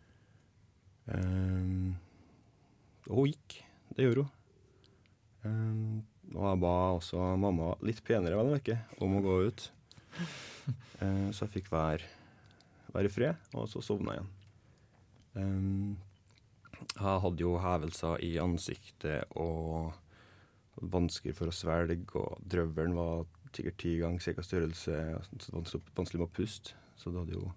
Um, 1.06 1.90
og 3.06 3.20
hun 3.20 3.28
gikk. 3.30 3.58
Det 3.94 4.06
gjorde 4.06 4.24
hun. 4.24 4.32
Um, 5.46 5.98
og 6.34 6.48
jeg 6.48 6.60
ba 6.64 6.72
også 6.96 7.26
mamma, 7.38 7.74
litt 7.86 8.00
penere 8.06 8.38
vel 8.38 8.48
å 8.48 8.54
merke, 8.56 8.80
om 9.04 9.14
å 9.18 9.22
gå 9.22 9.36
ut. 9.46 9.68
Uh, 10.98 11.28
så 11.30 11.44
jeg 11.44 11.52
fikk 11.60 11.70
være, 11.70 12.08
være 12.96 13.06
i 13.06 13.12
fred, 13.12 13.46
og 13.54 13.68
så 13.70 13.84
sovna 13.84 14.16
jeg 14.16 14.24
igjen. 14.24 14.32
Um, 15.36 15.94
jeg 16.96 17.22
hadde 17.22 17.44
jo 17.44 17.54
hevelser 17.60 18.24
i 18.24 18.32
ansiktet 18.40 19.36
og 19.36 19.94
vansker 20.82 21.34
for 21.36 21.50
å 21.50 21.54
svelge, 21.54 22.04
og 22.20 22.40
drøvelen 22.44 22.96
var 22.98 23.24
sikkert 23.56 23.78
ti 23.80 23.94
ganger 24.02 24.20
cirka 24.20 24.44
størrelse, 24.44 24.96
så 25.22 25.38
det 25.40 25.54
vanskelig 25.54 25.82
vanskelig 25.96 26.20
med 26.20 26.28
å 26.28 26.36
puste. 26.36 26.76
Så 26.96 27.12
det 27.12 27.22
hadde 27.22 27.38
jo 27.38 27.52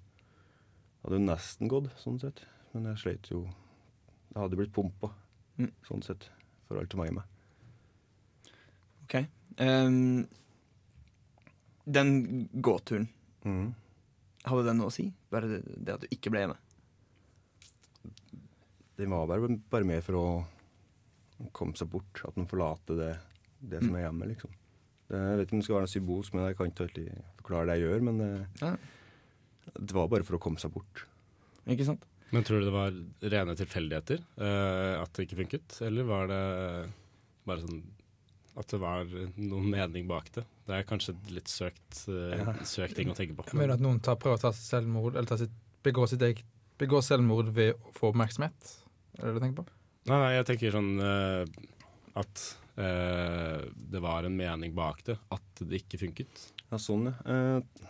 hadde 1.04 1.20
jo 1.20 1.26
nesten 1.26 1.72
gått, 1.72 1.90
sånn 2.00 2.20
sett. 2.22 2.44
Men 2.74 2.92
jeg 2.92 3.04
sleit 3.04 3.32
jo 3.32 3.48
Jeg 4.30 4.44
hadde 4.44 4.58
blitt 4.60 4.74
pumpa, 4.76 5.10
Mm. 5.58 5.72
sånn 5.88 6.04
sett, 6.04 6.30
for 6.68 6.78
alt 6.78 6.92
som 6.92 7.00
var 7.00 7.08
i 7.08 7.12
meg. 7.12 7.24
OK. 9.04 9.16
Um, 9.58 10.28
den 11.90 12.48
gåturen, 12.62 13.10
mm. 13.44 13.74
hadde 14.46 14.66
den 14.68 14.78
noe 14.78 14.92
å 14.92 14.94
si? 14.94 15.12
Bare 15.32 15.50
det, 15.50 15.64
det 15.66 15.96
at 15.96 16.06
du 16.06 16.08
ikke 16.14 16.30
ble 16.30 16.46
hjemme? 16.46 16.58
Den 19.02 19.10
var 19.10 19.26
bare, 19.28 19.58
bare 19.72 19.90
med 19.90 20.04
for 20.06 20.20
å 20.20 20.26
komme 21.56 21.76
seg 21.80 21.90
bort. 21.92 22.22
At 22.28 22.38
man 22.40 22.48
forlater 22.52 22.98
det, 23.00 23.12
det 23.72 23.84
som 23.84 23.96
er 23.96 24.06
hjemme, 24.08 24.28
liksom. 24.34 24.52
Det, 25.10 25.18
jeg 25.18 25.38
vet 25.40 25.48
ikke 25.48 25.56
om 25.58 25.62
det 25.62 25.66
skal 25.68 25.76
være 25.80 25.86
noe 25.88 25.96
symbolsk, 25.96 26.34
men 26.36 26.46
jeg 26.46 26.58
kan 26.60 26.70
ikke 26.70 26.86
alltid 26.86 27.22
forklare 27.42 27.66
det 27.70 27.78
jeg 27.80 27.86
gjør. 27.88 28.04
Men 28.10 28.18
det, 28.22 28.32
Ja. 28.62 28.72
det 29.80 29.96
var 29.98 30.08
bare 30.12 30.24
for 30.28 30.38
å 30.38 30.42
komme 30.44 30.60
seg 30.62 30.74
bort. 30.76 31.06
Ikke 31.70 31.86
sant? 31.88 32.04
Men 32.32 32.44
tror 32.46 32.60
du 32.62 32.66
det 32.70 32.74
var 32.76 32.92
rene 33.34 33.56
tilfeldigheter 33.58 34.20
uh, 34.38 35.02
at 35.02 35.14
det 35.18 35.26
ikke 35.26 35.40
funket? 35.44 35.80
Eller 35.82 36.06
var 36.06 36.28
det 36.30 36.44
bare 37.50 37.64
sånn 37.64 37.80
at 38.60 38.68
det 38.70 38.80
var 38.82 39.06
noen 39.40 39.70
mening 39.72 40.06
bak 40.10 40.30
det? 40.36 40.44
Det 40.68 40.76
er 40.78 40.86
kanskje 40.86 41.16
et 41.16 41.32
litt 41.40 41.50
søkt, 41.50 42.04
uh, 42.12 42.36
Ja. 42.38 42.54
søkt 42.70 42.96
ting 43.00 43.10
å 43.10 43.16
tenke 43.18 43.34
på. 43.38 43.48
Men. 43.50 43.64
mener 43.64 43.74
at 43.80 43.82
noen 43.82 44.00
tar, 44.06 44.20
prøver 44.22 44.38
å 44.38 44.44
ta 44.46 44.52
selvmord, 44.54 45.16
eller 45.16 45.26
ta 45.30 45.38
sitt, 45.42 45.54
begå 45.86 46.06
sitt 46.10 46.22
eget 46.22 46.46
Begå 46.80 47.02
selvmord 47.04 47.50
ved 47.52 47.74
å 47.76 47.90
få 47.92 48.14
oppmerksomhet? 48.14 48.70
Er 49.18 49.26
det 49.26 49.34
det 49.34 49.34
du 49.36 49.40
tenker 49.44 49.64
på? 49.66 49.79
Nei, 50.10 50.18
nei, 50.18 50.32
jeg 50.34 50.48
tenker 50.50 50.74
sånn 50.74 50.94
uh, 50.98 51.44
at 52.18 52.44
uh, 52.80 53.62
det 53.94 54.02
var 54.02 54.26
en 54.26 54.38
mening 54.38 54.74
bak 54.78 55.04
det. 55.06 55.20
At 55.36 55.62
det 55.62 55.84
ikke 55.84 56.00
funket. 56.02 56.46
Ja, 56.72 56.80
sånn, 56.82 57.12
ja. 57.12 57.16
Uh, 57.28 57.90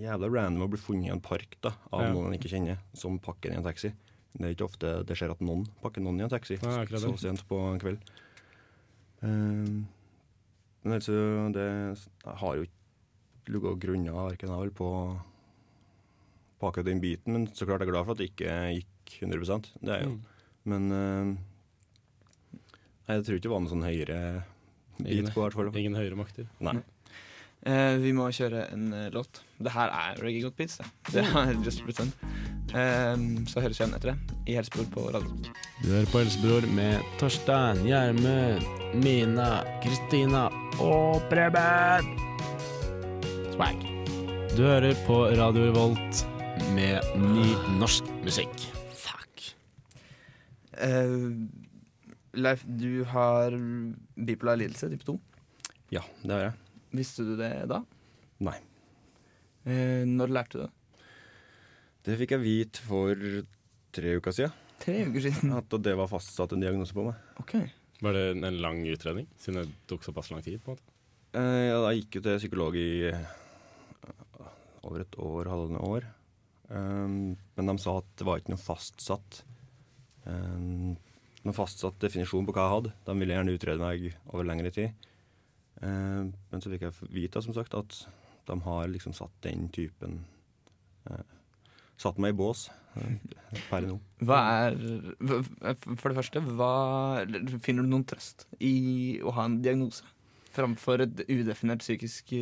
jævla 0.00 0.30
random 0.32 0.64
å 0.64 0.70
bli 0.72 0.80
funnet 0.80 1.10
i 1.10 1.12
en 1.12 1.22
park 1.22 1.58
da, 1.62 1.74
av 1.92 2.06
Ja. 2.06 2.12
noen 2.14 2.32
en 2.32 2.38
ikke 2.38 2.50
kjenner, 2.50 2.80
som 2.98 3.20
pakker 3.22 3.52
i 3.52 3.58
en 3.60 3.66
taxi. 3.66 3.92
Det 4.34 4.48
er 4.48 4.54
ikke 4.56 4.66
ofte 4.66 4.94
det 5.06 5.14
skjer 5.14 5.30
at 5.36 5.44
noen 5.44 5.62
pakker 5.84 6.02
noen 6.02 6.18
i 6.18 6.24
en 6.26 6.32
taxi 6.32 6.56
Ja, 6.56 6.80
så 6.98 7.12
sent 7.20 7.44
på 7.46 7.60
en 7.68 7.78
kveld. 7.78 8.00
Men 9.22 10.96
altså, 10.96 11.14
det 11.54 11.68
har 12.40 12.58
jo 12.58 12.66
ikke 12.66 13.54
ligget 13.54 13.78
grunna 13.84 14.16
verken 14.26 14.50
jeg 14.50 14.64
vel 14.64 14.74
på 14.74 14.90
på 16.58 16.70
akkurat 16.70 16.86
den 16.88 17.02
biten, 17.02 17.34
men 17.34 17.46
så 17.52 17.66
klart 17.68 17.82
jeg 17.82 17.90
er 17.90 17.92
glad 17.92 18.06
for 18.06 18.14
at 18.14 18.20
det 18.22 18.30
ikke 18.30 18.52
gikk 18.78 19.16
100% 19.26 19.70
Det 19.84 19.92
er 19.94 20.04
jo. 20.06 20.14
Mm. 20.14 20.33
Men 20.68 20.88
eh, 20.96 21.30
nei, 23.04 23.18
jeg 23.18 23.26
tror 23.26 23.38
ikke 23.38 23.46
det 23.46 23.54
var 23.54 23.62
noen 23.64 23.72
sånn 23.74 23.86
høyere 23.86 24.18
bit 24.98 25.30
på, 25.34 25.42
hvert 25.42 25.56
fall. 25.58 25.70
Ingen 25.76 25.98
høyere 25.98 26.18
makter. 26.18 26.48
Nei. 26.64 26.78
Uh, 27.64 27.96
vi 27.96 28.10
må 28.12 28.26
kjøre 28.28 28.66
en 28.74 28.90
uh, 28.92 29.06
låt. 29.14 29.40
Det 29.56 29.72
her 29.72 29.88
er 29.88 30.18
Reggae 30.20 30.44
Got 30.44 30.56
Beats, 30.58 30.76
det. 30.76 30.88
Det 31.14 31.22
er 31.24 31.54
just 31.64 31.80
pretend. 31.86 32.12
Uh, 32.74 33.16
så 33.48 33.62
høres 33.64 33.80
vi 33.80 33.86
igjen 33.86 33.96
etter 33.96 34.12
det 34.12 34.52
i 34.52 34.58
Helsebror 34.58 34.90
på 34.92 35.06
radio. 35.14 35.32
Du 35.80 35.88
hører 35.88 36.10
på 36.12 36.20
Helsebror 36.20 36.68
med 36.76 37.00
Torstein, 37.22 37.80
Gjermund, 37.88 38.68
Mina, 39.00 39.48
Kristina 39.84 40.46
og 40.76 41.24
Preben. 41.32 42.12
Swag. 43.56 43.80
Du 44.58 44.64
hører 44.66 44.92
på 45.08 45.24
Radio 45.32 45.70
Revolt 45.70 46.24
med 46.76 47.00
ny 47.16 47.48
norsk 47.80 48.12
musikk. 48.26 48.73
Eh, 50.78 51.30
Leif, 52.34 52.64
du 52.66 53.04
har 53.06 53.54
bipolar 54.14 54.58
lidelse, 54.58 54.90
type 54.90 55.06
2. 55.06 55.18
Ja, 55.94 56.02
det 56.22 56.32
har 56.32 56.46
jeg. 56.48 56.54
Visste 56.98 57.26
du 57.26 57.34
det 57.38 57.50
da? 57.70 57.82
Nei. 58.42 58.56
Eh, 59.64 60.02
når 60.08 60.32
lærte 60.34 60.58
du 60.58 60.64
det? 60.64 60.72
Det 62.04 62.18
fikk 62.20 62.34
jeg 62.34 62.42
vite 62.42 62.82
for 62.84 63.20
tre 63.94 64.16
uker 64.18 64.34
siden. 64.34 64.58
Tre 64.82 64.96
uker 65.08 65.24
siden. 65.24 65.54
At 65.56 65.78
det 65.86 65.94
var 65.96 66.10
fastsatt 66.10 66.52
en 66.52 66.64
diagnose 66.64 66.96
på 66.96 67.06
meg. 67.06 67.30
Ok. 67.40 67.54
Var 68.04 68.16
det 68.16 68.24
en 68.34 68.60
lang 68.60 68.82
utredning, 68.90 69.30
siden 69.40 69.62
det 69.62 69.78
tok 69.88 70.04
såpass 70.04 70.28
lang 70.32 70.42
tid? 70.44 70.60
på 70.60 70.72
en 70.72 70.76
måte? 70.76 70.90
Eh, 71.34 71.62
ja, 71.70 71.78
jeg 71.88 72.02
gikk 72.02 72.18
jo 72.18 72.24
til 72.26 72.42
psykolog 72.42 72.76
i 72.78 72.90
eh, 73.08 73.32
over 74.84 75.06
et 75.06 75.16
år, 75.18 75.50
halvannet 75.50 75.86
år. 75.86 76.10
Um, 76.68 77.34
men 77.56 77.70
de 77.70 77.74
sa 77.80 77.98
at 78.00 78.06
det 78.18 78.26
var 78.26 78.40
ikke 78.40 78.54
noe 78.54 78.62
fastsatt 78.62 79.42
Noen 80.24 81.56
fastsatt 81.56 81.98
definisjon 82.00 82.46
på 82.46 82.54
hva 82.56 82.64
jeg 82.64 82.74
hadde. 82.74 82.92
De 83.04 83.16
ville 83.20 83.36
gjerne 83.36 83.54
utrede 83.56 83.84
meg 83.84 84.06
over 84.30 84.46
lengre 84.48 84.70
tid. 84.74 85.08
Um, 85.82 86.30
men 86.50 86.62
så 86.62 86.70
fikk 86.72 86.86
jeg 86.86 87.08
vite 87.12 87.42
som 87.44 87.54
sagt, 87.56 87.74
at 87.76 87.98
de 88.48 88.56
har 88.64 88.88
liksom 88.88 89.12
satt 89.16 89.32
den 89.44 89.68
typen 89.72 90.20
eh, 91.10 91.24
Satt 92.00 92.18
meg 92.18 92.34
i 92.34 92.36
bås 92.36 92.66
eh, 92.98 93.14
per 93.70 93.86
nå. 93.86 93.96
Hva 94.26 94.38
er 94.66 94.74
For 95.22 96.10
det 96.10 96.16
første, 96.18 96.42
hva, 96.58 96.72
finner 97.62 97.86
du 97.86 97.92
noen 97.92 98.06
trøst 98.08 98.48
i 98.58 99.20
å 99.22 99.30
ha 99.36 99.46
en 99.48 99.60
diagnose 99.64 100.04
framfor 100.54 101.06
et 101.06 101.22
udefinert 101.28 101.82
psykisk 101.82 102.34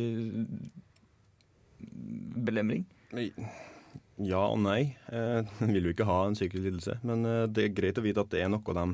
belemring? 2.49 2.83
belemring? 3.13 3.37
Ja 4.21 4.43
og 4.45 4.59
nei. 4.61 4.93
Eh, 5.09 5.53
vil 5.73 5.89
jo 5.89 5.93
ikke 5.95 6.07
ha 6.09 6.19
en 6.27 6.37
psykisk 6.37 6.61
lidelse. 6.67 6.99
Men 7.07 7.25
eh, 7.25 7.45
det 7.49 7.67
er 7.67 7.77
greit 7.77 7.97
å 7.97 8.05
vite 8.05 8.21
at 8.21 8.33
det 8.33 8.43
er 8.43 8.51
noe 8.53 8.77
de, 8.77 8.85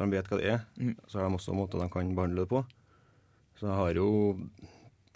de 0.00 0.08
vet 0.14 0.30
hva 0.30 0.40
det 0.40 0.48
er. 0.56 0.64
Mm. 0.80 0.96
Så 1.06 1.20
har 1.20 1.28
de 1.28 1.38
også 1.38 1.54
måter 1.54 1.82
de 1.82 1.90
kan 1.92 2.14
behandle 2.16 2.46
det 2.46 2.50
på. 2.50 2.64
Så 3.56 3.72
jo 3.96 4.08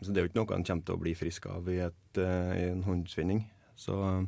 så 0.01 0.13
det 0.13 0.21
er 0.21 0.25
jo 0.25 0.31
ikke 0.31 0.41
noe 0.41 0.57
en 0.57 0.65
kommer 0.65 0.85
til 0.89 0.97
å 0.97 1.03
bli 1.03 1.13
frisk 1.17 1.47
av 1.51 1.67
i, 1.69 1.77
et, 1.85 2.21
eh, 2.21 2.53
i 2.57 2.63
en 2.71 2.85
håndsvinning. 2.87 3.43
Så 3.77 3.99
eh, 4.07 4.23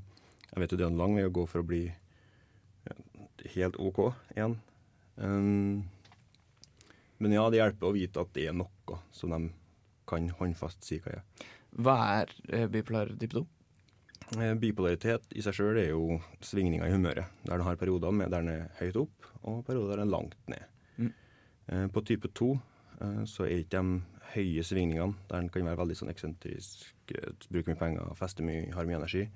jeg 0.50 0.61
vet 0.61 0.74
jo 0.74 0.80
det 0.80 0.85
er 0.85 0.92
en 0.92 1.00
lang 1.00 1.16
vei 1.16 1.24
å 1.24 1.32
gå 1.32 1.46
for 1.48 1.62
å 1.62 1.68
bli 1.68 1.87
helt 3.54 3.78
OK 3.80 4.04
igjen. 4.35 4.58
Um, 5.16 5.88
men 7.22 7.35
ja, 7.35 7.46
det 7.50 7.61
hjelper 7.61 7.88
å 7.88 7.94
vite 7.96 8.20
at 8.20 8.30
det 8.37 8.46
er 8.50 8.56
noe 8.56 8.98
som 9.14 9.32
de 9.32 9.48
kan 10.08 10.28
håndfast 10.38 10.85
si 10.85 11.00
hva 11.00 11.16
er. 11.16 11.48
Hva 11.72 11.96
er 12.20 12.68
bipolar 12.72 13.14
type 13.16 13.38
2? 13.38 13.44
Eh, 14.38 14.54
Bipolaritet 14.58 15.35
i 15.37 15.42
seg 15.44 15.56
sjøl 15.56 15.78
er 15.80 15.90
jo 15.90 16.18
svingninger 16.44 16.88
i 16.88 16.94
humøret. 16.94 17.28
Der 17.44 17.58
den 17.58 17.66
har 17.66 17.78
perioder 17.80 18.14
med 18.14 18.30
der 18.32 18.44
den 18.44 18.54
er 18.54 18.70
høyt 18.80 18.98
opp, 19.04 19.28
og 19.42 19.64
perioder 19.66 19.96
der 19.96 20.02
den 20.02 20.08
er 20.08 20.12
langt 20.16 20.48
ned. 20.50 20.64
Mm. 20.96 21.12
Eh, 21.68 21.87
På 21.92 22.04
type 22.06 22.28
2 22.28 22.50
eh, 22.54 23.22
så 23.28 23.46
er 23.46 23.62
ikke 23.62 23.82
de 23.82 24.00
høye 24.32 24.64
svingningene, 24.64 25.18
der 25.28 25.40
den 25.42 25.50
kan 25.52 25.66
være 25.68 25.82
veldig 25.82 25.98
sånn 25.98 26.12
eksentrisk, 26.12 26.87
bruke 27.04 27.50
bruker 27.52 27.72
mye 27.72 27.80
penger, 27.82 28.14
fester 28.16 28.46
mye, 28.46 28.70
har 28.72 28.88
mye 28.88 29.00
energi. 29.02 29.26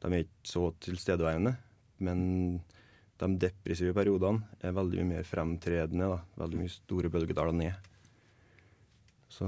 De 0.00 0.10
er 0.10 0.24
ikke 0.24 0.50
så 0.50 0.64
tilstedeværende, 0.82 1.54
men 2.02 2.22
de 3.20 3.28
depressive 3.44 3.94
periodene 3.94 4.48
er 4.64 4.74
veldig 4.74 5.04
mye 5.04 5.10
mer 5.20 5.28
fremtredende. 5.28 6.08
Da. 6.08 6.22
Veldig 6.40 6.62
mye 6.62 6.72
store 6.72 7.12
bølgedaler 7.12 7.54
ned. 7.54 7.90
Så 9.30 9.46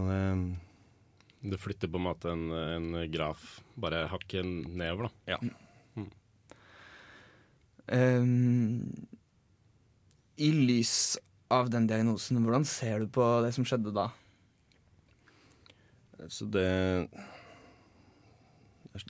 Det 1.42 1.58
flytter 1.58 1.90
på 1.90 1.98
en 1.98 2.06
måte 2.06 2.30
en, 2.30 2.46
en 2.54 2.94
graf 3.10 3.58
bare 3.74 4.04
hakket 4.10 4.46
nedover, 4.46 5.10
da. 5.10 5.34
ja. 5.34 5.62
Um, 7.92 8.86
I 10.38 10.48
lys 10.54 11.18
av 11.52 11.68
den 11.72 11.88
diagnosen, 11.90 12.38
hvordan 12.40 12.64
ser 12.68 13.02
du 13.02 13.10
på 13.12 13.24
det 13.44 13.50
som 13.56 13.66
skjedde 13.68 13.92
da? 13.92 14.06
Så 16.30 16.46
det 16.46 17.08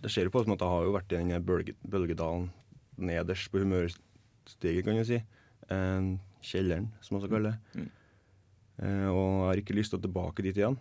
Det 0.01 0.11
ser 0.11 0.27
jo 0.27 0.33
på 0.33 0.43
som 0.43 0.55
at 0.55 0.63
jeg 0.63 0.73
har 0.73 0.85
jo 0.87 0.95
vært 0.95 1.13
i 1.13 1.21
den 1.21 1.45
bølge, 1.45 1.75
bølgedalen 1.85 2.51
nederst 2.97 3.51
på 3.53 3.61
humørstiget, 3.63 4.85
kan 4.87 4.97
du 4.99 5.05
si. 5.05 5.19
Eh, 5.69 6.13
kjelleren, 6.43 6.89
som 7.03 7.17
man 7.17 7.23
også 7.23 7.33
kaller 7.33 7.53
det. 7.53 7.83
Mm. 7.83 7.91
Uh, 8.83 9.09
og 9.13 9.27
jeg 9.27 9.47
har 9.47 9.61
ikke 9.61 9.75
lyst 9.77 9.93
til 9.93 10.01
å 10.01 10.03
tilbake 10.03 10.43
dit 10.43 10.57
igjen. 10.59 10.79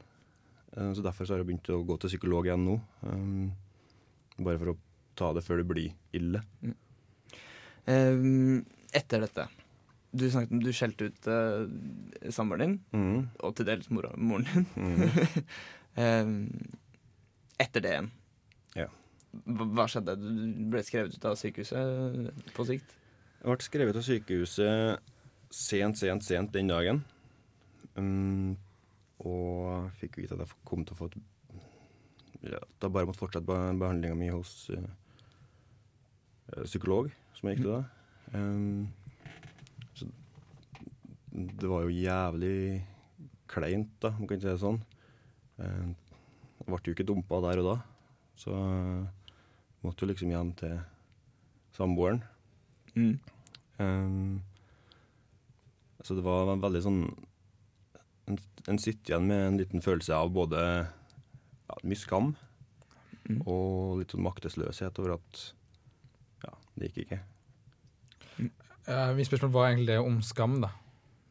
Eh, 0.78 0.92
så 0.96 1.04
derfor 1.04 1.26
så 1.28 1.34
har 1.36 1.42
jeg 1.44 1.50
begynt 1.52 1.70
å 1.74 1.82
gå 1.88 1.98
til 2.00 2.12
psykolog 2.14 2.48
igjen 2.48 2.66
nå. 2.68 2.78
Eh, 3.04 4.44
bare 4.44 4.60
for 4.62 4.74
å 4.74 4.78
ta 5.20 5.34
det 5.36 5.44
før 5.44 5.58
det 5.62 5.68
blir 5.70 5.92
ille. 6.16 6.42
Um, 7.88 8.62
etter 8.94 9.24
dette 9.24 9.48
Du 10.14 10.28
snakket 10.30 10.62
du 10.62 10.70
skjelte 10.76 11.08
ut 11.10 11.28
uh, 11.32 11.64
samboeren 12.30 12.76
din, 12.76 12.76
Mm. 12.94 13.22
og 13.42 13.56
til 13.58 13.66
dels 13.66 13.88
mora, 13.90 14.12
moren 14.18 14.46
din. 14.46 14.66
Mm. 14.76 15.46
um, 15.98 16.34
etter 17.64 17.82
det 17.86 17.94
igjen, 17.96 18.10
Ja. 18.76 18.88
hva, 19.48 19.66
hva 19.72 19.86
skjedde? 19.90 20.16
Du 20.20 20.66
ble 20.74 20.84
skrevet 20.84 21.16
ut 21.16 21.26
av 21.26 21.38
sykehuset 21.40 22.44
på 22.54 22.66
sikt? 22.68 22.94
Jeg 23.42 23.50
ble 23.50 23.66
skrevet 23.66 23.96
av 24.02 24.06
sykehuset 24.06 25.00
sent, 25.50 25.98
sent, 25.98 26.24
sent 26.28 26.52
den 26.54 26.68
dagen. 26.70 27.02
Um, 27.96 28.58
og 29.28 29.92
fikk 30.00 30.22
vite 30.22 30.36
at 30.36 30.44
jeg 30.44 30.62
kom 30.68 30.86
til 30.86 30.96
å 30.96 31.00
få 31.00 31.10
et 31.12 31.20
ja, 32.42 32.62
Da 32.82 32.90
bare 32.90 33.06
måtte 33.06 33.22
fortsette 33.22 33.46
be 33.46 33.58
behandlinga 33.78 34.18
mi 34.18 34.32
hos 34.34 34.72
eh, 34.74 34.88
eh, 36.54 36.64
psykolog, 36.66 37.12
som 37.38 37.50
jeg 37.50 37.60
gikk 37.60 37.68
til 37.68 37.76
da. 37.76 37.84
Um, 38.34 38.88
så 39.94 40.08
det 41.32 41.70
var 41.70 41.86
jo 41.86 41.94
jævlig 41.94 42.82
kleint, 43.52 43.94
da, 44.02 44.14
om 44.16 44.24
man 44.24 44.32
kan 44.32 44.42
si 44.42 44.50
det 44.50 44.58
sånn. 44.64 44.82
Um, 45.62 45.94
jeg 46.58 46.68
ble 46.72 46.82
jo 46.88 46.96
ikke 46.96 47.10
dumpa 47.12 47.44
der 47.46 47.62
og 47.62 47.70
da, 47.70 47.78
så 48.42 48.58
jeg 48.58 49.86
måtte 49.86 50.06
jo 50.06 50.10
liksom 50.10 50.34
hjem 50.34 50.54
til 50.58 50.78
samboeren. 51.78 52.24
Mm. 52.96 53.20
Um, 53.78 54.42
så 56.02 56.18
det 56.18 56.26
var 56.26 56.56
veldig 56.58 56.82
sånn 56.82 57.04
En, 58.32 58.40
en 58.72 58.80
sitter 58.82 59.14
igjen 59.14 59.28
med 59.30 59.44
en 59.50 59.60
liten 59.60 59.84
følelse 59.84 60.16
av 60.16 60.32
både 60.34 60.64
ja, 60.88 61.82
mye 61.84 62.00
skam 62.00 62.32
Mm. 63.30 63.42
og 63.46 64.00
litt 64.02 64.14
sånn 64.14 64.26
maktesløshet 64.26 65.00
over 65.02 65.16
at 65.20 65.42
ja, 66.42 66.54
det 66.76 66.90
gikk 66.90 67.04
ikke. 67.06 67.20
Uh, 68.90 69.12
Mitt 69.16 69.30
spørsmål 69.30 69.54
var 69.54 69.68
egentlig 69.70 69.94
det 69.94 70.00
om 70.02 70.18
skam, 70.26 70.58
da. 70.64 70.72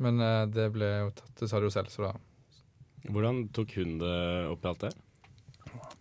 Men 0.01 0.23
uh, 0.23 0.47
det 0.49 0.69
ble 0.75 0.87
jo 0.87 1.11
tatt, 1.19 1.33
det 1.41 1.51
sa 1.51 1.61
du 1.61 1.67
jo 1.67 1.75
selv, 1.75 1.91
så 1.93 2.09
da 2.09 2.13
Hvordan 3.11 3.47
tok 3.57 3.75
hun 3.81 3.97
det 4.01 4.17
opp 4.53 4.65
i 4.65 4.71
alt 4.71 4.85
det? 4.85 4.93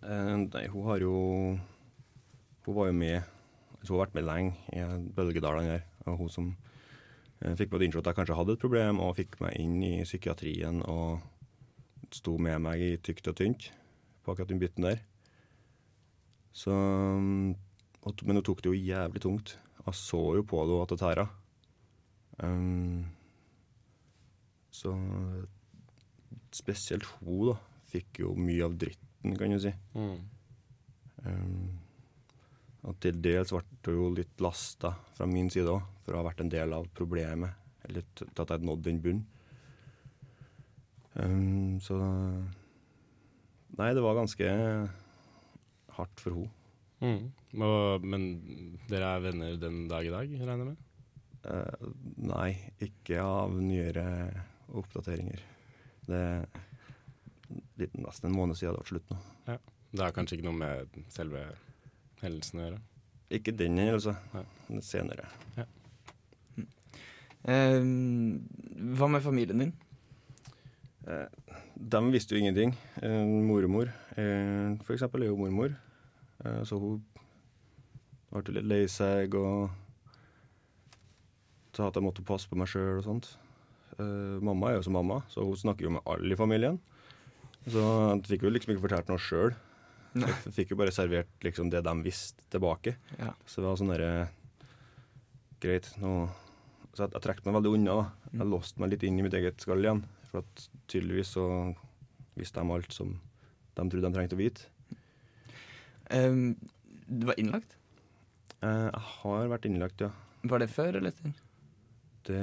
Uh, 0.04 0.36
nei, 0.46 0.66
hun 0.68 0.86
har 0.88 1.00
jo 1.00 1.14
Hun 2.66 2.76
var 2.76 2.90
jo 2.90 2.96
med 2.96 3.22
Hun 3.80 3.92
har 3.94 4.02
vært 4.02 4.16
med 4.18 4.26
lenge 4.28 4.76
i 4.76 4.84
bølgedalene 5.16 5.74
her. 5.74 5.84
Og 6.06 6.18
hun 6.20 6.32
som 6.32 6.50
fikk 7.40 7.70
både 7.72 7.86
innsett 7.86 8.04
at 8.04 8.12
jeg 8.12 8.18
kanskje 8.20 8.36
hadde 8.36 8.56
et 8.56 8.62
problem, 8.62 9.00
og 9.00 9.16
fikk 9.16 9.38
meg 9.40 9.56
inn 9.60 9.78
i 9.86 9.94
psykiatrien 10.04 10.82
og 10.90 11.22
sto 12.14 12.36
med 12.42 12.60
meg 12.64 12.82
i 12.82 12.90
tykt 13.00 13.30
og 13.30 13.38
tynt 13.38 13.70
på 14.20 14.32
akkurat 14.32 14.50
den 14.50 14.60
biten 14.60 14.84
der. 14.84 15.00
Så 16.52 16.72
Men 16.72 18.36
hun 18.36 18.42
tok 18.42 18.62
det 18.62 18.72
jo 18.72 18.84
jævlig 18.88 19.22
tungt. 19.22 19.58
Jeg 19.86 19.94
så 19.94 20.20
jo 20.36 20.42
på 20.42 20.64
det 20.66 20.82
at 20.82 20.92
det 20.92 20.98
tæra. 21.00 21.26
Um, 22.42 23.06
så 24.70 24.94
spesielt 26.52 27.04
hun, 27.20 27.50
da, 27.50 27.56
fikk 27.90 28.22
jo 28.22 28.34
mye 28.38 28.64
av 28.64 28.76
dritten, 28.80 29.36
kan 29.36 29.52
du 29.52 29.60
si. 29.60 29.72
Mm. 29.94 30.20
Um, 31.26 31.80
og 32.88 32.96
til 33.02 33.18
dels 33.20 33.52
ble 33.52 33.62
det 33.84 33.94
jo 33.94 34.08
litt 34.16 34.40
lasta 34.40 34.94
fra 35.16 35.28
min 35.28 35.50
side 35.52 35.68
òg, 35.68 35.84
for 36.10 36.18
å 36.18 36.24
ha 36.24 36.26
vært 36.26 36.42
en 36.42 36.50
del 36.50 36.74
av 36.74 36.88
problemet. 36.98 37.54
Eller 37.86 38.02
at 38.02 38.50
jeg 38.50 38.66
nådde 38.66 38.88
den 38.88 39.04
bunnen. 39.04 39.26
Um, 41.14 41.78
så 41.82 41.96
Nei, 43.78 43.92
det 43.94 44.02
var 44.02 44.18
ganske 44.18 44.46
hardt 45.94 46.22
for 46.22 46.34
henne. 46.34 46.50
Mm. 47.00 47.30
Og, 47.62 48.04
men 48.04 48.24
dere 48.90 49.14
er 49.14 49.22
venner 49.24 49.54
den 49.62 49.84
dag 49.88 50.04
i 50.04 50.10
dag, 50.12 50.34
regner 50.34 50.50
jeg 50.50 50.68
med? 50.72 50.82
Uh, 51.46 51.86
nei, 52.26 52.50
ikke 52.82 53.22
av 53.22 53.54
nyere 53.56 54.04
oppdateringer. 54.76 55.46
Det 56.10 56.20
er 56.20 57.94
nesten 58.02 58.28
en 58.28 58.36
måned 58.36 58.58
siden 58.58 58.74
det 58.74 58.82
ble 58.82 58.90
slutt 58.90 59.14
nå. 59.14 59.20
Det 59.90 60.04
har 60.04 60.14
kanskje 60.14 60.38
ikke 60.38 60.50
noe 60.50 60.58
med 60.58 61.00
selve 61.10 61.46
hendelsen 62.20 62.60
å 62.60 62.66
gjøre? 62.66 62.82
Ikke 63.38 63.54
den 63.54 63.78
hendelsen, 63.78 64.18
senere. 64.84 65.30
Eh, 65.56 65.79
hva 67.44 69.08
med 69.08 69.24
familien 69.24 69.64
din? 69.64 69.72
Eh, 71.08 71.26
de 71.74 72.00
visste 72.12 72.34
jo 72.34 72.40
ingenting. 72.40 72.74
Eh, 73.02 73.24
mormor, 73.24 73.88
eh, 74.16 74.76
for 74.84 74.94
eksempel, 74.94 75.22
er 75.22 75.30
jo 75.30 75.36
mormor. 75.36 75.74
Eh, 76.44 76.62
så 76.64 76.78
hun 76.78 77.00
ble 78.30 78.54
litt 78.54 78.68
lei 78.68 78.82
seg 78.86 79.34
og 79.34 79.70
sa 81.72 81.88
at 81.88 81.96
jeg 81.96 82.04
måtte 82.04 82.26
passe 82.26 82.48
på 82.50 82.58
meg 82.58 82.68
sjøl 82.68 83.00
og 83.00 83.06
sånt. 83.06 83.30
Eh, 83.98 84.36
mamma 84.44 84.70
er 84.70 84.78
jo 84.78 84.86
som 84.86 84.96
mamma, 84.98 85.22
så 85.32 85.44
hun 85.44 85.56
snakker 85.56 85.88
jo 85.88 85.96
med 85.96 86.06
alle 86.06 86.34
i 86.34 86.38
familien. 86.38 86.78
Så 87.66 87.80
jeg 87.80 88.28
fikk 88.34 88.46
jo 88.46 88.52
liksom 88.52 88.74
ikke 88.74 88.86
fortalt 88.86 89.08
noe 89.08 89.20
sjøl. 89.20 89.56
Jeg 90.14 90.52
fikk 90.56 90.72
jo 90.72 90.78
bare 90.80 90.92
servert 90.94 91.30
liksom 91.44 91.70
det 91.70 91.84
de 91.86 91.92
visste 92.02 92.42
tilbake. 92.50 92.96
Ja. 93.18 93.32
Så 93.46 93.60
det 93.60 93.68
var 93.68 93.76
sånn 93.78 93.92
derre 93.94 94.28
Greit, 95.60 95.90
nå 96.00 96.30
Så 96.94 97.04
jeg, 97.04 97.14
jeg 97.14 97.24
trakk 97.24 97.44
meg 97.46 97.56
veldig 97.58 97.74
unna. 97.76 97.96
da. 98.00 98.32
Jeg 98.40 98.50
låste 98.50 98.82
meg 98.82 98.92
litt 98.94 99.04
inn 99.06 99.18
i 99.20 99.26
mitt 99.26 99.36
eget 99.38 99.62
skall 99.62 99.84
igjen. 99.84 100.02
For 100.30 100.42
at 100.42 100.64
tydeligvis 100.90 101.34
så 101.36 101.46
visste 102.38 102.62
de 102.62 102.74
alt 102.76 102.94
som 102.94 103.14
de 103.74 103.84
trodde 103.88 104.08
de 104.08 104.16
trengte 104.16 104.36
å 104.36 104.40
vite. 104.40 104.66
Um, 106.10 106.56
du 107.06 107.28
var 107.28 107.38
innlagt? 107.40 107.76
Uh, 108.60 108.90
jeg 108.90 109.04
har 109.14 109.52
vært 109.52 109.68
innlagt, 109.68 110.02
ja. 110.02 110.10
Var 110.50 110.62
det 110.62 110.68
før 110.72 110.98
eller 110.98 111.14
etter? 111.14 111.32
Det 112.26 112.42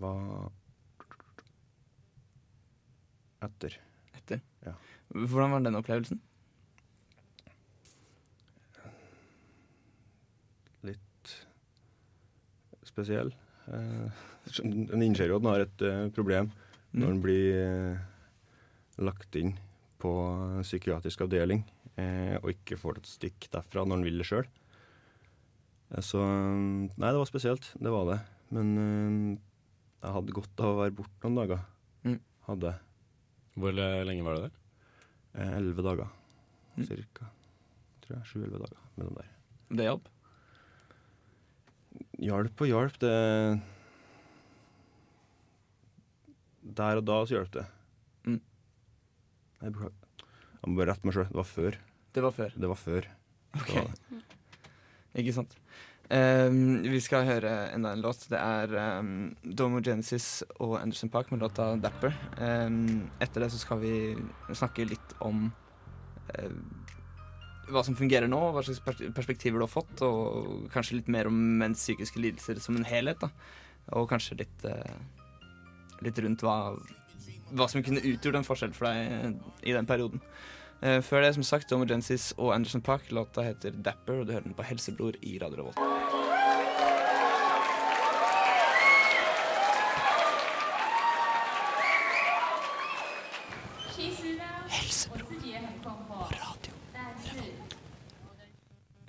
var 0.00 0.50
etter. 3.46 3.78
Etter. 4.18 4.42
Ja. 4.66 4.74
Hvordan 5.12 5.54
var 5.54 5.64
den 5.64 5.78
opplevelsen? 5.78 6.20
Litt 10.86 11.34
spesiell. 12.86 13.32
Eh, 13.68 14.22
en 14.64 15.02
innser 15.04 15.28
jo 15.30 15.36
at 15.38 15.44
en 15.44 15.50
har 15.52 15.60
et 15.66 15.84
eh, 15.86 16.08
problem 16.16 16.48
når 16.92 17.08
en 17.14 17.20
blir 17.22 17.52
eh, 17.56 18.00
lagt 19.00 19.36
inn 19.38 19.54
på 20.02 20.10
psykiatrisk 20.64 21.22
avdeling 21.24 21.62
eh, 21.96 22.34
og 22.42 22.50
ikke 22.50 22.76
får 22.80 22.98
et 22.98 23.06
stikk 23.08 23.46
derfra 23.54 23.84
når 23.86 24.00
en 24.00 24.06
vil 24.08 24.18
det 24.18 24.26
sjøl. 24.28 24.48
Så 26.02 26.18
Nei, 26.24 27.10
det 27.12 27.20
var 27.20 27.28
spesielt. 27.28 27.68
Det 27.78 27.92
var 27.92 28.06
det. 28.08 28.18
Men 28.56 28.68
jeg 30.02 30.14
hadde 30.16 30.34
godt 30.34 30.62
av 30.64 30.72
å 30.74 30.80
være 30.80 30.96
borte 30.96 31.28
noen 31.28 31.38
dager. 31.42 31.62
Mm. 32.08 32.18
Hadde 32.48 32.72
jeg. 32.72 32.80
Hvor 33.60 33.76
lenge 33.76 34.24
var 34.26 34.38
du 34.38 34.46
der? 34.46 34.54
Eh, 35.36 35.54
Elleve 35.60 35.84
dager, 35.86 36.10
Mm. 36.72 36.86
cirka. 36.88 37.26
Tror 38.00 38.14
jeg. 38.16 38.24
Sju-elleve 38.30 38.62
dager 38.64 38.78
mellom 38.96 39.14
der. 39.18 39.26
Det 39.76 39.84
hjalp? 39.84 40.06
Hjalp 42.22 42.62
og 42.62 42.68
hjalp, 42.70 42.98
det 43.02 43.14
Der 46.62 47.00
og 47.00 47.06
da 47.08 47.16
så 47.26 47.36
hjalp 47.36 47.52
det. 47.56 47.64
Mm. 48.24 48.40
Jeg 49.62 49.74
beklager. 49.74 50.28
Jeg 50.62 50.70
må 50.70 50.78
bare 50.78 50.92
rette 50.92 51.08
meg 51.08 51.16
sjøl. 51.16 51.26
Det 51.32 51.40
var 51.40 51.48
før. 51.48 51.80
Det 52.12 52.22
var 52.22 52.36
før. 52.36 52.54
Det 52.54 52.70
var 52.70 52.78
før. 52.78 53.08
Ok. 53.58 53.72
Det 53.72 53.82
var 53.82 53.90
det. 53.90 54.22
Ikke 55.22 55.34
sant. 55.36 55.58
Um, 56.12 56.82
vi 56.84 56.98
skal 57.00 57.24
høre 57.24 57.50
enda 57.72 57.94
en 57.94 58.02
låt. 58.04 58.26
Det 58.28 58.38
er 58.38 58.72
um, 59.00 59.32
Domo 59.42 59.80
Genesis 59.84 60.42
og 60.60 60.76
Anderson 60.80 61.08
Park 61.08 61.30
med 61.32 61.40
låta 61.40 61.74
'Dapper'. 61.76 62.14
Um, 62.38 63.10
etter 63.20 63.40
det 63.40 63.50
så 63.52 63.58
skal 63.58 63.80
vi 63.80 63.94
snakke 64.52 64.84
litt 64.88 65.14
om 65.20 65.46
eh, 66.34 66.52
hva 67.72 67.82
som 67.86 67.96
fungerer 67.98 68.30
nå, 68.30 68.40
hva 68.54 68.62
slags 68.64 68.82
perspektiver 69.16 69.60
du 69.60 69.66
har 69.66 69.72
fått, 69.72 70.02
og 70.06 70.68
kanskje 70.72 71.00
litt 71.00 71.10
mer 71.12 71.30
om 71.30 71.36
menns 71.60 71.82
psykiske 71.82 72.20
lidelser 72.22 72.60
som 72.62 72.78
en 72.78 72.88
helhet. 72.88 73.20
da. 73.20 73.30
Og 73.98 74.08
kanskje 74.10 74.38
litt, 74.44 74.64
eh, 74.64 74.96
litt 76.02 76.18
rundt 76.18 76.42
hva, 76.44 76.76
hva 77.52 77.68
som 77.68 77.82
kunne 77.82 78.04
utgjort 78.04 78.38
en 78.38 78.46
forskjell 78.46 78.74
for 78.76 78.88
deg 78.88 79.40
i 79.64 79.72
den 79.72 79.86
perioden. 79.86 80.22
Eh, 80.82 81.00
før 81.00 81.22
det, 81.22 81.34
som 81.34 81.46
sagt, 81.46 81.72
om 81.72 81.86
Genesis 81.86 82.32
og 82.38 82.54
Anderson 82.54 82.82
Park. 82.82 83.10
Låta 83.10 83.42
heter 83.42 83.70
'Dapper', 83.70 84.20
og 84.20 84.26
du 84.26 84.32
hører 84.32 84.44
den 84.44 84.54
på 84.54 84.64
Helsebror 84.64 85.14
i 85.22 85.38
Radio 85.38 85.56
Revolt. 85.62 85.78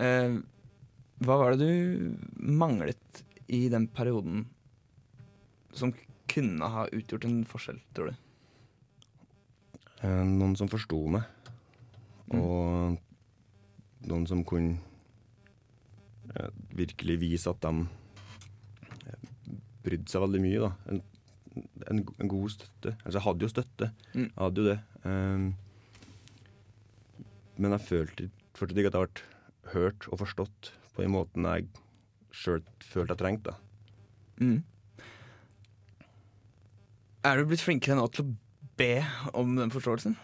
Eh, 0.03 0.35
hva 1.23 1.35
var 1.39 1.53
det 1.55 1.67
du 1.67 2.15
manglet 2.43 3.23
i 3.53 3.67
den 3.71 3.85
perioden 3.93 4.45
som 5.73 5.93
kunne 6.29 6.69
ha 6.73 6.87
utgjort 6.93 7.25
en 7.27 7.43
forskjell, 7.47 7.79
tror 7.95 8.09
du? 8.11 8.15
Eh, 10.03 10.23
Noen 10.27 10.55
som 10.59 10.69
forsto 10.71 11.03
meg, 11.17 11.29
Mm. 12.33 12.39
og 12.39 14.07
noen 14.09 14.23
som 14.27 14.43
kunne 14.47 14.79
eh, 16.33 16.49
virkelig 16.73 17.17
vise 17.19 17.49
at 17.51 17.59
de 17.61 17.83
brydde 19.83 20.09
seg 20.09 20.23
veldig 20.23 20.41
mye. 20.41 20.59
da. 20.63 20.69
En, 20.89 21.01
en, 21.91 21.99
en 22.23 22.31
god 22.31 22.49
støtte. 22.55 22.93
Altså, 23.03 23.17
jeg 23.19 23.25
hadde 23.27 23.43
jo 23.45 23.51
støtte. 23.51 23.89
Mm. 24.15 24.23
Jeg 24.31 24.39
hadde 24.39 24.61
jo 24.63 24.69
det. 24.69 24.79
Um, 25.03 25.43
men 27.57 27.75
jeg 27.75 27.87
følte 27.87 28.29
fortsatt 28.57 28.79
ikke 28.81 28.91
at 28.93 28.97
jeg 28.97 29.09
ble 29.09 29.73
hørt 29.73 30.07
og 30.09 30.21
forstått 30.21 30.73
på 30.93 31.01
den 31.01 31.13
måten 31.15 31.47
jeg 31.47 31.67
sjøl 32.33 32.61
følte 32.81 33.13
jeg 33.13 33.21
trengte. 33.21 33.55
Mm. 34.41 34.59
Er 37.23 37.39
du 37.39 37.47
blitt 37.47 37.63
flinkere 37.63 37.95
nå 37.97 38.05
til 38.11 38.25
å 38.25 38.33
be 38.79 38.93
om 39.37 39.55
den 39.57 39.71
forståelsen? 39.73 40.17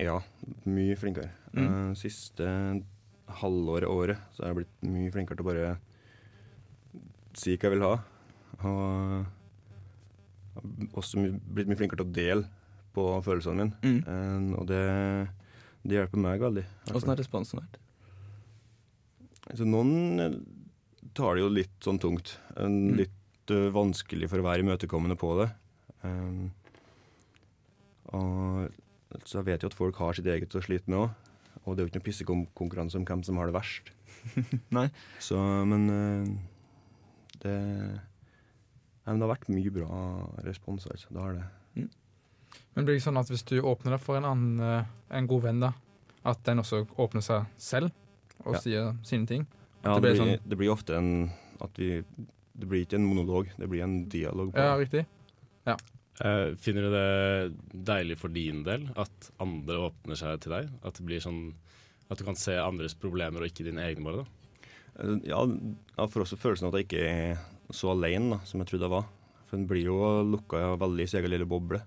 Ja, 0.00 0.18
mye 0.68 0.96
flinkere. 0.98 1.30
Mm. 1.52 1.62
Eh, 1.64 1.90
siste 2.00 2.46
halvåret, 3.40 3.88
året, 3.88 4.18
så 4.34 4.42
er 4.42 4.48
jeg 4.50 4.58
blitt 4.60 4.76
mye 4.90 5.12
flinkere 5.14 5.36
til 5.38 5.46
å 5.46 5.50
bare 5.50 5.68
si 7.38 7.54
hva 7.54 7.68
jeg 7.68 7.74
vil 7.76 7.86
ha. 7.86 7.94
Og 8.66 9.38
også 10.98 11.14
blitt 11.22 11.68
mye 11.70 11.78
flinkere 11.78 12.00
til 12.02 12.08
å 12.08 12.16
dele 12.16 12.44
på 12.96 13.02
følelsene 13.24 13.56
mine. 13.60 13.74
Mm. 13.84 14.00
Eh, 14.02 14.40
og 14.60 14.64
det, 14.70 14.84
det 15.86 15.96
hjelper 15.96 16.20
meg 16.20 16.42
veldig. 16.42 16.64
Åssen 16.92 17.12
har 17.12 17.20
responsen 17.20 17.62
vært? 17.62 17.78
Så 19.56 19.66
noen 19.66 20.22
eh, 20.22 20.36
tar 21.16 21.36
det 21.36 21.44
jo 21.44 21.50
litt 21.52 21.78
sånn 21.84 22.00
tungt. 22.02 22.36
En, 22.60 22.92
Litt 22.98 23.54
uh, 23.54 23.70
vanskelig 23.74 24.28
for 24.30 24.42
å 24.42 24.46
være 24.46 24.64
imøtekommende 24.64 25.16
på 25.18 25.32
det. 25.40 25.48
Um, 26.04 26.50
og 28.14 29.24
så 29.26 29.40
jeg 29.40 29.48
vet 29.48 29.64
jo 29.64 29.70
at 29.70 29.76
folk 29.76 29.98
har 30.00 30.14
sitt 30.16 30.28
eget 30.30 30.54
å 30.54 30.62
slite 30.64 30.90
med 30.90 31.06
òg. 31.06 31.32
Og 31.64 31.74
det 31.74 31.82
er 31.82 31.86
jo 31.86 31.90
ikke 31.90 32.00
noe 32.00 32.06
pissekonkurranse 32.06 33.00
om 33.00 33.06
hvem 33.08 33.24
som 33.26 33.40
har 33.40 33.50
det 33.50 33.56
verst. 33.56 33.90
Nei. 34.76 34.86
Så, 35.22 35.40
men 35.66 35.88
uh, 35.90 37.34
det 37.42 37.56
ja, 39.00 39.14
men 39.14 39.18
det 39.18 39.26
har 39.26 39.32
vært 39.32 39.48
mye 39.50 39.72
bra 39.74 40.00
respons, 40.44 40.84
altså. 40.92 41.08
Det 41.10 41.22
har 41.24 41.38
det. 41.38 41.88
Men 42.76 42.84
blir 42.86 42.94
det 42.98 43.02
sånn 43.04 43.18
at 43.18 43.28
hvis 43.28 43.42
du 43.44 43.60
åpner 43.62 43.96
deg 43.96 44.00
for 44.00 44.16
en 44.16 44.24
annen, 44.24 44.60
eh, 44.60 44.84
en 45.18 45.26
god 45.26 45.42
venn, 45.42 45.60
da, 45.60 45.72
at 46.24 46.42
den 46.44 46.58
også 46.62 46.84
åpner 46.98 47.22
seg 47.22 47.46
selv 47.58 47.90
og 48.44 48.54
Ja. 48.54 48.60
sier 48.60 48.96
sine 49.04 49.26
ting? 49.26 49.46
Ja, 49.84 49.94
det 49.94 50.02
det, 50.02 50.02
blir 50.02 50.12
blir, 50.12 50.20
sånn- 50.38 50.48
det 50.48 50.58
blir 50.58 50.70
ofte 50.72 50.96
en 50.96 51.30
at 51.60 51.70
vi 51.76 52.04
Det 52.60 52.68
blir 52.68 52.84
ikke 52.84 52.94
en 52.98 53.06
monolog, 53.06 53.48
det 53.58 53.68
blir 53.70 53.82
en 53.82 54.04
dialog. 54.08 54.52
på 54.52 54.58
Ja, 54.58 54.76
riktig. 54.76 55.06
riktig. 55.66 55.80
Uh, 56.22 56.54
finner 56.56 56.82
du 56.82 56.90
det 56.90 57.84
deilig 57.86 58.18
for 58.18 58.28
din 58.28 58.62
del 58.62 58.90
at 58.94 59.30
andre 59.40 59.88
åpner 59.90 60.14
seg 60.18 60.38
til 60.40 60.52
deg? 60.52 60.68
At 60.84 60.94
det 60.94 61.06
blir 61.06 61.18
sånn 61.20 61.54
at 62.10 62.18
du 62.18 62.24
kan 62.24 62.34
se 62.36 62.52
andres 62.52 62.92
problemer 62.94 63.40
og 63.40 63.48
ikke 63.48 63.64
dine 63.64 63.80
egne 63.80 64.04
bare? 64.04 64.16
da? 64.16 65.04
Uh, 65.04 65.20
Ja, 65.24 65.46
jeg 65.46 66.10
får 66.10 66.20
også 66.26 66.36
følelsen 66.36 66.66
av 66.66 66.74
at 66.74 66.80
jeg 66.80 66.88
ikke 66.88 67.08
er 67.08 67.38
så 67.72 67.90
alene 67.94 68.30
da, 68.36 68.38
som 68.44 68.60
jeg 68.60 68.68
trodde 68.68 68.82
jeg 68.82 68.90
var. 68.90 69.06
For 69.46 69.56
en 69.56 69.66
blir 69.66 69.84
jo 69.84 69.96
lukka 70.36 70.76
veldig 70.76 71.00
i 71.00 71.06
sin 71.06 71.20
egen 71.22 71.30
lille 71.30 71.46
boble. 71.48 71.80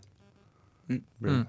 Mm. 0.90 1.04
Mm. 1.24 1.44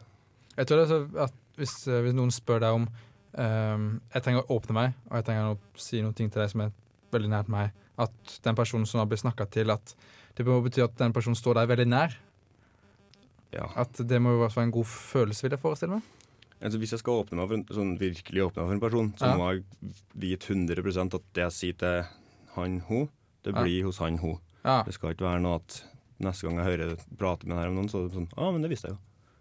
Jeg 0.57 0.67
tror 0.67 0.79
det 0.81 0.85
er 0.85 0.93
så 0.93 1.25
at 1.25 1.35
hvis, 1.59 1.75
eh, 1.89 2.01
hvis 2.05 2.15
noen 2.15 2.31
spør 2.35 2.61
deg 2.63 2.77
om 2.77 2.85
um, 2.87 3.87
Jeg 4.15 4.23
trenger 4.23 4.45
å 4.45 4.57
åpne 4.59 4.75
meg, 4.77 4.93
og 5.11 5.17
jeg 5.19 5.27
trenger 5.29 5.53
å 5.55 5.59
si 5.81 6.03
noen 6.03 6.15
ting 6.15 6.31
til 6.31 6.43
deg 6.43 6.53
som 6.53 6.65
er 6.65 6.73
veldig 7.15 7.31
nært 7.31 7.51
meg, 7.53 7.73
at 7.99 8.37
den 8.43 8.59
personen 8.59 8.87
som 8.91 8.99
har 9.03 9.07
blitt 9.11 9.23
snakka 9.23 9.47
til, 9.51 9.71
at 9.75 9.95
det 10.35 10.47
må 10.47 10.59
bety 10.65 10.83
at 10.83 10.97
den 10.99 11.15
personen 11.15 11.39
står 11.39 11.61
deg 11.61 11.71
veldig 11.71 11.87
nær. 11.91 12.17
Ja. 13.55 13.69
At 13.79 14.01
det 14.03 14.19
må 14.23 14.35
jo 14.35 14.43
være 14.43 14.65
en 14.67 14.75
god 14.75 14.89
følelse, 14.91 15.47
vil 15.47 15.55
jeg 15.55 15.63
forestille 15.63 16.01
meg. 16.01 16.11
Altså, 16.65 16.81
hvis 16.81 16.95
jeg 16.95 17.03
skal 17.03 17.21
åpne 17.23 17.39
meg 17.39 17.51
for 17.51 17.59
en, 17.59 17.65
sånn 17.77 17.93
virkelig 18.01 18.47
åpne 18.49 18.63
meg 18.63 18.71
for 18.71 18.75
en 18.79 18.83
person, 18.83 19.13
så 19.19 19.31
Ja. 19.31 19.37
må 19.39 19.51
jeg 19.53 19.65
vite 20.15 20.51
100 20.51 21.15
at 21.15 21.23
det 21.35 21.43
jeg 21.45 21.53
sier 21.53 21.79
til 21.79 22.05
han, 22.55 22.81
hun, 22.89 23.09
det 23.45 23.55
Ja. 23.55 23.63
blir 23.63 23.85
hos 23.85 23.99
han, 23.99 24.19
hun. 24.19 24.39
Ja. 24.65 24.83
Det 24.83 24.95
skal 24.95 25.11
ikke 25.15 25.29
være 25.29 25.43
noe 25.43 25.57
at 25.57 25.85
neste 26.19 26.49
gang 26.49 26.57
jeg 26.57 26.65
hører 26.79 26.97
prate 27.19 27.47
med 27.47 27.57
denne 27.57 27.69
om 27.69 27.75
noen, 27.75 27.89
så 27.89 28.01
er 28.05 28.09
det 28.09 28.17
sånn 28.17 28.29
ah, 28.37 28.51
men 28.51 28.63
det 28.63 28.71
visste 28.71 28.89
jeg 28.89 28.97
jo. 28.97 28.99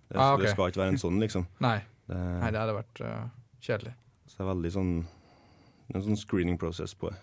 Det, 0.10 0.18
Ah, 0.20 0.34
okay. 0.36 0.45
det 0.45 0.54
skal 0.54 0.72
ikke 0.72 0.84
være 0.84 0.93
en 0.95 1.01
sånn, 1.01 1.20
liksom. 1.24 1.45
Nei. 1.68 1.78
Det, 2.08 2.18
Nei, 2.18 2.49
det 2.51 2.60
hadde 2.62 2.76
vært 2.78 3.04
uh, 3.06 3.28
kjedelig. 3.64 3.93
Så 4.28 4.38
det 4.39 4.43
er 4.43 4.49
veldig 4.54 4.72
sånn 4.74 4.95
En 5.93 6.04
sånn 6.04 6.18
screening 6.18 6.58
process 6.58 6.93
på 6.97 7.12
det. 7.12 7.20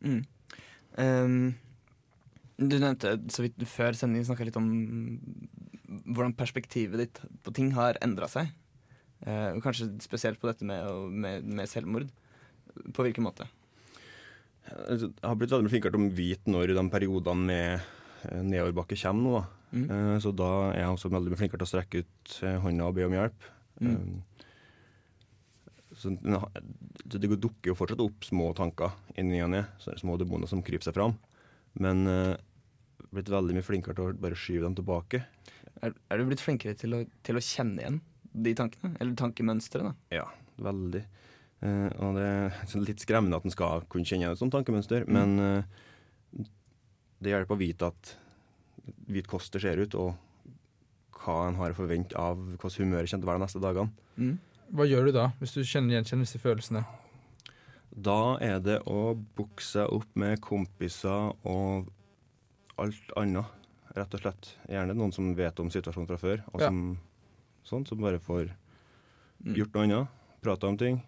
Mm. 0.00 0.24
Um, 0.96 1.54
du 2.60 2.76
nevnte 2.80 3.14
så 3.32 3.44
vidt 3.44 3.60
før 3.68 3.96
sendingen 3.96 4.26
snakka 4.28 4.46
litt 4.48 4.58
om 4.60 4.70
hvordan 6.06 6.36
perspektivet 6.38 7.02
ditt 7.02 7.20
på 7.44 7.54
ting 7.56 7.72
har 7.76 7.98
endra 8.04 8.28
seg. 8.30 8.50
Uh, 9.20 9.56
kanskje 9.60 9.90
spesielt 10.00 10.40
på 10.40 10.48
dette 10.48 10.66
med, 10.66 10.88
med, 11.12 11.46
med 11.46 11.70
selvmord. 11.70 12.08
På 12.96 13.04
hvilken 13.04 13.26
måte? 13.26 13.48
Altså, 14.70 15.10
Jeg 15.10 15.26
har 15.26 15.38
blitt 15.38 15.52
veldig 15.52 15.72
flinkere 15.72 15.96
til 15.96 16.06
å 16.06 16.12
vite 16.20 16.52
når 16.52 16.74
de 16.76 16.84
periodene 16.92 17.48
med 17.48 17.70
eh, 18.28 18.42
nedoverbakke 18.44 18.98
kommer 19.00 19.24
nå. 19.24 19.40
Mm. 19.70 19.86
Uh, 19.90 20.16
Så 20.22 20.32
da 20.34 20.50
er 20.72 20.80
jeg 20.82 20.94
også 20.96 21.10
veldig 21.12 21.36
flinkere 21.38 21.60
til 21.62 21.68
å 21.68 21.70
strekke 21.70 22.02
ut 22.04 22.36
eh, 22.42 22.56
hånda 22.64 22.88
og 22.90 22.96
be 22.96 23.04
om 23.06 23.14
hjelp. 23.14 23.48
Mm. 23.80 23.94
Um, 23.96 24.22
Så 26.00 26.12
det 27.18 27.28
dukker 27.42 27.72
jo 27.72 27.76
fortsatt 27.78 28.00
opp 28.04 28.24
små 28.24 28.52
tanker 28.56 28.94
inni 29.18 29.40
og 29.44 29.50
ned, 29.52 29.66
små 29.98 30.16
demoner 30.20 30.48
som 30.48 30.62
kryper 30.64 30.86
seg 30.86 30.94
fram. 30.96 31.16
Men 31.78 32.06
uh, 32.08 32.36
blitt 33.10 33.30
veldig 33.30 33.56
mye 33.56 33.66
flinkere 33.66 33.96
til 33.98 34.08
å 34.10 34.14
bare 34.22 34.38
skyve 34.38 34.64
dem 34.68 34.76
tilbake. 34.78 35.22
Er, 35.82 35.94
er 36.10 36.18
du 36.20 36.28
blitt 36.30 36.42
flinkere 36.42 36.76
til 36.78 36.94
å, 36.94 37.02
til 37.26 37.38
å 37.38 37.42
kjenne 37.44 37.82
igjen 37.82 37.98
de 38.32 38.54
tankene? 38.58 38.94
Eller 39.02 39.16
tankemønstrene? 39.18 39.92
Ja, 40.14 40.26
veldig. 40.62 41.02
Uh, 41.60 41.90
og 42.00 42.16
det 42.16 42.24
er 42.30 42.58
sånn 42.70 42.86
litt 42.86 43.02
skremmende 43.02 43.38
at 43.42 43.46
en 43.46 43.54
skal 43.54 43.84
kunne 43.92 44.06
kjenne 44.08 44.24
igjen 44.26 44.34
et 44.38 44.42
sånt 44.42 44.54
tankemønster, 44.56 45.04
Mm. 45.10 45.18
men 45.18 45.30
uh, 45.42 46.44
det 47.20 47.34
hjelper 47.34 47.58
å 47.58 47.60
vite 47.60 47.90
at 47.92 48.14
vite 49.06 49.28
hvordan 49.30 49.52
det 49.56 49.62
ser 49.62 49.82
ut, 49.82 49.94
og 49.94 50.14
hva 51.20 51.48
en 51.48 51.58
har 51.60 51.70
å 51.74 51.76
forvente 51.76 52.16
av 52.16 52.36
hvordan 52.36 52.86
humøret 52.86 53.10
kommer 53.10 53.20
til 53.20 53.28
å 53.28 53.30
være 53.30 53.38
de 53.40 53.44
neste 53.44 53.60
dagene. 53.60 53.90
Mm. 54.16 54.38
Hva 54.72 54.86
gjør 54.86 55.04
du 55.10 55.12
da, 55.12 55.28
hvis 55.40 55.52
du 55.56 55.60
kjenner 55.66 55.96
gjenkjenner 55.98 56.24
disse 56.28 56.38
følelsene? 56.40 56.84
Da 57.90 58.36
er 58.40 58.60
det 58.62 58.78
å 58.86 59.16
booke 59.36 59.62
seg 59.66 59.90
opp 59.90 60.06
med 60.14 60.40
kompiser 60.40 61.32
og 61.42 61.88
alt 62.78 63.10
annet, 63.18 63.44
rett 63.96 64.14
og 64.14 64.22
slett. 64.22 64.52
Gjerne 64.70 64.94
noen 64.94 65.12
som 65.12 65.32
vet 65.34 65.58
om 65.60 65.68
situasjonen 65.74 66.06
fra 66.08 66.16
før, 66.22 66.44
og 66.54 66.60
Ja. 66.62 66.68
som, 66.70 66.98
sånn, 67.66 67.86
som 67.86 67.98
bare 68.00 68.18
får 68.22 68.52
Mm. 69.44 69.54
gjort 69.56 69.74
noe 69.74 69.82
annet. 69.84 70.08
Prata 70.42 70.68
om 70.68 70.76
ting. 70.76 71.02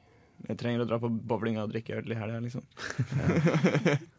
Jeg 0.49 0.57
trenger 0.59 0.81
å 0.83 0.89
dra 0.89 0.99
på 0.99 1.09
bowling 1.09 1.59
og 1.59 1.71
drikke 1.71 1.99
øl 2.03 2.11
i 2.11 2.15
helga, 2.15 2.41
liksom. 2.41 2.63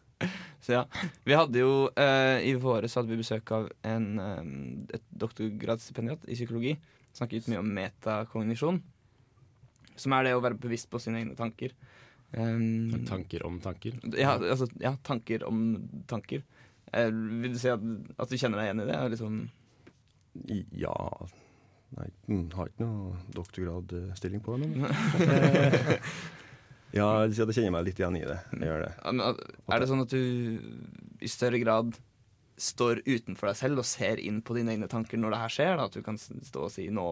så 0.64 0.72
ja. 0.78 0.82
Vi 1.28 1.36
hadde 1.36 1.60
jo 1.60 1.72
eh, 2.00 2.40
I 2.48 2.54
våres 2.56 2.94
hadde 2.96 3.12
vi 3.12 3.18
besøk 3.20 3.50
av 3.52 3.66
en, 3.84 4.06
eh, 4.22 4.96
et 4.96 5.04
doktorgradsstipendiat 5.20 6.24
i 6.24 6.38
psykologi. 6.38 6.72
Snakket 7.14 7.50
mye 7.52 7.60
om 7.60 7.68
metakognisjon. 7.76 8.80
Som 9.94 10.16
er 10.16 10.24
det 10.26 10.32
å 10.34 10.40
være 10.42 10.56
bevisst 10.58 10.88
på 10.90 10.98
sine 11.02 11.20
egne 11.20 11.36
tanker. 11.38 11.76
Um, 12.34 13.04
Tanker 13.06 13.44
om 13.46 13.60
tanker. 13.62 13.94
ja, 14.18 14.32
altså, 14.40 14.66
ja, 14.82 14.96
tanker 15.06 15.44
om 15.46 15.60
tanker. 16.10 16.42
Eh, 16.90 17.12
vil 17.12 17.52
du 17.54 17.60
si 17.60 17.70
at, 17.70 17.84
at 18.18 18.32
du 18.32 18.34
kjenner 18.40 18.58
deg 18.58 18.70
igjen 18.72 18.82
i 18.82 18.88
det? 18.90 18.98
Liksom, 19.14 19.36
Ja 20.80 20.94
Nei, 21.94 22.08
mm, 22.26 22.48
har 22.56 22.72
ikke 22.72 22.82
noe 22.88 23.20
doktorgradstilling 23.36 24.40
på 24.42 24.56
det. 24.58 24.66
Ja, 26.94 27.26
jeg 27.26 27.54
kjenner 27.56 27.72
meg 27.74 27.88
litt 27.88 27.98
igjen 27.98 28.16
i 28.20 28.26
det. 28.26 28.38
Det. 28.54 28.70
Er 28.70 29.82
det 29.82 29.88
sånn 29.90 30.04
at 30.04 30.12
du 30.14 31.22
i 31.24 31.30
større 31.30 31.58
grad 31.58 31.96
står 32.60 33.00
utenfor 33.02 33.50
deg 33.50 33.58
selv 33.58 33.82
og 33.82 33.88
ser 33.88 34.20
inn 34.22 34.38
på 34.46 34.54
dine 34.54 34.76
egne 34.76 34.86
tanker 34.90 35.18
når 35.18 35.34
det 35.34 35.40
her 35.42 35.54
skjer? 35.56 35.72
Da? 35.78 35.88
At 35.88 35.96
du 35.96 36.04
kan 36.06 36.18
stå 36.20 36.68
og 36.68 36.70
si 36.70 36.86
nå, 36.94 37.08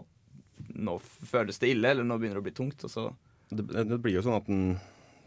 nå 0.78 0.98
føles 1.02 1.58
det 1.58 1.72
ille, 1.74 1.94
eller 1.94 2.06
nå 2.06 2.18
begynner 2.20 2.38
det 2.38 2.44
å 2.44 2.46
bli 2.46 2.56
tungt, 2.56 2.84
og 2.86 2.92
så 2.92 3.10
Det, 3.50 3.66
det, 3.66 3.98
blir 4.00 4.14
jo 4.14 4.22
sånn 4.24 4.38
at 4.38 4.46
den, 4.46 4.76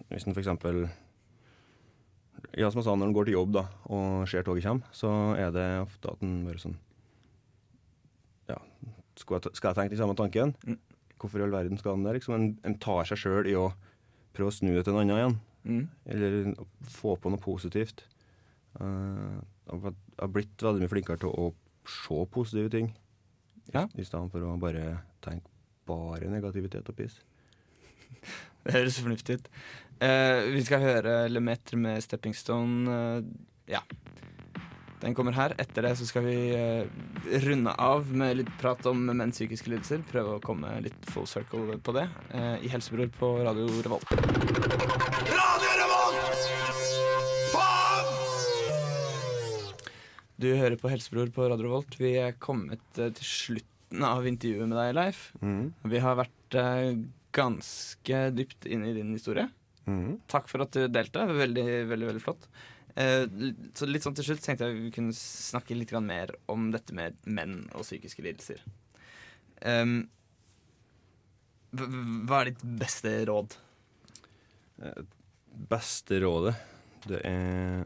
hvis 0.09 0.25
en 0.25 0.37
eksempel 0.39 0.85
Ja, 2.55 2.69
som 2.71 2.79
jeg 2.79 2.87
sa, 2.87 2.95
når 2.95 3.09
en 3.09 3.17
går 3.17 3.27
til 3.27 3.35
jobb 3.35 3.57
da, 3.57 3.65
og 3.91 4.23
ser 4.31 4.47
toget 4.47 4.65
komme, 4.65 4.95
så 4.95 5.11
er 5.35 5.51
det 5.51 5.67
ofte 5.83 6.13
at 6.13 6.23
en 6.23 6.37
bare 6.47 6.63
sånn 6.63 6.77
Ja, 8.47 8.61
skal 9.19 9.41
jeg, 9.41 9.59
skal 9.59 9.73
jeg 9.73 9.81
tenke 9.81 9.97
den 9.97 10.01
samme 10.05 10.15
tanken? 10.15 10.55
Mm. 10.63 10.79
Hvorfor 11.19 11.41
i 11.41 11.45
all 11.45 11.51
verden 11.51 11.79
skal 11.79 11.99
den 11.99 12.07
der? 12.07 12.15
Liksom, 12.15 12.35
en, 12.39 12.47
en 12.63 12.79
tar 12.79 13.07
seg 13.09 13.19
sjøl 13.19 13.51
i 13.51 13.59
å 13.59 13.73
prøve 14.35 14.51
å 14.51 14.55
snu 14.55 14.73
det 14.75 14.83
til 14.85 14.93
en 14.95 15.01
annen 15.03 15.17
igjen. 15.17 15.37
mm. 15.65 15.87
Eller 16.13 16.53
få 16.95 17.15
på 17.17 17.31
noe 17.33 17.41
positivt. 17.41 18.05
Eh, 18.79 19.39
jeg 19.71 19.81
har- 19.81 20.27
blitt 20.31 20.61
veldig 20.61 20.83
mye 20.83 20.91
flinkere 20.91 21.19
til 21.19 21.29
å 21.29 21.53
se 21.87 22.25
positive 22.31 22.69
ting. 22.69 22.93
Ja. 23.73 23.87
I, 23.95 24.01
I 24.01 24.05
stedet 24.05 24.31
for 24.31 24.43
å 24.45 24.59
bare 24.59 24.99
tenke 25.21 25.49
bare 25.87 26.29
negativitet 26.29 26.87
og 26.89 26.95
piss. 26.97 27.19
Det 28.65 28.73
høres 28.73 28.99
fornuftig 28.99 29.35
ut. 29.39 29.49
Uh, 30.01 30.51
vi 30.51 30.63
skal 30.65 30.81
høre 30.81 31.29
Lemaitre 31.29 31.77
med 31.77 32.01
'Stepping 32.01 32.33
Stone'. 32.33 32.89
Uh, 32.89 33.23
ja. 33.69 33.79
Den 35.05 35.13
kommer 35.13 35.35
her. 35.37 35.53
Etter 35.61 35.85
det 35.85 35.91
så 35.99 36.05
skal 36.09 36.23
vi 36.25 36.37
uh, 36.57 36.81
runde 37.45 37.69
av 37.77 38.07
med 38.09 38.39
litt 38.39 38.49
prat 38.57 38.81
om 38.89 39.03
menns 39.05 39.37
psykiske 39.37 39.69
lidelser. 39.69 40.01
Prøve 40.09 40.39
å 40.39 40.41
komme 40.41 40.71
litt 40.81 40.97
full 41.13 41.27
circle 41.29 41.77
på 41.85 41.93
det. 41.93 42.07
Uh, 42.31 42.57
I 42.65 42.71
Helsebror 42.73 43.11
på 43.13 43.29
Radio 43.45 43.69
Revolt. 43.85 44.09
Radio 45.29 45.71
Revolt! 45.83 46.49
Faen! 47.53 48.09
Du 50.41 50.49
hører 50.57 50.79
på 50.81 50.89
Helsebror 50.89 51.29
på 51.37 51.51
Radio 51.53 51.69
Revolt. 51.69 52.01
Vi 52.01 52.15
er 52.23 52.33
kommet 52.41 52.81
uh, 52.97 53.13
til 53.13 53.29
slutten 53.29 54.09
av 54.09 54.25
intervjuet 54.25 54.71
med 54.71 54.79
deg, 54.81 54.95
Leif. 54.97 55.27
Mm. 55.45 55.69
Vi 55.85 56.01
har 56.01 56.17
vært 56.17 56.61
ganske 57.35 58.29
dypt 58.33 58.65
inne 58.65 58.89
i 58.89 58.97
din 58.97 59.13
historie. 59.13 59.45
Mm. 59.85 60.17
Takk 60.33 60.49
for 60.49 60.65
at 60.65 60.73
du 60.73 60.87
delte. 60.89 61.29
Veldig, 61.29 61.65
veldig, 61.93 62.09
veldig 62.09 62.23
flott. 62.25 62.49
Eh, 62.95 63.25
så 63.75 63.87
litt 63.89 64.05
sånn 64.05 64.15
til 64.15 64.23
slutt 64.29 64.43
tenkte 64.45 64.69
jeg 64.69 64.77
vi 64.85 64.91
kunne 64.95 65.11
snakke 65.17 65.75
litt 65.75 65.91
mer 66.01 66.31
om 66.51 66.69
dette 66.71 66.93
med 66.95 67.17
menn 67.27 67.65
og 67.75 67.83
psykiske 67.83 68.23
lidelser. 68.23 68.61
Hva- 71.75 71.89
hva 72.27 72.39
er 72.41 72.51
ditt 72.51 72.63
beste 72.79 73.11
råd? 73.27 73.55
Eh, 74.81 75.03
Beste 75.55 76.17
rådet, 76.19 76.51
det 77.07 77.21
er 77.23 77.85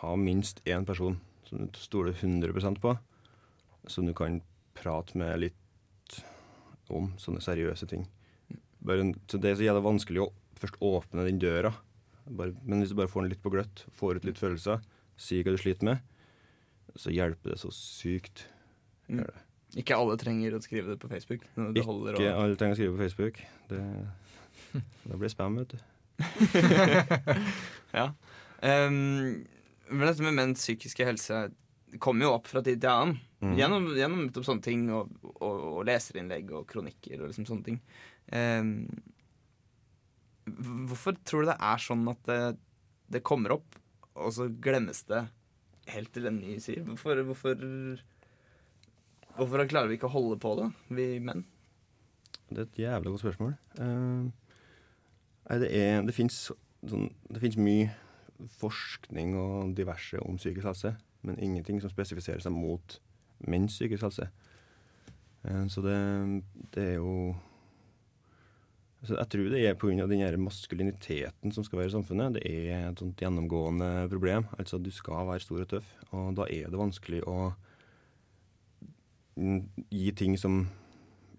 ha 0.00 0.14
minst 0.16 0.62
én 0.64 0.86
person 0.88 1.18
som 1.44 1.66
du 1.66 1.78
stoler 1.78 2.14
100% 2.16 2.78
på, 2.80 2.94
som 3.86 4.06
du 4.06 4.14
kan 4.14 4.40
prate 4.74 5.14
med 5.20 5.40
litt 5.40 6.22
om 6.88 7.10
sånne 7.20 7.42
seriøse 7.44 7.86
ting. 7.86 8.06
Bare, 8.82 9.12
så 9.28 9.36
det 9.38 9.50
er 9.50 9.56
så 9.60 9.66
jævlig 9.68 9.84
vanskelig 9.84 10.22
å 10.24 10.32
først 10.58 10.80
åpne 10.80 11.26
den 11.28 11.38
døra. 11.38 11.74
Bare, 12.30 12.54
men 12.62 12.82
hvis 12.82 12.92
du 12.92 12.98
bare 12.98 13.10
får 13.10 13.24
den 13.24 13.32
litt 13.34 13.42
på 13.42 13.52
gløtt, 13.52 13.84
får 13.96 14.20
ut 14.20 14.26
litt 14.28 14.38
følelser, 14.40 14.82
sier 15.20 15.44
hva 15.46 15.54
du 15.56 15.60
sliter 15.60 15.88
med, 15.88 16.02
så 16.98 17.12
hjelper 17.14 17.54
det 17.54 17.60
så 17.62 17.70
sykt. 17.74 18.44
Mm. 19.10 19.24
Ikke 19.78 19.98
alle 19.98 20.16
trenger 20.18 20.56
å 20.56 20.62
skrive 20.62 20.94
det 20.94 20.98
på 21.02 21.10
Facebook. 21.10 21.44
Det 21.54 21.82
Ikke 21.82 21.94
og... 21.94 22.18
alle 22.18 22.58
trenger 22.58 22.74
å 22.74 22.78
skrive 22.78 22.94
på 22.96 23.02
Facebook. 23.04 23.40
Det, 23.70 23.82
det 25.06 25.18
blir 25.20 25.32
spam, 25.32 25.60
vet 25.60 25.74
du. 25.74 25.80
Ja. 27.96 28.10
Um, 28.60 29.46
men 29.90 30.06
dette 30.06 30.22
med 30.22 30.36
menns 30.36 30.62
psykiske 30.62 31.06
helse 31.06 31.48
kommer 32.02 32.26
jo 32.28 32.34
opp 32.36 32.50
fra 32.50 32.62
tid 32.62 32.82
til 32.82 32.90
annen. 32.92 33.16
Mm. 33.40 33.54
Gjennom, 33.58 33.86
gjennom 33.98 34.26
sånne 34.44 34.62
ting, 34.62 34.84
og, 34.94 35.10
og, 35.40 35.62
og 35.80 35.80
leserinnlegg 35.88 36.52
og 36.54 36.66
kronikker 36.70 37.22
og 37.22 37.30
liksom 37.30 37.48
sånne 37.48 37.66
ting. 37.66 37.80
H- 38.30 38.84
hvorfor 40.88 41.18
tror 41.26 41.44
du 41.44 41.50
det 41.50 41.58
er 41.70 41.82
sånn 41.82 42.06
at 42.10 42.20
det, 42.28 42.40
det 43.12 43.22
kommer 43.26 43.56
opp, 43.58 43.78
og 44.20 44.32
så 44.34 44.48
glemmes 44.62 45.04
det 45.08 45.24
helt 45.90 46.12
til 46.14 46.28
en 46.30 46.40
ny 46.40 46.58
sier? 46.62 46.82
Hvorfor, 46.86 47.22
hvorfor, 47.26 47.64
hvorfor 49.38 49.64
klarer 49.70 49.90
vi 49.90 49.98
ikke 49.98 50.10
å 50.10 50.14
holde 50.14 50.38
på 50.42 50.54
det, 50.60 50.68
vi 50.92 51.08
menn? 51.24 51.44
Det 52.50 52.58
er 52.58 52.66
et 52.66 52.78
jævlig 52.82 53.14
godt 53.14 53.24
spørsmål. 53.24 53.54
Uh, 53.78 54.30
det 55.60 55.70
er 55.74 56.02
Det 56.06 56.14
fins 56.14 56.50
sånn, 56.86 57.10
mye 57.58 57.90
forskning 58.60 59.36
og 59.36 59.76
diverse 59.76 60.18
om 60.24 60.38
psykisk 60.40 60.66
helse, 60.66 60.94
men 61.22 61.38
ingenting 61.38 61.80
som 61.82 61.92
spesifiserer 61.92 62.40
seg 62.40 62.54
mot 62.54 63.00
menns 63.46 63.76
psykisk 63.76 64.08
helse. 64.08 64.30
Uh, 65.44 65.66
så 65.68 65.84
det, 65.84 65.98
det 66.74 66.88
er 66.88 66.98
jo 66.98 67.34
så 69.00 69.16
Jeg 69.16 69.28
tror 69.32 69.46
det 69.48 69.60
er 69.64 69.74
pga. 69.80 70.06
den 70.06 70.44
maskuliniteten 70.44 71.52
som 71.52 71.64
skal 71.64 71.78
være 71.78 71.88
i 71.88 71.96
samfunnet. 71.96 72.34
Det 72.36 72.42
er 72.44 72.90
et 72.90 72.98
sånt 73.00 73.16
gjennomgående 73.16 74.08
problem. 74.12 74.44
Altså 74.58 74.78
Du 74.78 74.90
skal 74.90 75.26
være 75.26 75.40
stor 75.40 75.62
og 75.62 75.68
tøff, 75.68 75.94
og 76.12 76.34
da 76.36 76.44
er 76.44 76.68
det 76.68 76.78
vanskelig 76.78 77.22
å 77.24 77.54
mm, 79.36 79.62
gi 79.88 80.12
ting 80.12 80.36
som 80.36 80.66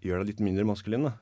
gjør 0.01 0.23
deg 0.23 0.33
litt 0.33 0.41
mindre 0.41 0.65
maskulin. 0.65 1.05
da. 1.05 1.13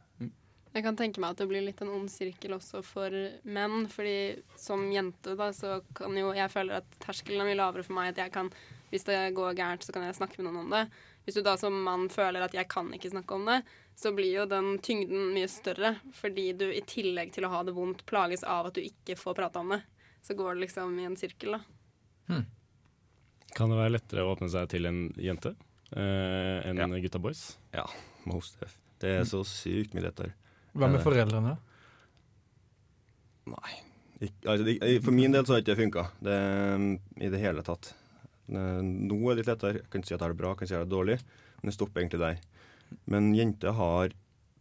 Jeg 0.70 0.86
kan 0.86 0.96
tenke 0.96 1.20
meg 1.20 1.34
at 1.34 1.42
det 1.42 1.48
blir 1.50 1.64
litt 1.66 1.82
en 1.82 1.92
ond 1.92 2.12
sirkel 2.14 2.54
også 2.56 2.84
for 2.86 3.12
menn. 3.44 3.88
Fordi 3.92 4.40
som 4.56 4.86
jente, 4.94 5.36
da, 5.36 5.50
så 5.52 5.82
kan 5.98 6.16
jo 6.16 6.32
Jeg 6.38 6.52
føler 6.54 6.80
at 6.80 7.00
terskelen 7.04 7.42
er 7.42 7.50
mye 7.50 7.60
lavere 7.60 7.84
for 7.84 7.98
meg. 7.98 8.14
At 8.14 8.24
jeg 8.24 8.32
kan 8.32 8.52
Hvis 8.90 9.04
det 9.06 9.36
går 9.36 9.54
gærent, 9.54 9.84
så 9.84 9.92
kan 9.94 10.04
jeg 10.04 10.16
snakke 10.16 10.40
med 10.40 10.50
noen 10.50 10.64
om 10.66 10.72
det. 10.74 10.88
Hvis 11.26 11.36
du 11.36 11.44
da 11.46 11.58
som 11.62 11.76
mann 11.84 12.08
føler 12.10 12.42
at 12.42 12.56
jeg 12.58 12.66
kan 12.68 12.88
ikke 12.94 13.12
snakke 13.12 13.36
om 13.36 13.46
det, 13.46 13.60
så 14.00 14.14
blir 14.16 14.32
jo 14.38 14.46
den 14.48 14.78
tyngden 14.86 15.34
mye 15.36 15.50
større. 15.52 15.96
Fordi 16.16 16.46
du 16.56 16.66
i 16.72 16.80
tillegg 16.88 17.34
til 17.36 17.48
å 17.48 17.52
ha 17.52 17.64
det 17.68 17.74
vondt, 17.76 18.06
plages 18.08 18.46
av 18.48 18.70
at 18.70 18.78
du 18.78 18.84
ikke 18.86 19.18
får 19.20 19.36
prate 19.42 19.60
om 19.60 19.74
det. 19.76 19.82
Så 20.24 20.36
går 20.40 20.56
det 20.56 20.66
liksom 20.68 20.96
i 21.00 21.08
en 21.10 21.18
sirkel, 21.20 21.58
da. 21.58 22.40
Kan 23.58 23.72
det 23.74 23.80
være 23.80 23.96
lettere 23.98 24.24
å 24.24 24.34
åpne 24.36 24.48
seg 24.54 24.68
til 24.72 24.86
en 24.86 25.00
jente 25.18 25.56
eh, 25.98 26.68
enn 26.70 26.94
gutta 27.02 27.20
boys? 27.24 27.58
Ja, 27.74 27.88
most 28.30 28.60
def. 28.62 28.76
Det 29.02 29.14
er 29.22 29.26
så 29.28 29.40
sykt 29.48 29.96
mye 29.96 30.06
lettere. 30.06 30.36
Hva 30.78 30.88
med 30.92 31.00
Eh, 31.00 31.06
foreldrene? 31.08 31.56
Nei. 33.50 33.72
Ikk- 34.22 34.46
altså, 34.52 34.76
for 35.02 35.16
min 35.16 35.32
del 35.34 35.46
så 35.48 35.56
har 35.56 35.62
ikke 35.64 35.74
det 35.74 35.80
funka 35.80 36.04
i 37.24 37.30
det 37.32 37.40
hele 37.42 37.64
tatt. 37.66 37.94
Noe 38.52 38.82
Nå 38.84 39.18
er 39.32 39.36
det 39.36 39.42
litt 39.46 39.52
lettere. 39.54 39.74
Jeg 39.80 39.90
kan 39.90 40.02
ikke 40.04 40.12
si 40.12 40.14
at 40.14 40.20
jeg 40.20 40.26
har 40.28 40.34
det 40.36 40.42
bra, 40.42 40.52
jeg 40.54 40.60
kan 40.60 40.68
si 40.68 40.74
at 40.74 40.78
jeg 40.78 40.84
har 40.84 40.90
det 40.90 40.96
dårlig, 40.98 41.18
men 41.62 41.70
det 41.72 41.76
stopper 41.78 42.02
egentlig 42.04 42.22
der. 42.22 42.40
Men 43.10 43.32
jenter 43.38 43.76
har 43.78 44.14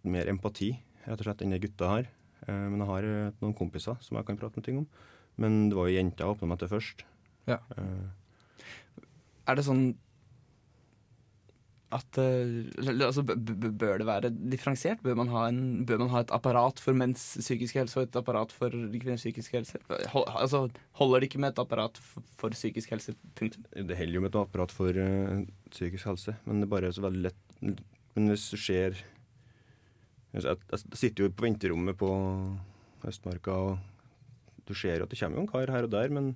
mer 0.08 0.28
empati 0.30 0.72
rett 1.06 1.20
og 1.20 1.26
slett 1.26 1.42
enn 1.44 1.54
det 1.54 1.62
gutta 1.64 1.88
har. 1.90 2.08
Eh, 2.46 2.64
Men 2.68 2.80
jeg 2.82 2.90
har 2.90 3.06
eh, 3.08 3.30
noen 3.42 3.56
kompiser 3.56 3.96
som 4.04 4.18
jeg 4.18 4.28
kan 4.28 4.38
prate 4.40 4.56
med 4.60 4.66
ting 4.66 4.82
om. 4.82 4.88
Men 5.38 5.68
det 5.70 5.78
var 5.78 5.88
jo 5.88 5.96
jenter 5.96 6.24
jeg 6.26 6.34
åpna 6.36 6.50
meg 6.52 6.60
til 6.62 6.72
først. 6.74 7.06
Ja. 7.48 7.60
Eh, 7.78 9.06
Er 9.48 9.56
det 9.56 9.64
sånn 9.64 9.94
at 11.88 12.18
altså, 12.20 13.22
bør 13.24 13.94
det 13.96 14.04
være 14.04 14.28
differensiert? 14.52 15.00
Bør 15.00 15.14
man, 15.16 15.30
ha 15.32 15.46
en, 15.48 15.86
bør 15.88 16.02
man 16.02 16.10
ha 16.12 16.20
et 16.20 16.32
apparat 16.36 16.82
for 16.84 16.92
menns 16.92 17.22
psykiske 17.40 17.80
helse 17.80 17.96
og 17.96 18.10
et 18.10 18.18
apparat 18.20 18.52
for 18.52 18.68
kvinners 18.68 19.24
psykiske 19.24 19.56
helse? 19.56 19.80
Hold, 20.12 20.28
altså, 20.28 20.66
holder 21.00 21.24
det 21.24 21.30
ikke 21.30 21.40
med 21.40 21.54
et 21.54 21.62
apparat 21.64 21.96
for, 21.96 22.26
for 22.42 22.52
psykisk 22.52 22.92
helse? 22.92 23.14
Punktum. 23.40 23.64
Det 23.72 23.96
holder 23.96 24.18
jo 24.18 24.24
med 24.26 24.34
et 24.34 24.40
apparat 24.42 24.74
for 24.76 25.00
uh, 25.00 25.46
psykisk 25.72 26.10
helse, 26.10 26.36
men 26.44 26.60
det 26.60 26.68
er 26.68 26.74
bare 26.76 26.92
så 26.92 27.06
veldig 27.06 27.24
lett 27.30 27.80
Men 28.18 28.32
hvis 28.32 28.48
du 28.50 28.58
ser 28.58 28.98
jeg, 30.34 30.56
sitter 30.98 31.22
jo 31.22 31.30
på 31.30 31.46
venterommet 31.46 31.94
på 31.96 32.08
Østmarka, 33.06 33.54
og 33.54 34.66
du 34.66 34.74
ser 34.74 34.98
jo 34.98 35.06
at 35.06 35.12
det 35.12 35.20
kommer 35.20 35.38
jo 35.38 35.44
en 35.44 35.50
kar 35.52 35.70
her 35.70 35.86
og 35.86 35.92
der, 35.94 36.10
men 36.10 36.32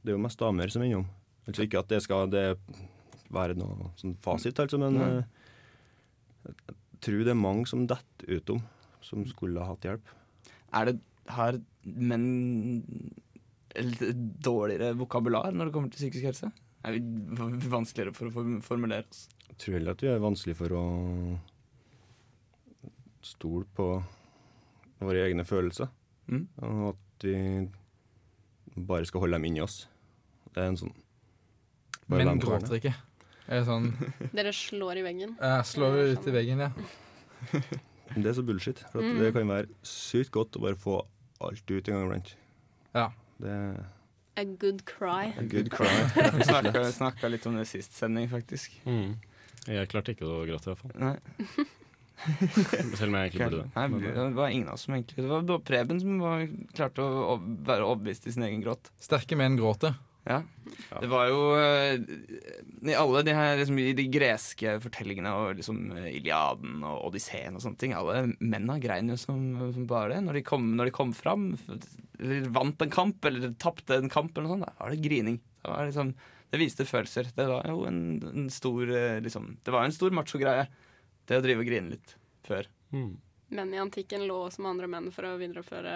det 0.00 0.14
er 0.14 0.16
jo 0.16 0.22
mest 0.24 0.40
damer 0.40 0.72
som 0.72 0.82
er 0.82 0.88
innom. 0.88 1.04
Altså 1.44 1.66
ikke 1.66 1.82
at 1.82 1.92
det 1.92 2.00
skal 2.06 2.32
det 2.32 2.46
være 3.36 3.58
noe 3.58 3.90
sånn 4.00 4.16
fasit, 4.24 4.56
altså, 4.64 4.80
men 4.80 4.96
Nei. 4.96 5.10
eh, 5.20 6.48
jeg 6.48 6.80
tror 7.04 7.22
det 7.28 7.34
er 7.34 7.38
mange 7.38 7.68
som 7.68 7.84
detter 7.90 8.40
utom, 8.40 8.64
som 9.04 9.28
skulle 9.28 9.60
ha 9.60 9.74
hatt 9.74 9.84
hjelp. 9.86 10.10
Er 10.80 10.88
det, 10.88 10.98
har 11.36 11.60
menn 11.84 12.26
dårligere 13.76 14.96
vokabular 14.96 15.52
når 15.52 15.68
det 15.68 15.76
kommer 15.76 15.92
til 15.92 16.06
psykisk 16.06 16.30
helse? 16.30 16.50
Er 16.86 16.96
vi 16.96 17.68
vanskeligere 17.68 18.16
for 18.16 18.30
å 18.30 18.46
formulere 18.64 19.04
oss? 19.04 19.26
Jeg 19.48 19.58
tror 19.62 19.76
heller 19.78 19.96
at 19.96 20.02
vi 20.04 20.08
er 20.12 20.18
vanskelig 20.22 20.56
for 20.58 20.74
å 20.76 20.82
stole 23.26 23.64
på 23.76 23.86
våre 25.02 25.24
egne 25.26 25.44
følelser. 25.46 25.88
Mm. 26.30 26.44
Og 26.66 26.86
at 26.92 27.26
vi 27.26 27.34
bare 28.86 29.06
skal 29.08 29.22
holde 29.24 29.38
dem 29.38 29.48
inni 29.48 29.62
oss. 29.64 29.86
Det 30.52 30.62
er 30.62 30.70
en 30.72 30.80
sånn 30.80 30.94
Menn 32.12 32.38
gråter 32.38 32.76
ikke. 32.78 32.92
Er 33.46 33.60
det 33.60 33.66
sånn 33.66 33.88
Dere 34.36 34.52
slår 34.54 35.00
i 35.00 35.04
veggen. 35.06 35.34
Ja, 35.42 35.58
slår 35.66 35.96
ut 36.14 36.28
i 36.30 36.34
veggen, 36.34 36.62
ja. 36.62 36.70
Det 38.14 38.30
er 38.30 38.36
så 38.36 38.44
bullshit. 38.46 38.78
For 38.92 39.02
at 39.02 39.08
Mm. 39.10 39.18
det 39.22 39.32
kan 39.34 39.48
være 39.50 39.68
sykt 39.86 40.30
godt 40.34 40.56
å 40.58 40.62
bare 40.62 40.78
få 40.78 41.00
alt 41.42 41.70
ut 41.70 41.88
en 41.90 41.94
gang 41.96 42.06
iblant. 42.06 42.30
Ja. 42.94 43.08
Det 43.42 43.56
A 44.38 44.44
good 44.44 44.84
cry. 44.84 45.32
a 45.38 45.42
good 45.48 45.70
cry. 45.72 45.88
Vi 46.36 46.44
snakka 46.92 47.28
litt 47.32 47.46
om 47.48 47.56
det 47.56 47.66
sist 47.70 47.94
sending, 47.96 48.28
faktisk. 48.28 48.74
Mm. 48.84 49.14
Jeg 49.66 49.90
klarte 49.90 50.14
ikke 50.14 50.28
å 50.28 50.44
gråte, 50.46 50.70
i 50.70 50.72
hvert 50.72 50.84
fall. 50.84 50.96
Nei. 51.02 51.66
Selv 52.96 53.10
om 53.10 53.18
jeg 53.18 53.28
egentlig 53.28 53.44
burde 53.44 53.60
det. 53.60 53.68
Nei, 53.76 54.12
det 54.16 54.26
var 54.38 54.52
ingen 54.52 54.70
av 54.70 54.78
oss 54.78 54.86
som 54.86 54.94
egentlig 54.96 55.20
Det 55.20 55.28
var 55.28 55.58
Preben 55.68 55.98
som 56.00 56.16
var, 56.22 56.46
klarte 56.72 57.04
å, 57.04 57.36
være 57.68 57.84
overbevist 57.84 58.26
i 58.26 58.32
sin 58.32 58.46
egen 58.46 58.62
gråt. 58.64 58.90
Sterke 59.02 59.38
menn 59.38 59.58
gråter. 59.58 59.98
Ja. 60.26 60.40
Det 60.90 61.06
var 61.06 61.28
jo 61.30 61.42
eh, 61.54 62.00
I 62.90 62.96
alle 62.98 63.20
de 63.22 63.34
her 63.36 63.60
liksom, 63.60 63.76
i 63.78 63.92
de 63.94 64.08
greske 64.10 64.72
fortellingene 64.82 65.30
og 65.38 65.60
liksom 65.60 65.84
Iliaden 66.00 66.80
og 66.82 67.04
Odysseen 67.12 67.54
og 67.54 67.62
sånne 67.62 67.78
ting, 67.78 67.94
alle 67.94 68.32
menna 68.40 68.80
grein 68.82 69.12
jo 69.12 69.18
som, 69.20 69.44
som 69.76 69.86
bare 69.86 70.16
det. 70.16 70.24
Når 70.26 70.40
de 70.40 70.44
kom, 70.48 70.72
når 70.78 70.90
de 70.90 70.96
kom 70.96 71.12
fram, 71.14 71.52
eller 72.18 72.48
vant 72.56 72.82
en 72.82 72.96
kamp, 72.96 73.28
eller 73.28 73.54
tapte 73.62 74.00
en 74.00 74.10
kamp, 74.10 74.34
eller 74.34 74.48
noe 74.48 74.56
sånt, 74.56 74.66
da 74.66 74.82
var 74.82 74.96
det 74.96 75.04
grining. 75.04 75.38
Det, 75.60 75.70
var 75.70 75.86
liksom, 75.92 76.16
det 76.52 76.60
viste 76.62 76.86
følelser. 76.88 77.30
Det 77.36 77.46
var 77.50 77.66
jo 77.70 77.84
en, 77.88 78.00
en 78.32 78.50
stor 78.52 78.90
eh, 78.90 79.20
liksom, 79.24 79.56
Det 79.64 79.74
var 79.74 79.84
jo 79.84 79.90
en 79.90 79.96
stor 79.96 80.14
macho-greie, 80.14 80.66
det 81.26 81.38
å 81.40 81.44
drive 81.44 81.64
og 81.64 81.70
grine 81.70 81.96
litt 81.96 82.18
før. 82.46 82.68
mm. 82.94 83.14
Menn 83.54 83.70
i 83.70 83.78
antikken 83.78 84.24
lå 84.26 84.40
som 84.50 84.66
andre 84.66 84.88
menn 84.90 85.04
for 85.14 85.22
å 85.28 85.36
videreføre 85.38 85.92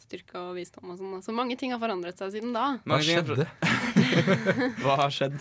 styrke 0.00 0.40
og 0.40 0.54
visdom 0.56 0.94
og 0.94 0.96
sånn. 0.96 1.18
Så 1.26 1.34
mange 1.36 1.58
ting 1.60 1.74
har 1.74 1.80
forandret 1.82 2.16
seg 2.16 2.32
siden 2.38 2.54
da. 2.56 2.78
Hva 2.88 3.02
skjedde? 3.04 3.44
Hva 4.80 4.94
har 5.02 5.12
skjedd? 5.12 5.36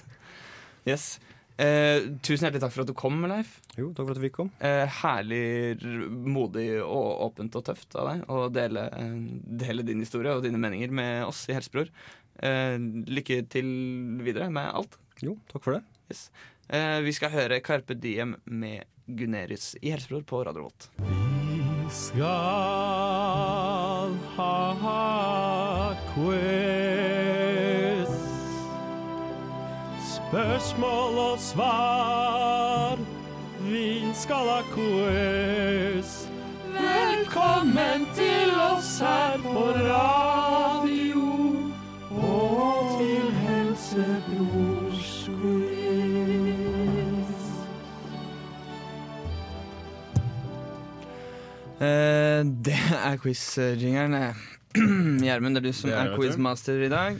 Yes. 0.83 1.13
Eh, 1.55 2.09
tusen 2.19 2.49
hjertelig 2.49 2.65
takk 2.65 2.73
for 2.75 2.83
at 2.83 2.89
du 2.91 2.95
kom, 2.99 3.21
Leif. 3.31 3.53
Jo, 3.77 3.93
takk 3.95 4.09
for 4.09 4.11
at 4.11 4.19
du 4.19 4.25
fikk 4.25 4.35
komme. 4.41 4.51
Eh, 4.59 4.97
herlig, 4.99 5.79
modig 6.11 6.67
og 6.83 7.23
åpent 7.29 7.55
og 7.55 7.63
tøft 7.69 7.95
av 7.95 8.09
deg 8.09 8.25
å 8.27 8.41
dele, 8.51 8.83
eh, 8.91 9.15
dele 9.63 9.87
din 9.87 10.03
historie 10.03 10.35
og 10.35 10.43
dine 10.43 10.59
meninger 10.59 10.91
med 10.91 11.23
oss 11.29 11.45
i 11.47 11.55
Helsebror. 11.55 11.87
Eh, 12.43 12.77
lykke 13.07 13.41
til 13.51 13.69
videre 14.25 14.49
med 14.51 14.71
alt. 14.71 14.97
Jo, 15.23 15.37
takk 15.51 15.63
for 15.63 15.77
det. 15.77 15.83
Yes. 16.11 16.29
Eh, 16.69 16.99
vi 17.05 17.13
skal 17.15 17.31
høre 17.31 17.61
Carpe 17.61 17.93
Diem 17.93 18.35
med 18.45 18.83
Gunerius 19.05 19.75
i 19.81 19.93
Helsebror 19.93 20.25
på 20.25 20.43
Radio 20.45 20.67
Volt. 20.67 20.89
skal 21.89 22.35
ha 24.35 25.95
quiz. 26.13 28.09
Spørsmål 30.01 31.17
og 31.17 31.39
svar. 31.39 32.97
Vi 33.61 34.13
skal 34.13 34.49
ha 34.49 34.61
quiz. 34.73 36.24
Eh, 51.75 52.41
det 52.63 52.77
er 52.95 53.17
quiz-jingeren. 53.19 54.15
Gjermund, 55.25 55.57
det 55.57 55.61
er 55.61 55.65
du 55.65 55.75
som 55.75 55.89
Det 55.89 55.97
er 55.97 56.11
er 56.11 56.15
quizmaster 56.15 56.81
i 56.85 56.89
dag. 56.91 57.19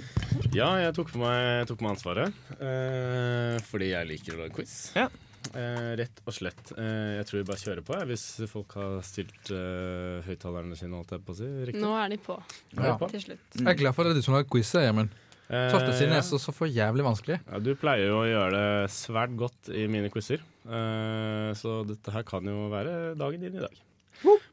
Ja, 0.55 0.69
jeg 0.79 0.95
tok 0.95 1.11
på 1.11 1.19
meg, 1.19 1.65
tok 1.67 1.79
på 1.79 1.85
meg 1.85 1.95
ansvaret. 1.95 2.37
Uh, 2.59 3.55
fordi 3.67 3.91
jeg 3.91 4.09
liker 4.11 4.35
å 4.35 4.43
lage 4.43 4.55
quiz. 4.55 4.75
Ja. 4.95 5.09
Uh, 5.51 5.91
rett 5.99 6.23
og 6.25 6.35
slett. 6.35 6.71
Eh, 6.73 7.17
jeg 7.19 7.27
tror 7.29 7.39
vi 7.41 7.45
bare 7.47 7.61
kjører 7.61 7.83
på, 7.85 7.95
jeg, 7.99 8.09
hvis 8.11 8.25
folk 8.51 8.75
har 8.79 8.95
stilt 9.07 9.51
uh, 9.53 10.23
høyttalerne 10.25 10.79
sine, 10.79 10.97
holdt 10.97 11.13
jeg 11.15 11.23
på 11.27 11.35
å 11.35 11.39
si. 11.39 11.51
Riktig. 11.69 11.83
Nå 11.83 11.91
er 11.99 12.15
de 12.15 12.19
på. 12.23 12.39
Er 12.75 12.89
Ja. 12.89 12.97
på. 12.99 13.11
Til 13.11 13.23
slutt. 13.27 13.45
Jeg 13.59 13.69
er 13.71 13.79
glad 13.83 13.95
for 13.97 14.03
at 14.07 14.11
det 14.11 14.17
er 14.17 14.23
du 14.23 14.27
som 14.27 14.37
lager 14.39 14.51
quiz, 14.55 14.71
Gjermund. 14.71 15.15
Eh, 15.45 15.75
sine 15.93 16.17
er 16.17 16.23
så, 16.25 16.39
så 16.41 16.55
for 16.55 16.65
jævlig 16.65 17.03
vanskelig. 17.05 17.37
Ja, 17.45 17.59
du 17.61 17.75
pleier 17.77 18.09
jo 18.09 18.23
å 18.23 18.25
gjøre 18.25 18.55
det 18.55 18.93
svært 18.95 19.35
godt 19.37 19.69
i 19.69 19.85
mine 19.91 20.09
quizer, 20.09 20.41
eh, 20.65 21.51
så 21.59 21.83
dette 21.85 22.15
her 22.15 22.25
kan 22.25 22.47
jo 22.49 22.65
være 22.71 23.13
dagen 23.19 23.43
din 23.45 23.59
i 23.59 23.61
dag. 23.61 23.83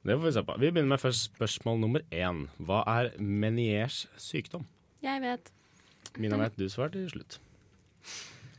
Det 0.02 0.16
får 0.16 0.24
vi 0.24 0.32
se 0.34 0.42
på. 0.46 0.56
Vi 0.60 0.70
begynner 0.70 0.92
med 0.94 1.00
først 1.02 1.28
spørsmål 1.30 1.80
nummer 1.82 2.04
én. 2.12 2.46
Hva 2.58 2.82
er 2.90 3.10
Meniers 3.18 4.04
sykdom? 4.20 4.66
Jeg 5.02 5.22
vet. 5.22 5.52
Mina 6.20 6.38
vet 6.40 6.56
du 6.58 6.66
svarer 6.70 6.92
til 6.94 7.08
slutt. 7.10 7.38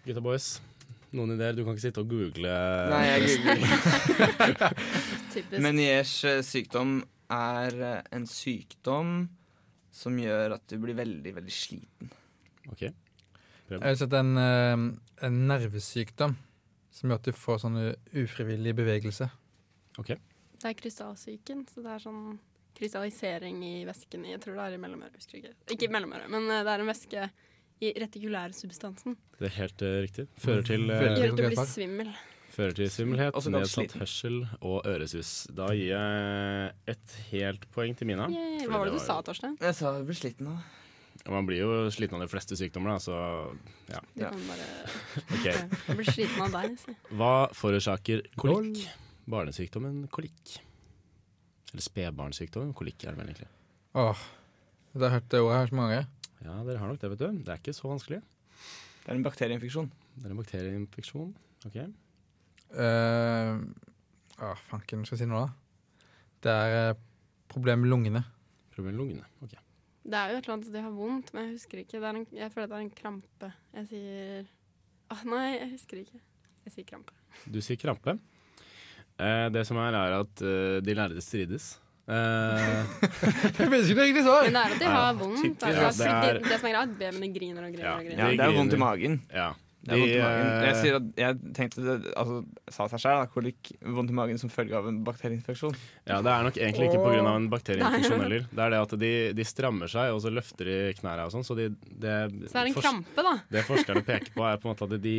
Gutta 0.04 0.24
boys, 0.24 0.48
noen 1.16 1.36
ideer? 1.36 1.56
Du 1.56 1.64
kan 1.64 1.76
ikke 1.76 1.86
sitte 1.86 2.02
og 2.04 2.10
google 2.12 2.56
Nei, 2.92 3.04
jeg 3.08 3.38
googler. 3.46 4.76
Meniers 5.66 6.16
eh, 6.28 6.42
sykdom 6.46 6.98
er 7.32 7.78
eh, 7.78 8.02
en 8.18 8.26
sykdom 8.30 9.14
som 9.94 10.18
gjør 10.18 10.58
at 10.58 10.66
du 10.72 10.80
blir 10.82 10.98
veldig, 10.98 11.36
veldig 11.38 11.54
sliten. 11.54 12.12
OK. 12.72 12.88
Jeg 12.88 13.80
har 13.80 13.96
sett 13.98 14.14
en, 14.18 14.36
er 14.38 15.28
en 15.28 15.40
nervesykdom 15.50 16.36
som 16.94 17.10
gjør 17.10 17.22
at 17.22 17.30
du 17.30 17.38
får 17.38 17.64
sånn 17.64 17.80
ufrivillig 18.24 18.76
bevegelse. 18.78 19.30
ok. 20.02 20.16
Det 20.64 20.72
er 20.72 20.80
krystallsyken, 20.80 21.66
så 21.68 21.82
det 21.84 21.92
er 21.92 22.04
sånn 22.06 22.20
krystallisering 22.78 23.58
i 23.68 23.74
væsken 23.88 24.24
i 24.26 24.32
Jeg 24.32 24.44
tror 24.46 24.56
det 24.58 24.68
er 24.68 24.76
i 24.78 24.82
mellomøret, 24.82 25.18
husker 25.20 25.42
ikke. 25.42 25.52
Ikke 25.76 25.90
i 25.90 25.92
mellomøret, 25.92 26.30
men 26.32 26.48
eh, 26.48 26.62
det 26.64 26.72
er 26.72 26.84
en 26.84 26.90
væske 26.90 27.26
i 27.84 27.90
retikulærsubstansen. 28.00 29.18
Det 29.42 29.50
er 29.50 29.58
helt 29.58 29.84
uh, 29.84 29.98
riktig. 30.06 30.26
Fører 30.40 30.64
til, 30.70 30.86
uh, 30.88 31.02
Gjør 31.04 31.34
at 31.34 31.36
du 31.36 31.44
blir 31.50 31.68
svimmel. 31.68 32.14
fører 32.54 32.78
til 32.78 32.90
svimmelhet, 32.94 33.36
Også 33.36 33.52
nedsatt 33.52 33.98
hørsel 34.00 34.40
og 34.62 34.88
øresus. 34.88 35.34
Da 35.52 35.68
gir 35.76 35.92
jeg 35.92 36.72
et 36.96 37.18
helt 37.34 37.68
poeng 37.76 37.98
til 37.98 38.08
Mina. 38.08 38.30
Yay. 38.32 38.64
Hva 38.64 38.80
var 38.80 38.88
det 38.88 38.96
du 38.96 39.02
du 39.02 39.04
sa, 39.04 39.20
var- 39.20 39.28
Torstein? 39.28 39.58
Jeg 39.60 39.76
sa 39.76 39.98
jeg 39.98 40.08
blir 40.08 40.22
sliten 40.22 40.48
av 40.54 40.62
det. 40.62 40.80
Man 41.32 41.46
blir 41.48 41.60
jo 41.60 41.92
sliten 41.92 42.16
av 42.16 42.24
de 42.24 42.32
fleste 42.32 42.56
sykdommer, 42.60 42.96
da, 42.96 43.00
så 43.00 43.16
ja. 43.92 44.00
Du 44.16 44.24
kan 44.24 44.48
bare 44.48 44.66
okay. 45.38 45.56
Jeg 45.88 46.00
blir 46.00 46.12
sliten 46.12 46.42
av 46.48 46.56
deg, 46.56 46.80
si. 46.80 46.96
Hva 47.12 47.34
forårsaker 47.56 48.28
kolikk? 48.40 48.88
Barnesykdommen 49.30 50.08
kolikk. 50.12 50.58
Eller 51.74 51.86
spedbarnssykdommen 51.86 52.74
Kolikk 52.78 53.04
er 53.04 53.16
det 53.16 53.20
vel 53.22 53.32
egentlig. 53.32 53.50
Åh, 53.98 54.20
det 54.94 55.08
har 55.08 55.16
hørt 55.16 55.30
det 55.32 55.42
ordet 55.42 55.58
her 55.58 55.72
så 55.72 55.78
mange. 55.80 56.00
Ja, 56.44 56.58
dere 56.68 56.78
har 56.82 56.92
nok 56.92 57.00
det, 57.02 57.10
vet 57.14 57.24
du. 57.24 57.40
Det 57.40 57.50
er 57.50 57.62
ikke 57.62 57.74
så 57.74 57.90
vanskelig. 57.90 58.20
Det 59.04 59.10
er 59.10 59.18
en 59.18 59.26
bakterieinfeksjon. 59.26 59.90
Det 60.16 60.28
er 60.28 60.36
en 60.36 60.42
bakterieinfeksjon. 60.42 61.32
OK. 61.66 61.80
Uh, 62.74 63.64
å, 64.38 64.54
fanken, 64.68 65.06
skal 65.08 65.18
jeg 65.18 65.24
si 65.24 65.30
noe 65.30 65.46
da? 65.46 66.04
Det 66.44 66.54
er 66.54 66.74
eh, 66.78 67.02
problem 67.52 67.86
med 67.86 67.94
lungene. 67.94 68.22
Problem 68.74 68.92
med 68.92 69.00
lungene. 69.00 69.28
OK. 69.46 69.56
Det 70.04 70.20
er 70.20 70.34
jo 70.34 70.40
et 70.40 70.44
eller 70.44 70.56
annet 70.58 70.74
de 70.74 70.84
har 70.84 70.96
vondt, 70.98 71.32
men 71.32 71.46
jeg 71.46 71.56
husker 71.56 71.80
ikke. 71.80 72.02
Det 72.02 72.10
er 72.10 72.20
en, 72.20 72.26
jeg 72.36 72.52
føler 72.52 72.70
det 72.70 72.78
er 72.78 72.84
en 72.84 72.94
krampe. 72.98 73.52
Jeg 73.78 73.90
sier 73.94 74.50
Åh, 75.14 75.26
Nei, 75.30 75.46
jeg 75.56 75.70
husker 75.78 76.02
ikke. 76.02 76.20
Jeg 76.66 76.76
sier 76.76 76.88
krampe. 76.90 77.16
Du 77.48 77.62
sier 77.64 77.80
krampe. 77.80 78.18
Eh, 79.20 79.50
det 79.54 79.66
som 79.68 79.78
er, 79.78 79.94
er 79.94 80.20
at 80.22 80.42
eh, 80.42 80.80
de 80.84 80.96
lærde 80.98 81.22
strides. 81.22 81.80
Eh, 82.10 82.14
Jeg 83.60 83.70
vet 83.72 83.86
ikke 83.86 83.96
det 84.00 84.08
egentlig 84.10 84.24
svar! 84.26 84.44
Men 84.50 84.56
det 84.58 84.64
er 84.64 84.74
at 84.74 84.80
de 84.80 84.88
Ja, 84.88 84.96
har 84.98 85.14
vondt. 85.20 85.44
typisk. 85.44 85.68
Altså, 85.70 86.08
Ja, 86.08 86.22
det, 86.22 86.32
det 86.34 86.46
er- 86.46 86.50
det 86.50 86.58
som 86.60 86.68
er 86.70 86.74
greit, 86.80 86.96
babyen 87.00 87.36
griner 87.38 87.68
og 87.68 87.72
griner 87.76 87.86
Ja, 87.86 87.94
og 88.00 88.08
griner. 88.08 88.24
Ja, 88.24 88.32
det 88.32 88.48
er 88.50 88.58
vondt 88.58 88.74
i 88.74 88.82
magen. 88.88 89.22
ja. 89.34 89.52
Det 89.84 89.92
er 89.92 90.00
vondt 90.00 90.14
i 90.14 90.16
De, 90.16 90.20
magen. 90.24 90.46
eh, 90.48 90.64
Jeg, 90.64 90.76
sier 90.80 90.96
at, 90.96 91.08
jeg 91.20 91.54
tenkte 91.58 91.82
det 91.84 92.14
altså, 92.16 92.36
sa 92.72 92.86
seg 92.88 93.02
selv, 93.04 93.26
kolikk, 93.34 93.72
vondt 93.84 94.14
i 94.14 94.16
magen 94.16 94.38
som 94.40 94.48
følge 94.50 94.78
av 94.80 94.86
en 94.88 95.02
bakterieinfeksjon. 95.04 95.76
Ja, 96.08 96.22
Det 96.24 96.32
er 96.32 96.44
nok 96.48 96.56
egentlig 96.56 96.88
ikke 96.88 97.02
pga. 97.04 97.34
en 97.36 97.50
bakterieinfeksjon 97.52 98.22
heller. 98.24 98.46
Det 98.48 98.64
er 98.64 98.70
det 98.72 98.80
at 98.80 98.96
de, 99.02 99.12
de 99.36 99.44
strammer 99.44 99.92
seg, 99.92 100.14
og 100.16 100.22
så 100.24 100.32
løfter 100.32 100.64
de 100.72 100.78
knærne 101.02 101.26
og 101.28 101.34
sånn. 101.36 101.44
Så 101.44 101.58
de, 101.60 101.68
det, 102.00 102.16
Så 102.48 102.56
det 102.56 102.56
er 102.64 102.66
en 102.72 102.74
fors- 102.78 102.88
krampe, 102.88 103.26
da. 103.28 103.34
det 103.52 103.66
forskerne 103.68 104.06
peker 104.08 104.32
på, 104.38 104.48
er 104.48 104.56
på 104.64 104.70
en 104.70 104.72
måte 104.72 104.88
at 104.88 105.02
de 105.04 105.18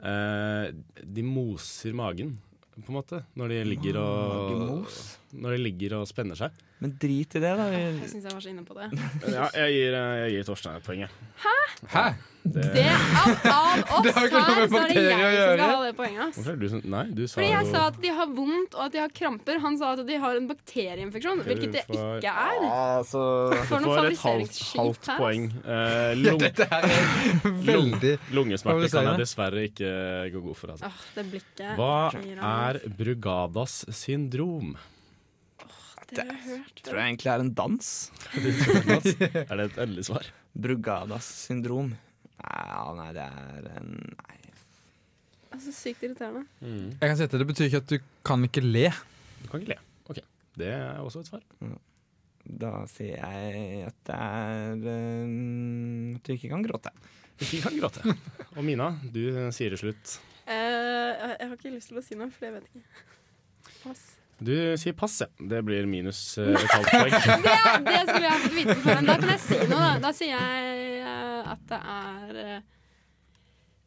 eh, 0.00 0.72
De 1.04 1.22
moser 1.28 1.92
magen, 1.92 2.38
på 2.82 2.90
en 2.92 2.96
måte, 2.98 3.22
når 3.38 3.52
de 3.52 3.60
ligger 3.68 3.98
og 4.00 4.50
Magemos. 4.50 5.18
Når 5.34 5.56
de 5.56 5.62
ligger 5.64 5.96
og 5.98 6.06
spenner 6.10 6.38
seg. 6.38 6.50
Men 6.84 6.92
drit 7.00 7.34
i 7.38 7.40
det, 7.40 7.50
da. 7.58 7.64
Jeg 7.72 8.10
syns 8.10 8.24
jeg 8.28 8.34
var 8.34 8.42
så 8.44 8.50
inne 8.52 8.64
på 8.66 8.74
det. 8.76 8.86
Ja, 9.32 9.46
jeg 9.56 9.74
gir, 9.78 9.94
eh, 9.96 10.14
jeg 10.24 10.32
gir 10.36 10.46
Torstein 10.50 10.76
et 10.78 10.84
poeng, 10.86 11.00
jeg. 11.04 11.10
Hæ? 11.94 12.06
Det 12.44 12.82
av, 12.84 13.46
av 13.48 13.78
oss 13.96 14.02
Det 14.04 14.10
her, 14.12 14.26
så 14.28 14.36
er 14.36 14.90
det 14.92 15.04
jeg 15.06 15.36
som 15.38 15.54
skal 15.54 15.62
ha 15.64 15.78
det 15.86 15.94
poenget. 15.96 16.20
ass. 16.26 16.36
Hvorfor 16.36 16.50
er 16.52 16.58
du 16.60 16.66
sånn 16.68 16.82
Nei, 16.92 17.04
du 17.16 17.22
sa 17.24 17.38
Fordi 17.38 17.46
jeg 17.48 17.64
jo 17.64 17.70
sa 17.72 17.84
at 17.88 17.96
de 18.04 18.10
har 18.18 18.28
vondt 18.36 18.76
og 18.76 18.82
at 18.84 18.92
de 18.92 19.00
har 19.00 19.14
kramper. 19.16 19.60
Han 19.64 19.78
sa 19.80 19.92
at 19.94 20.02
de 20.10 20.18
har 20.26 20.36
en 20.42 20.48
bakterieinfeksjon, 20.50 21.40
okay, 21.40 21.48
hvilket 21.54 21.72
det 21.78 21.84
får- 21.88 22.18
ikke 22.20 22.34
er. 22.44 22.66
Altså, 22.74 23.24
Du 23.54 23.58
får 23.70 23.88
et 24.10 24.22
halvt, 24.26 24.60
halvt 24.74 25.10
poeng. 25.16 25.46
ass. 25.64 26.18
lung... 26.26 26.40
Ja, 26.44 26.50
dette 26.50 26.68
her 26.68 26.88
er 26.90 27.60
veldig 27.72 28.14
lungesmerter 28.36 28.92
kan 28.92 29.08
jeg 29.14 29.22
dessverre 29.24 29.64
ikke 29.70 29.94
gå 30.36 30.44
god 30.50 30.58
for. 30.60 30.74
Altså. 30.76 30.90
Åh, 30.92 31.04
det 31.16 31.26
blikket 31.32 31.78
Hva 31.80 31.94
er 32.68 32.82
Brugadas 33.00 33.80
syndrom? 34.04 34.74
Det 36.16 36.24
jeg 36.28 36.82
tror 36.84 37.00
jeg 37.00 37.12
egentlig 37.12 37.30
er 37.32 37.44
en 37.44 37.52
dans. 37.58 37.90
Er 39.50 39.56
det 39.58 39.66
et 39.70 39.78
endelig 39.84 40.06
svar? 40.10 40.28
Brugadas 40.54 41.28
syndrom. 41.46 41.94
Ja, 42.38 42.84
nei, 42.98 43.10
det 43.16 43.24
er 43.24 43.68
en 43.78 43.90
Nei. 43.94 44.38
Altså, 45.54 45.70
sykt 45.70 46.02
irriterende. 46.02 46.44
Jeg 46.64 47.08
kan 47.08 47.18
si 47.18 47.26
at 47.26 47.34
Det 47.38 47.46
betyr 47.46 47.68
ikke 47.68 47.82
at 47.84 47.90
du 47.92 47.98
kan 48.26 48.46
ikke 48.46 48.62
le. 48.64 48.88
Du 49.44 49.50
kan 49.50 49.62
ikke 49.62 49.74
le. 49.74 49.80
Ok, 50.10 50.20
Det 50.58 50.70
er 50.74 51.02
også 51.02 51.22
et 51.22 51.30
svar. 51.30 51.44
Da 52.44 52.72
sier 52.90 53.22
jeg 53.22 53.84
at 53.88 54.00
det 54.04 54.16
er 54.18 54.82
eh, 54.92 56.16
At 56.18 56.26
du 56.26 56.34
ikke 56.34 56.50
kan 56.52 56.66
gråte. 56.66 56.92
Ikke 57.40 57.62
kan 57.64 57.78
gråte. 57.78 58.02
Og 58.54 58.62
Mina, 58.66 58.92
du 59.14 59.22
sier 59.54 59.72
det 59.72 59.80
slutt. 59.80 60.18
Uh, 60.44 60.52
jeg 60.52 61.36
jeg 61.40 61.48
har 61.48 61.56
ikke 61.56 61.72
lyst 61.72 61.90
til 61.90 61.98
å 61.98 62.04
si 62.04 62.18
noe, 62.18 62.28
for 62.34 62.46
jeg 62.46 62.58
vet 62.58 62.68
ikke. 62.68 63.06
Pass. 63.80 64.04
Du 64.38 64.54
sier 64.80 64.92
pass, 64.98 65.20
ja. 65.22 65.26
Det 65.38 65.62
blir 65.62 65.86
minus 65.86 66.38
uh, 66.38 66.52
et 66.58 66.70
halvt 66.74 66.90
poeng. 66.90 67.16
Det, 67.44 67.56
det 67.86 67.98
skulle 68.10 68.28
jeg 68.28 68.44
fått 68.44 68.54
vite 68.58 68.78
før, 68.82 68.94
men 69.00 69.10
Da 69.10 69.18
kan 69.20 69.34
jeg 69.34 69.42
si 69.46 69.58
noe, 69.70 69.82
da. 69.82 69.90
Da 70.04 70.14
sier 70.14 70.32
jeg 70.34 71.02
uh, 71.06 71.52
at 71.54 71.66
det 71.70 71.78
er 71.94 72.38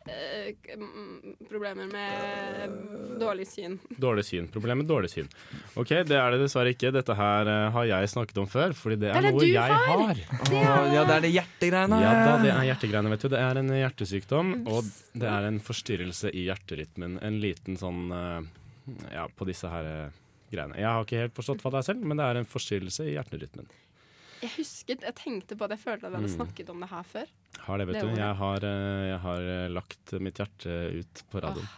eh, 0.08 0.78
mm, 0.78 1.34
problemer 1.50 1.90
med 1.92 2.78
dårlig 3.20 3.48
syn. 3.50 3.76
Dårlig 4.00 4.24
syn. 4.30 4.48
problemer 4.54 4.80
med 4.84 4.90
dårlig 4.90 5.10
syn. 5.12 5.28
Ok, 5.76 5.92
det 6.08 6.16
er 6.16 6.32
det 6.32 6.40
dessverre 6.46 6.72
ikke. 6.72 6.94
Dette 6.96 7.18
her 7.18 7.52
har 7.76 7.90
jeg 7.90 8.12
snakket 8.14 8.40
om 8.40 8.48
før, 8.50 8.76
fordi 8.78 9.02
det 9.04 9.10
er, 9.12 9.18
Det 9.18 9.20
er 9.20 9.28
det 9.28 9.34
noe 9.36 9.50
jeg 9.50 9.82
har. 9.82 10.04
har. 10.06 10.22
Det 10.48 10.62
ja, 10.62 11.02
det 11.02 11.18
er 11.18 11.26
det 11.26 11.34
hjertegreiene. 11.34 12.00
Ja 12.06 12.14
da, 12.22 12.38
det 12.46 12.54
er 12.54 12.70
hjertegreiene, 12.70 13.12
vet 13.16 13.26
du. 13.26 13.30
Det 13.36 13.42
er 13.50 13.60
en 13.64 13.74
hjertesykdom, 13.82 14.54
og 14.70 14.94
det 15.18 15.34
er 15.34 15.50
en 15.50 15.60
forstyrrelse 15.60 16.32
i 16.32 16.48
hjerterytmen. 16.48 17.20
En 17.20 17.42
liten 17.44 17.76
sånn 17.82 18.08
Ja, 19.12 19.26
på 19.28 19.44
disse 19.44 19.68
her 19.68 20.08
greiene. 20.52 20.78
Jeg 20.80 20.88
har 20.88 21.04
ikke 21.06 21.22
helt 21.24 21.36
forstått 21.38 21.62
hva 21.66 21.72
det 21.76 21.80
er 21.84 21.88
selv, 21.94 22.02
men 22.08 22.18
det 22.18 22.26
er 22.30 22.40
en 22.42 22.46
forstyrrelse 22.48 23.06
i 23.08 23.14
hjerterytmen. 23.18 23.68
Jeg 24.42 24.52
husket, 24.58 25.02
jeg 25.02 25.16
tenkte 25.18 25.56
på 25.58 25.66
det, 25.68 25.80
jeg 25.80 25.86
følte 25.88 26.06
at 26.06 26.12
vi 26.14 26.18
hadde 26.20 26.30
Mm. 26.30 26.36
snakket 26.38 26.70
om 26.70 26.80
det 26.84 26.90
her 26.92 27.04
før. 27.04 27.28
Har 27.66 27.78
det, 27.82 27.88
vet 27.88 27.96
Det 27.96 28.02
du. 28.04 28.20
Jeg 28.22 28.36
har, 28.38 28.58
eh, 28.64 29.08
jeg 29.10 29.20
har 29.24 29.40
eh, 29.42 29.68
lagt 29.70 30.14
mitt 30.22 30.38
hjerte 30.38 31.00
ut 31.00 31.24
på 31.32 31.42
radioen. 31.42 31.70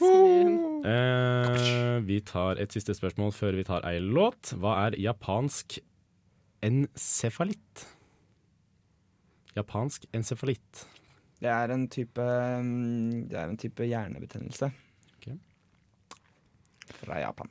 Svin. 0.00 0.84
Eh, 0.84 2.00
vi 2.00 2.20
tar 2.20 2.56
et 2.58 2.72
siste 2.72 2.94
spørsmål 2.96 3.30
før 3.36 3.54
vi 3.54 3.64
tar 3.64 3.84
ei 3.84 4.00
låt. 4.00 4.54
Hva 4.58 4.86
er 4.88 4.96
japansk 4.98 5.78
encefalitt? 6.62 7.86
Japansk 9.56 10.06
encefalitt. 10.14 10.84
Det 11.40 11.48
er 11.48 11.70
en 11.72 11.86
type 11.88 12.20
mm, 12.20 13.28
Det 13.28 13.38
er 13.38 13.48
en 13.48 13.56
type 13.60 13.86
hjernebetennelse. 13.86 14.70
Okay. 15.18 15.38
Fra 17.00 17.20
Japan. 17.22 17.48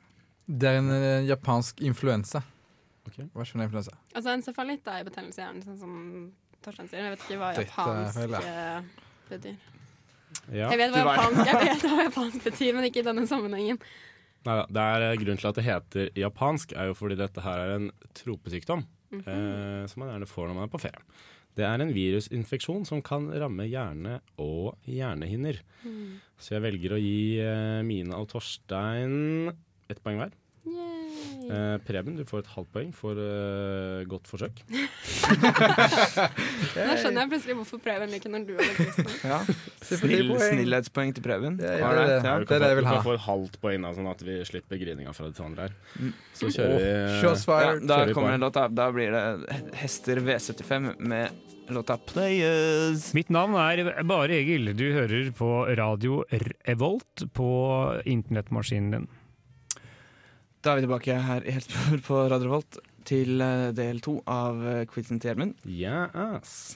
Det 0.50 0.66
er 0.70 0.78
en 0.80 0.90
eh, 0.90 1.28
japansk 1.28 1.80
influensa. 1.86 2.42
Ok. 3.06 3.20
Hva 3.34 3.44
skjønner 3.46 3.68
influensa. 3.68 3.94
Altså 4.14 4.32
Encefalitt 4.34 4.88
er 4.90 5.04
betennelse 5.06 5.40
i 5.40 5.44
hjernen, 5.44 5.62
sånn 5.64 5.78
som 5.80 5.96
Torstein 6.64 6.90
sier. 6.90 7.06
Jeg 7.06 7.14
vet 7.16 7.26
ikke 7.26 7.38
hva 7.40 7.50
Dette 7.56 7.66
japansk 7.70 8.18
feil, 8.18 8.34
eh, 8.40 9.08
betyr. 9.30 9.58
Ja. 10.50 10.68
Jeg 10.70 10.78
vet 10.82 10.92
hva 10.94 11.04
var- 11.06 11.18
japansk, 11.20 11.42
jeg 11.50 11.60
vet 11.64 11.84
hva 11.90 12.04
japansk 12.06 12.44
betyr, 12.50 12.72
men 12.76 12.84
ikke 12.90 13.02
i 13.02 13.06
denne 13.06 13.26
sammenhengen. 13.30 13.80
Neida, 14.46 14.64
det 14.72 14.84
er 14.94 15.02
eh, 15.10 15.16
Grunnen 15.20 15.40
til 15.42 15.50
at 15.50 15.58
det 15.60 15.64
heter 15.66 16.10
japansk, 16.16 16.72
er 16.76 16.90
jo 16.90 16.94
fordi 16.96 17.18
dette 17.20 17.42
her 17.44 17.58
er 17.66 17.74
en 17.78 17.90
tropesykdom. 18.14 18.86
Mhm. 19.10 19.26
eh, 19.26 19.86
som 19.90 20.00
man 20.04 20.12
gjerne 20.12 20.26
får 20.30 20.46
når 20.48 20.54
man 20.54 20.68
er 20.68 20.70
på 20.70 20.78
ferie. 20.80 21.02
Det 21.58 21.64
er 21.66 21.82
en 21.82 21.90
virusinfeksjon 21.92 22.84
som 22.86 23.00
kan 23.02 23.24
ramme 23.42 23.64
hjerne 23.66 24.20
og 24.38 24.76
hjernehinner. 24.86 25.58
Mm. 25.82 26.20
Så 26.38 26.54
jeg 26.54 26.62
velger 26.62 26.94
å 26.94 27.00
gi 27.02 27.40
eh, 27.42 27.82
Mina 27.82 28.20
og 28.22 28.28
Torstein 28.30 29.50
ett 29.90 29.98
poeng 30.04 30.20
hver. 30.22 30.30
Eh, 30.60 31.76
Preben, 31.86 32.14
du 32.18 32.24
får 32.28 32.44
et 32.44 32.50
halvt 32.52 32.68
poeng 32.74 32.90
for 32.94 33.18
eh, 33.18 34.02
godt 34.10 34.28
forsøk. 34.30 34.60
Nå 36.76 36.96
skjønner 37.00 37.24
jeg 37.24 37.30
plutselig 37.32 37.56
hvorfor 37.58 37.80
Preben 37.82 38.12
liker 38.12 38.30
når 38.32 38.44
du 38.46 38.52
har. 38.60 38.68
Ja. 39.24 39.38
Snill, 39.82 40.30
snillhetspoeng 40.38 41.14
til 41.16 41.24
Preben. 41.24 41.58
Ja, 41.64 41.78
ja, 41.80 41.90
det 41.96 42.04
er 42.04 42.28
ja. 42.28 42.36
Det 42.44 42.58
er 42.58 42.64
det 42.66 42.70
jeg 42.70 42.78
vil 42.78 42.80
vil 42.80 42.86
du 42.86 42.90
ha. 42.90 42.96
kan 43.00 43.06
få 43.08 43.16
et 43.16 43.24
halvt 43.26 43.60
poeng, 43.62 43.86
da, 43.86 43.92
sånn 43.96 44.10
at 44.12 44.24
vi 44.26 44.38
slipper 44.46 44.80
grininga 44.80 45.14
fra 45.16 45.30
de 45.30 45.36
to 45.36 45.46
andre 45.48 45.68
her. 45.68 45.78
Mm. 45.96 46.12
Så 46.38 46.52
kjører 46.54 46.76
vi 46.76 46.90
Ja, 46.90 46.96
da 47.20 47.30
Kjører 47.30 48.10
vi 48.10 48.18
kommer 48.18 48.36
en 48.36 48.44
låt. 48.46 48.60
Da 48.76 48.90
blir 48.94 49.16
det 49.16 49.24
Hester 49.80 50.20
V75 50.26 50.92
med 51.00 51.48
låta 51.70 51.96
'Players'. 51.96 53.14
Mitt 53.14 53.30
navn 53.30 53.54
er 53.54 54.02
Bare 54.04 54.34
Egil. 54.38 54.74
Du 54.76 54.92
hører 54.92 55.30
på 55.36 55.50
radio 55.78 56.24
Revolt 56.68 57.26
på 57.34 57.50
internettmaskinen 58.04 58.90
din. 58.90 59.08
Da 60.60 60.74
er 60.74 60.76
vi 60.76 60.82
tilbake 60.84 61.14
her 61.24 61.46
i 61.48 61.52
Helsebror 61.56 62.00
på 62.04 62.16
Radio 62.28 62.50
Volt 62.52 62.76
til 63.08 63.40
eh, 63.40 63.70
del 63.72 63.96
to 64.04 64.18
av 64.28 64.58
eh, 64.60 64.82
quizen 64.90 65.16
til 65.20 65.30
Gjermund. 65.30 65.54
Yes. 65.64 66.74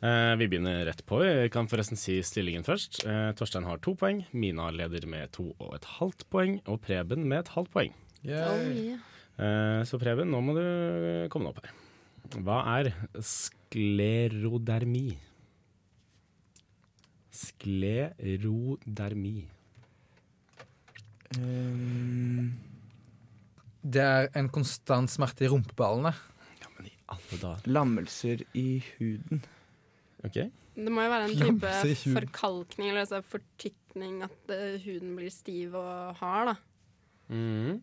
Eh, 0.00 0.32
vi 0.40 0.46
begynner 0.48 0.86
rett 0.88 1.02
på. 1.04 1.18
Vi 1.20 1.50
kan 1.52 1.68
forresten 1.68 2.00
si 2.00 2.16
stillingen 2.24 2.64
først. 2.64 3.02
Eh, 3.04 3.26
Torstein 3.36 3.66
har 3.68 3.76
to 3.84 3.92
poeng. 4.00 4.22
Mina 4.32 4.70
leder 4.72 5.04
med 5.04 5.28
to 5.36 5.50
og 5.58 5.74
et 5.76 5.84
halvt 5.98 6.24
poeng. 6.32 6.56
Og 6.64 6.80
Preben 6.86 7.26
med 7.28 7.42
et 7.42 7.50
halvt 7.58 7.68
poeng. 7.74 7.92
Oh, 8.24 8.30
Yay. 8.32 8.94
yeah. 8.94 9.04
Eh, 9.36 9.82
så 9.88 10.00
Preben, 10.00 10.32
nå 10.32 10.40
må 10.44 10.56
du 10.56 10.64
komme 11.32 11.50
deg 11.50 11.52
opp 11.52 11.60
her. 11.68 11.76
Hva 12.40 12.56
er 12.78 12.88
sklerodermi? 13.20 15.10
Sklerodermi. 17.36 19.36
Um, 21.36 22.48
Det 23.82 24.02
er 24.04 24.28
en 24.36 24.48
konstant 24.52 25.10
smerte 25.10 25.46
i 25.46 25.50
rumpeballene. 25.50 26.12
Alle 27.10 27.38
dager. 27.42 27.66
lammelser 27.66 28.42
i 28.54 28.78
huden. 28.94 29.40
OK. 30.22 30.36
Det 30.76 30.92
må 30.94 31.02
jo 31.02 31.10
være 31.10 31.26
en 31.26 31.40
type 31.40 31.72
forkalkning 32.14 32.92
eller 32.92 33.02
altså 33.02 33.18
fortykning, 33.26 34.20
at 34.22 34.52
eh, 34.54 34.76
huden 34.84 35.16
blir 35.18 35.32
stiv 35.34 35.74
og 35.74 36.14
hard, 36.20 36.52
da. 36.52 36.54
Mhm. 37.34 37.80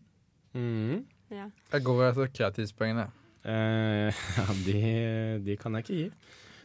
Mhm. 0.56 1.04
Ja. 1.30 1.50
Jeg 1.74 1.84
går 1.84 2.06
etter 2.08 2.30
kreativpoengene. 2.38 3.10
Eh, 3.44 4.08
ja, 4.38 4.46
de, 4.64 4.78
de 5.44 5.56
kan 5.60 5.76
jeg 5.76 5.84
ikke 5.84 5.98
gi, 5.98 6.08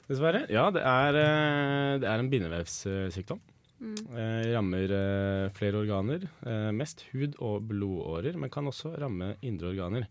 dessverre. 0.07 0.45
Ja, 0.49 0.69
det 0.71 0.85
er, 0.87 1.19
eh, 1.19 1.99
det 1.99 2.07
er 2.07 2.23
en 2.23 2.31
bindevevssykdom. 2.31 3.41
Mm. 3.83 4.15
Eh, 4.15 4.45
rammer 4.55 4.91
eh, 4.95 5.49
flere 5.57 5.81
organer. 5.83 6.23
Eh, 6.47 6.69
mest 6.75 7.03
hud 7.11 7.35
og 7.43 7.65
blodårer, 7.67 8.37
men 8.39 8.51
kan 8.53 8.69
også 8.69 8.93
ramme 9.01 9.33
indre 9.43 9.73
organer. 9.73 10.07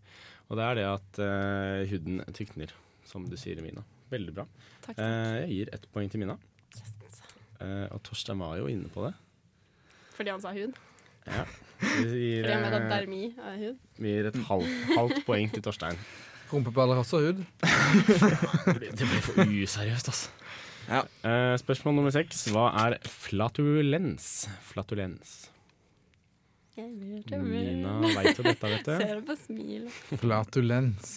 Og 0.49 0.59
det 0.59 0.65
er 0.67 0.77
det 0.77 0.85
at 0.91 1.21
eh, 1.25 1.89
huden 1.89 2.21
tykner, 2.37 2.73
som 3.09 3.25
du 3.29 3.35
sier, 3.39 3.61
Mina. 3.65 3.81
Veldig 4.13 4.35
bra. 4.35 4.45
Takk, 4.83 4.93
takk. 4.93 4.99
Eh, 5.01 5.37
jeg 5.41 5.57
gir 5.57 5.73
ett 5.73 5.87
poeng 5.95 6.11
til 6.13 6.21
Mina. 6.21 6.37
Eh, 7.63 7.87
og 7.89 8.01
Torstein 8.05 8.41
var 8.43 8.59
jo 8.59 8.69
inne 8.69 8.91
på 8.93 9.07
det. 9.07 9.13
Fordi 10.13 10.35
han 10.35 10.43
sa 10.43 10.53
hud. 10.53 10.77
Ja. 11.25 11.47
Vi 11.81 12.19
gir, 12.27 12.45
vi 13.97 14.13
gir 14.13 14.29
et 14.29 14.37
halvt, 14.51 14.77
halvt 14.93 15.25
poeng 15.25 15.49
til 15.55 15.65
Torstein. 15.65 15.97
Rumpeballer 16.53 16.99
har 16.99 17.01
også 17.01 17.23
hud. 17.23 17.41
Det 18.99 19.07
blir 19.07 19.23
for 19.25 19.41
useriøst, 19.41 20.11
altså. 20.13 20.29
Ja. 20.89 21.03
Uh, 21.23 21.53
spørsmål 21.61 21.97
nummer 21.99 22.13
seks. 22.13 22.45
Hva 22.53 22.69
er 22.85 22.97
flatulens? 23.07 24.47
Flatulens. 24.71 25.35
Mina 26.75 27.99
veit 28.15 28.39
jo 28.39 28.45
dette, 28.47 28.69
vet 28.71 28.87
du. 28.87 28.95
Ser 29.03 29.13
det 29.19 29.23
på 29.27 29.37
smilet. 29.37 30.01
Flatulens. 30.21 31.13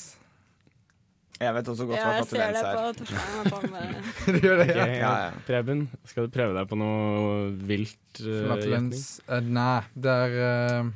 Jeg 1.36 1.52
vet 1.52 1.68
også 1.68 1.84
godt 1.84 1.98
Ja, 2.00 2.12
hva 2.16 2.24
flatulens 2.24 2.60
er. 2.64 3.96
Du 4.36 4.38
gjør 4.40 4.60
det, 4.62 4.68
ja. 4.70 4.84
Okay, 4.84 4.98
Ja, 5.00 5.14
ja. 5.26 5.32
Preben, 5.48 5.82
skal 6.08 6.28
du 6.28 6.32
prøve 6.32 6.56
deg 6.56 6.68
på 6.70 6.78
noe 6.80 7.50
vilt? 7.68 8.20
Uh, 8.20 8.44
Flatulens 8.46 9.06
uh, 9.28 9.40
Nei, 9.44 9.80
det 9.92 10.14
er 10.26 10.36
uh, 10.40 10.92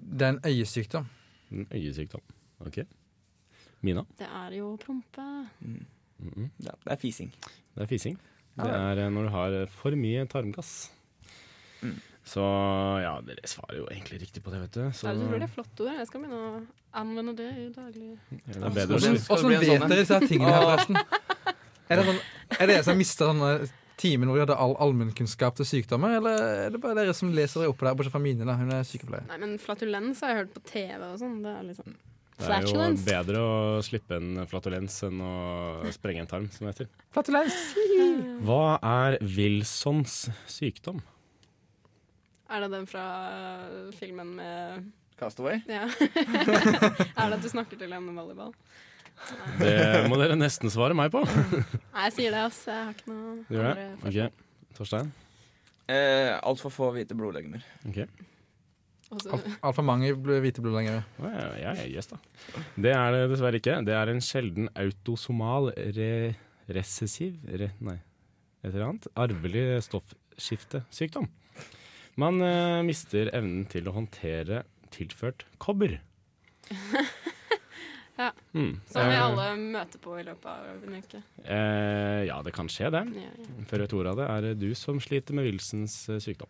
Det 0.00 0.26
er 0.26 0.32
en 0.34 0.40
øyesykdom. 0.46 1.06
En 1.54 1.68
øyesykdom. 1.74 2.24
OK. 2.66 2.80
Mina? 3.86 4.02
Det 4.18 4.26
er 4.26 4.56
jo 4.58 4.72
prompe. 4.82 5.26
Mm. 5.62 5.84
Mhm. 6.22 6.50
Ja, 6.64 6.72
det 6.84 6.92
er 6.96 7.00
fising. 7.00 7.32
Det 7.76 7.84
er 7.84 7.90
fising. 7.90 8.18
Det 8.56 8.72
er 8.72 9.02
eh, 9.04 9.10
når 9.12 9.26
du 9.28 9.32
har 9.34 9.56
eh, 9.62 9.66
for 9.68 9.96
mye 10.00 10.24
tarmgass. 10.32 10.90
Mm. 11.84 11.98
Så 12.26 12.42
ja, 13.04 13.12
dere 13.22 13.46
svarer 13.46 13.76
jo 13.82 13.84
egentlig 13.92 14.22
riktig 14.24 14.42
på 14.42 14.50
det, 14.50 14.62
vet 14.64 14.74
du. 14.74 14.84
Så 14.96 15.06
Det 15.06 15.12
er 15.12 15.18
et 15.20 15.26
utrolig 15.28 15.48
flott 15.52 15.82
ord. 15.84 15.92
Jeg 15.94 16.08
skal 16.08 16.24
begynne 16.24 16.40
å 16.40 16.62
anvende 16.96 17.34
det 17.38 17.50
i 17.52 17.66
daglig. 17.74 18.08
ja, 18.32 18.70
det 18.72 18.82
er 18.82 18.94
Åssen 18.96 19.18
vet 19.20 19.28
sånn 19.28 19.84
dere 19.86 20.00
disse 20.00 20.20
tingene 20.24 20.54
her, 20.56 20.64
forresten? 20.64 20.98
Er 21.86 22.00
det, 22.00 22.06
sånn, 22.08 22.18
er 22.56 22.66
det 22.66 22.78
jeg 22.80 22.82
som 22.86 22.90
har 22.90 22.98
mista 22.98 23.28
sånne 23.30 23.50
timen 24.00 24.26
hvor 24.28 24.36
vi 24.36 24.42
hadde 24.42 24.56
all 24.58 24.74
allmennkunnskap 24.82 25.54
til 25.60 25.68
sykdommer, 25.68 26.16
eller 26.18 26.42
er 26.66 26.74
det 26.74 26.80
bare 26.82 26.98
dere 26.98 27.14
som 27.16 27.30
leser 27.32 27.62
dere 27.62 27.70
opp 27.70 27.78
på 27.78 27.86
det, 27.86 27.94
bortsett 28.00 28.16
fra 28.16 28.20
mine, 28.24 28.48
da? 28.48 28.56
Hun 28.58 28.72
er 28.74 28.82
sykepleier. 28.88 29.28
Nei, 29.30 29.38
men 29.44 29.54
flatulens 29.62 30.24
har 30.24 30.32
jeg 30.32 30.40
hørt 30.42 30.56
på 30.56 30.64
TV 30.72 31.06
og 31.12 31.20
sånn. 31.22 31.38
Det 31.46 31.52
er 31.52 31.62
liksom 31.70 31.94
Det 32.36 32.52
er 32.52 32.66
jo 32.68 32.86
bedre 33.06 33.40
å 33.40 33.52
slippe 33.84 34.18
en 34.18 34.42
flatulens 34.50 34.98
enn 35.06 35.20
å 35.24 35.32
sprenge 35.94 36.20
en 36.24 36.28
tarm, 36.30 36.48
som 36.52 36.66
det 36.66 36.74
heter. 36.74 36.90
Flatulens! 37.16 37.56
Hva 38.46 38.76
er 38.84 39.16
Wilsons 39.24 40.26
sykdom? 40.50 41.00
Er 42.52 42.62
det 42.62 42.68
den 42.76 42.84
fra 42.86 43.06
filmen 43.96 44.36
med 44.36 44.90
Castaway? 45.18 45.62
Ja. 45.66 45.88
er 47.16 47.32
det 47.32 47.38
at 47.38 47.42
du 47.42 47.48
snakker 47.50 47.80
til 47.80 47.96
en 47.96 48.12
volleyball? 48.12 48.52
Det 49.56 50.04
må 50.10 50.18
dere 50.20 50.36
nesten 50.36 50.70
svare 50.70 50.94
meg 50.96 51.08
på. 51.14 51.22
Nei, 51.96 52.06
jeg 52.10 52.14
sier 52.18 52.36
det, 52.36 52.42
ass. 52.50 52.60
Jeg 52.68 52.82
har 52.90 52.92
ikke 52.92 53.14
noe 53.14 53.36
Du 53.48 53.56
gjør 53.56 53.70
andre 53.72 53.86
det? 53.88 54.28
OK. 54.28 54.44
Torstein? 54.76 55.08
Eh, 55.88 56.34
Altfor 56.44 56.74
få 56.74 56.90
hvite 56.94 57.16
blodlegemer. 57.16 57.64
Ok. 57.88 58.02
Også- 59.10 59.32
Alt- 59.36 59.58
Altfor 59.62 59.84
mange 59.86 60.10
bl- 60.18 60.40
hvite 60.42 60.60
blodleggere. 60.64 61.04
Å, 61.20 61.30
Ja, 61.30 61.74
ja, 61.74 61.86
yes. 61.86 62.08
Det 62.74 62.92
er 62.92 63.12
det 63.14 63.30
dessverre 63.30 63.60
ikke. 63.60 63.84
Det 63.86 63.94
er 63.94 64.08
en 64.10 64.20
sjelden 64.20 64.68
autosomal 64.74 65.70
re 65.76 66.34
resessiv 66.68 67.36
re 67.46 67.70
Nei, 67.80 68.00
et 68.64 68.72
eller 68.74 68.88
annet. 68.88 69.06
Arvelig 69.14 69.82
stoffskiftesykdom. 69.86 71.28
Man 72.18 72.40
uh, 72.42 72.82
mister 72.82 73.28
evnen 73.36 73.66
til 73.70 73.86
å 73.86 73.92
håndtere 73.94 74.64
tilført 74.90 75.44
kobber. 75.62 76.00
Ja. 78.16 78.30
Mm. 78.54 78.78
Som 78.88 79.10
vi 79.10 79.12
Eh, 79.12 79.22
alle 79.26 79.42
møter 79.60 80.00
på 80.00 80.14
i 80.16 80.22
løpet 80.24 80.46
av 80.48 80.84
en 80.88 80.94
uke. 80.96 81.18
Uh, 81.44 82.22
ja, 82.24 82.38
det 82.46 82.54
kan 82.56 82.64
skje, 82.72 82.88
det. 82.94 83.02
Ja, 83.12 83.28
ja. 83.42 83.64
Før 83.68 83.82
jeg 83.84 83.90
tror 83.92 84.08
av 84.08 84.16
det, 84.16 84.28
er 84.32 84.40
det 84.46 84.52
du 84.62 84.70
som 84.74 84.96
sliter 85.04 85.36
med 85.36 85.44
Wilsons 85.44 85.98
sykdom. 86.24 86.48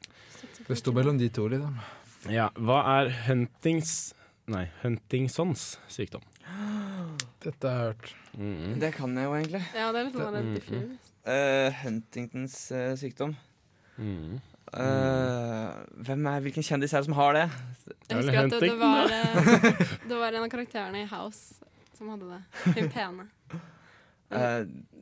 Det 0.68 0.76
sto 0.78 0.94
mellom 0.94 1.18
de 1.18 1.26
to, 1.34 1.48
liksom. 1.50 1.74
Ja, 2.32 2.48
hva 2.58 2.80
er 3.00 3.10
Huntings 3.26 4.12
Nei, 4.50 4.66
Huntingsons 4.82 5.76
sykdom? 5.90 6.22
Dette 7.42 7.66
har 7.66 7.78
jeg 7.80 7.86
hørt. 7.88 8.10
Mm. 8.38 8.76
Det 8.82 8.90
kan 8.94 9.14
jeg 9.18 9.26
jo 9.26 9.32
egentlig. 9.34 9.60
Ja, 9.74 9.86
det 9.94 10.00
er 10.00 10.04
litt 10.06 10.18
sånn 10.18 10.36
Mm, 10.38 10.52
diffus. 10.54 11.08
uh, 11.26 11.78
Huntingtons 11.82 12.54
uh, 12.74 12.92
sykdom. 12.98 13.32
Mm. 13.98 14.36
Uh, 14.76 15.72
hvem 16.06 16.26
er, 16.30 16.44
hvilken 16.44 16.66
kjendis 16.66 16.94
er 16.94 17.02
det 17.02 17.08
som 17.08 17.16
har 17.18 17.34
det? 17.34 17.44
Jeg 18.10 18.18
husker 18.20 18.38
at 18.44 18.54
det, 18.54 18.60
det, 18.62 18.76
var, 18.78 19.10
eh, 19.16 19.82
det 20.10 20.18
var 20.20 20.36
en 20.38 20.46
av 20.46 20.50
karakterene 20.52 21.02
i 21.02 21.08
House 21.10 21.58
som 21.98 22.10
hadde 22.12 22.28
det. 22.30 22.40
Hun 22.76 22.90
pene. 22.94 23.26
Eh, 24.30 24.60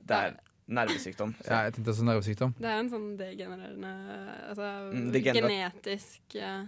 det 0.08 0.18
er 0.20 0.36
nervesykdom. 0.68 1.34
så- 1.40 1.50
Ja, 1.52 1.62
jeg 1.68 1.74
tenkte 1.76 1.92
også 1.92 2.04
nervesykdom. 2.08 2.54
Det 2.60 2.70
er 2.70 2.78
en 2.80 2.90
sånn 2.92 3.10
degenererende 3.20 3.92
Altså 4.48 4.68
Mm, 4.94 5.12
genetisk 5.12 6.36
eh, 6.40 6.64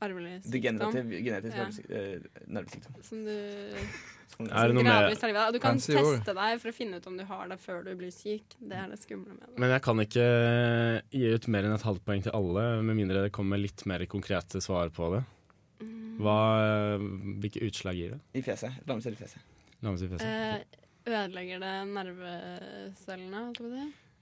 arvelig 0.00 0.42
sykdom. 0.44 0.52
Degenerativ 0.52 1.10
genetisk 1.24 1.56
Ja. 1.90 1.96
eh, 1.96 2.18
nervesykdom. 2.48 3.02
Som 3.04 3.24
du 3.24 3.34
Som- 4.30 4.46
Er 4.46 4.68
det 4.68 4.74
noe 4.74 4.82
med- 4.84 4.92
gradvis 4.92 5.22
livet. 5.26 5.52
Du 5.52 5.58
kan 5.58 5.76
teste 5.76 5.96
ord. 5.98 6.18
teste 6.20 6.34
deg 6.34 6.60
for 6.60 6.68
å 6.70 6.72
finne 6.74 6.96
ut 6.96 7.06
om 7.06 7.16
du 7.18 7.24
har 7.24 7.48
det 7.48 7.58
før 7.58 7.84
du 7.84 7.94
blir 7.96 8.12
syk. 8.14 8.44
Det 8.62 8.72
er 8.78 8.88
det 8.88 8.98
skumle 9.00 9.26
med 9.34 9.40
det. 9.40 9.58
Men 9.58 9.70
jeg 9.70 9.82
kan 9.82 9.96
ikke 9.98 11.02
gi 11.10 11.34
ut 11.34 11.48
mer 11.48 11.62
enn 11.64 11.74
et 11.74 11.82
halvt 11.82 12.04
poeng 12.06 12.22
til 12.22 12.32
alle, 12.32 12.82
med 12.82 12.96
mindre 12.96 13.24
det 13.24 13.32
kommer 13.32 13.58
litt 13.60 13.84
mer 13.86 13.98
konkrete 14.06 14.62
svar 14.62 14.88
på 14.90 15.10
det. 15.16 15.24
Mm. 15.82 16.18
Hva, 16.20 16.98
hvilke 17.40 17.60
utslag 17.68 17.94
gir 17.96 18.10
det? 18.10 18.20
I 18.34 18.40
fjeset. 18.42 18.72
Lammelser 18.86 19.12
i 19.12 19.16
fjeset. 19.16 19.38
La 19.82 19.90
meg 19.90 19.98
si 19.98 20.06
fjeset. 20.08 20.22
Eh, 20.22 20.62
ødelegger 21.06 21.58
det 21.60 21.74
nervecellene, 21.92 23.52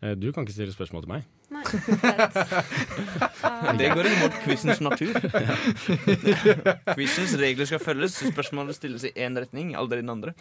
Eh, 0.02 0.14
Du 0.16 0.30
kan 0.32 0.44
ikke 0.46 0.52
stille 0.54 0.72
spørsmål 0.72 1.02
til 1.06 1.10
meg. 1.12 1.22
Nei. 1.50 1.62
Det 3.80 3.88
går 3.96 4.06
imot 4.10 4.34
quizens 4.44 4.80
natur. 4.84 5.16
Quizens 6.98 7.34
regler 7.40 7.66
skal 7.70 7.80
følges. 7.82 8.18
Spørsmålet 8.30 8.76
stilles 8.78 9.04
i 9.08 9.12
én 9.16 9.38
retning, 9.40 9.74
aldri 9.78 9.98
i 9.98 10.04
den 10.04 10.12
andre. 10.12 10.34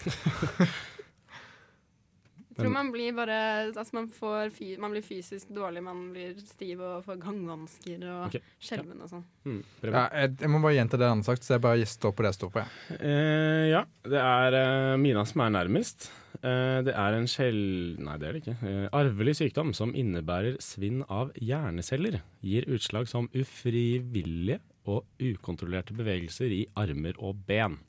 Jeg 2.57 2.65
tror 2.65 2.73
man 2.73 2.87
blir 2.93 3.13
bare 3.13 3.39
Altså 3.69 3.93
man, 3.93 4.07
får 4.09 4.49
fy, 4.55 4.71
man 4.81 4.93
blir 4.93 5.05
fysisk 5.05 5.51
dårlig, 5.53 5.83
man 5.85 6.07
blir 6.15 6.37
stiv 6.41 6.81
og 6.81 7.05
får 7.05 7.19
gangvansker 7.21 8.05
og 8.09 8.21
okay. 8.27 8.41
skjelven 8.57 9.03
og 9.05 9.11
sånn. 9.11 9.25
Mm, 9.45 9.59
Ja, 9.85 10.05
jeg, 10.23 10.37
jeg 10.41 10.53
må 10.53 10.61
bare 10.63 10.77
gjenta 10.79 10.97
det 10.97 11.11
han 11.11 11.21
har 11.21 11.29
sagt, 11.29 11.45
så 11.45 11.55
jeg 11.55 11.65
bare 11.67 11.89
står 11.89 12.15
på 12.17 12.25
det 12.25 12.31
jeg 12.33 12.39
står 12.39 12.55
på. 12.55 12.63
Jeg. 12.63 12.97
Eh, 12.97 13.65
ja, 13.75 13.83
det 14.09 14.23
er 14.23 14.57
eh, 14.57 14.95
Mina 15.01 15.25
som 15.29 15.45
er 15.45 15.53
nærmest. 15.53 16.09
Eh, 16.41 16.79
det 16.85 16.93
er 16.93 17.17
en 17.17 17.29
skjell... 17.29 17.61
Nei, 18.03 18.17
det 18.21 18.27
er 18.27 18.35
det 18.35 18.41
ikke. 18.43 18.57
Eh, 18.69 18.87
arvelig 18.97 19.37
sykdom 19.39 19.73
som 19.77 19.93
innebærer 19.97 20.59
svinn 20.63 21.03
av 21.05 21.33
hjerneceller. 21.37 22.21
Gir 22.45 22.67
utslag 22.73 23.09
som 23.09 23.29
ufrivillige 23.37 24.59
og 24.87 25.05
ukontrollerte 25.21 25.95
bevegelser 25.97 26.53
i 26.53 26.63
armer 26.79 27.17
og 27.19 27.41
ben. 27.47 27.79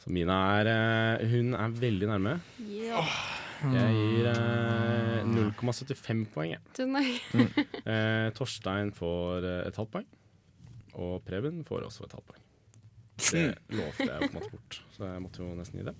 Så 0.00 0.12
Mina 0.14 0.36
er 0.60 0.70
eh, 0.70 1.26
Hun 1.28 1.54
er 1.58 1.74
veldig 1.76 2.08
nærme. 2.08 2.38
Ja. 2.72 3.02
Jeg 3.60 3.96
gir 3.98 4.28
eh, 4.30 5.26
0,75 5.28 6.22
poeng, 6.32 6.54
jeg. 6.54 6.62
Tusen 6.76 6.96
takk. 6.96 7.58
Eh, 7.90 8.28
Torstein 8.36 8.92
får 8.96 9.44
eh, 9.48 9.58
et 9.68 9.76
halvt 9.76 9.92
poeng. 9.92 10.06
Og 11.00 11.20
Preben 11.26 11.60
får 11.68 11.84
også 11.88 12.06
et 12.06 12.14
halvt 12.16 12.30
poeng. 12.30 12.46
Det 13.20 13.44
lovte 13.78 14.06
jeg 14.08 14.20
på 14.22 14.30
en 14.30 14.36
måte 14.38 14.50
bort, 14.54 14.78
så 14.96 15.08
jeg 15.10 15.22
måtte 15.26 15.42
jo 15.42 15.50
nesten 15.58 15.80
gi 15.82 15.86
det. 15.90 15.94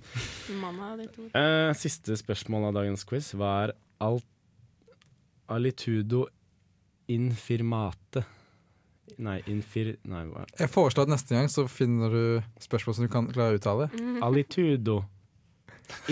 Mamma 0.60 0.94
det. 1.00 1.10
Eh, 1.36 1.70
siste 1.76 2.16
spørsmål 2.16 2.70
av 2.70 2.78
dagens 2.80 3.04
quiz 3.08 3.32
var 3.36 3.74
alt 4.00 4.24
alitudo 5.50 6.24
infirmate. 7.10 8.22
Nei, 9.18 9.38
infir... 9.50 9.96
Nei, 10.08 10.24
hva? 10.30 10.44
Jeg 10.58 10.70
foreslår 10.72 11.08
at 11.08 11.14
neste 11.14 11.34
gang 11.36 11.48
så 11.52 11.66
finner 11.70 12.12
du 12.12 12.22
spørsmål 12.62 12.94
som 12.96 13.06
du 13.06 13.12
kan 13.12 13.30
klare 13.32 13.56
å 13.56 13.60
uttale. 13.60 13.88
Mhm. 13.94 14.20
Alitudo 14.26 15.00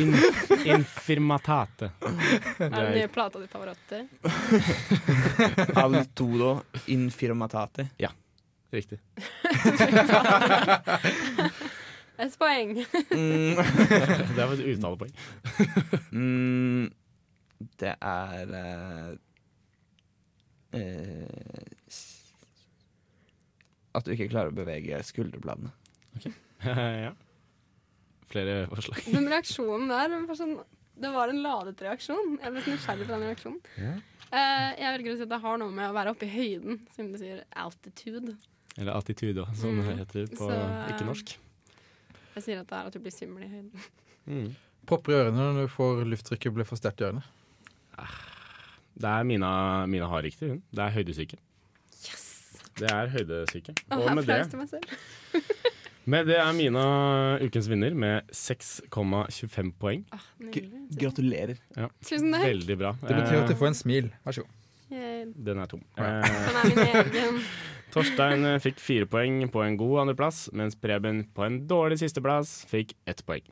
in, 0.01 0.15
infirmatate. 0.77 1.91
Er 2.03 2.17
det 2.59 2.71
den 2.75 2.95
nye 2.97 3.09
plata 3.13 3.39
di 3.43 3.47
Pavarotti? 3.51 4.01
Alitudo 5.85 6.51
infirmatate. 6.91 7.89
Ja, 8.03 8.11
riktig. 8.75 8.99
Et 12.19 12.35
poeng. 12.35 12.73
Mm. 13.15 13.55
det 14.35 14.43
var 14.43 14.53
et 14.57 14.65
uttalepoeng. 14.73 15.13
mm, 16.11 16.89
det 17.79 17.93
er 18.03 18.51
uh, 18.51 19.13
eh, 20.75 21.63
s- 21.87 22.18
At 23.99 24.07
du 24.07 24.13
ikke 24.15 24.29
klarer 24.31 24.53
å 24.53 24.57
bevege 24.57 24.99
skulderbladene. 25.07 25.73
ja. 27.05 27.13
Flere 28.29 28.61
forslag. 28.71 29.01
Den 29.09 29.27
reaksjonen 29.31 29.89
der 29.91 30.13
var 30.29 30.37
sånn, 30.39 30.59
Det 30.99 31.11
var 31.15 31.31
en 31.33 31.41
ladet 31.45 31.81
reaksjon. 31.85 32.37
Jeg 32.43 32.53
ble 32.55 32.63
nysgjerrig 32.67 33.07
på 33.07 33.13
den 33.15 33.27
reaksjonen. 33.29 33.59
Ja. 33.79 33.93
Eh, 34.29 34.71
jeg 34.83 34.95
velger 34.99 35.13
å 35.15 35.17
si 35.21 35.25
at 35.25 35.31
det 35.33 35.39
har 35.45 35.59
noe 35.63 35.73
med 35.73 35.87
å 35.89 35.95
være 35.97 36.11
oppe 36.13 36.27
i 36.27 36.33
høyden, 36.33 36.81
siden 36.93 37.13
du 37.15 37.19
sier 37.21 37.45
altitude. 37.57 38.35
Eller 38.79 38.99
attitude, 38.99 39.45
som 39.57 39.79
det 39.79 39.87
Mm. 39.87 39.99
heter 40.03 40.27
på 40.35 40.47
Så, 40.47 40.51
eh, 40.53 40.91
ikke-norsk. 40.93 41.37
Jeg 42.35 42.43
sier 42.45 42.61
at 42.61 42.67
det 42.69 42.77
er 42.79 42.87
at 42.91 42.93
du 42.93 42.99
blir 43.01 43.15
svimmel 43.15 43.45
i 43.47 43.49
høyden. 43.49 43.87
Mm. 44.29 44.51
Propper 44.87 45.13
i 45.13 45.19
ørene 45.23 45.39
når 45.55 45.63
du 45.63 45.73
får 45.73 46.05
lufttrykket 46.11 46.55
blir 46.55 46.67
for 46.69 46.77
sterkt 46.77 47.01
i 47.01 47.05
ørene. 47.09 47.23
Det 48.99 49.09
er 49.09 49.25
Mina, 49.25 49.87
Mina 49.87 50.07
har 50.11 50.23
riktig, 50.23 50.49
hun. 50.51 50.63
Det 50.75 50.83
er 50.85 50.91
høydesyke. 50.99 51.39
Det 52.79 52.91
er 52.95 53.11
høydesyke. 53.13 53.75
Og 53.97 54.09
med 54.15 54.29
det, 54.29 54.39
med 56.13 56.27
det 56.31 56.37
er 56.41 56.53
Mina 56.57 56.85
ukens 57.43 57.69
vinner 57.71 57.95
med 57.99 58.31
6,25 58.35 59.73
poeng. 59.81 60.05
Ah. 60.15 60.23
Gratulerer. 60.99 61.59
Ja. 61.77 61.89
Tusen 62.05 62.31
takk. 62.33 62.47
Veldig 62.49 62.79
bra. 62.81 62.95
Det 63.03 63.17
betyr 63.19 63.43
at 63.43 63.51
du 63.51 63.55
Eh, 63.57 63.59
får 63.61 63.73
en 63.73 63.79
smil. 63.83 64.13
Vær 64.25 64.39
så 64.39 64.47
god. 64.47 64.55
Den 65.49 65.59
er 65.61 65.67
tom. 65.69 65.83
Ja. 65.99 66.05
Eh, 66.05 66.23
Den 66.25 66.57
er 66.57 66.65
min 66.71 66.79
egen. 66.87 67.43
Torstein 67.93 68.45
eh, 68.45 68.59
fikk 68.61 68.81
fire 68.85 69.07
poeng 69.09 69.43
på 69.53 69.63
en 69.65 69.77
god 69.81 70.03
andreplass, 70.07 70.47
mens 70.53 70.77
Preben 70.77 71.25
på 71.35 71.45
en 71.47 71.63
dårlig 71.69 71.99
sisteplass 72.01 72.63
fikk 72.69 72.93
ett 73.09 73.25
poeng. 73.29 73.45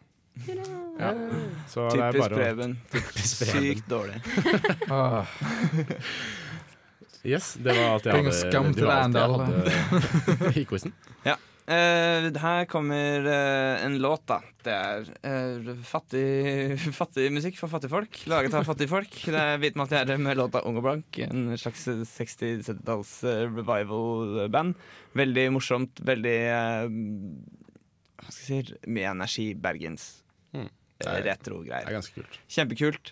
Ja. 1.01 1.13
Så 1.73 1.87
det 1.93 2.01
er 2.05 2.13
Typisk 2.13 2.35
Preben. 2.37 2.75
å. 2.77 2.89
Typisk 2.93 3.39
Preben. 3.41 3.63
Sykt 3.65 3.87
dårlig. 3.89 4.21
Ah, 4.93 5.25
Yes, 7.27 7.55
det 7.59 7.75
var 7.75 7.97
alt 7.97 8.09
jeg 8.09 8.23
hadde. 8.23 8.39
skam 8.39 8.73
til 8.77 8.91
Arendal. 8.93 9.41
i 10.61 10.65
quizen. 10.69 10.95
Eh, 11.67 12.29
her 12.39 12.65
kommer 12.71 13.25
uh, 13.27 13.85
en 13.85 13.97
låt, 13.99 14.23
da. 14.31 14.37
Det 14.63 14.71
er 14.71 15.09
uh, 15.27 15.71
fattig, 15.83 16.79
fattig 16.95 17.27
musikk 17.35 17.59
for 17.59 17.73
fattige 17.73 17.91
folk. 17.91 18.21
Laget 18.31 18.55
av 18.55 18.69
fattige 18.69 18.93
folk. 18.93 19.11
Det 19.11 19.41
er 19.41 19.59
Hvit 19.59 19.79
Matiere 19.79 20.15
med 20.23 20.39
låta 20.39 20.63
Ung 20.69 20.79
og 20.79 20.87
blank. 20.87 21.19
En 21.27 21.51
slags 21.59 21.89
60-70-talls 21.89 23.17
eh, 23.27 23.49
revival-band. 23.51 24.79
Veldig 25.19 25.47
morsomt. 25.57 26.05
Veldig 26.07 26.39
Hva 28.23 28.31
skal 28.31 28.55
jeg 28.61 28.71
si 28.71 28.79
Mye 28.87 29.11
energi. 29.11 29.49
Bergens. 29.59 30.07
Mm. 30.55 30.71
Retro-greier. 31.27 31.91
er. 31.91 32.39
Kjempekult. 32.47 33.11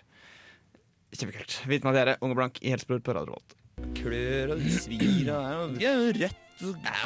Kjempekult. 1.11 1.59
Hvit 1.67 1.83
Matiere, 1.83 2.15
Ung 2.23 2.31
og 2.31 2.39
blank 2.39 2.63
i 2.63 2.71
Helsebror 2.71 3.03
på 3.03 3.19
Radio 3.19 3.35
Revolt. 3.35 3.59
Klør 3.95 4.55
og 4.55 4.61
svir 4.71 5.29
og 5.35 5.75
Det 5.75 5.87
er 5.89 5.95
jo 5.99 6.11
rødt. 6.21 6.41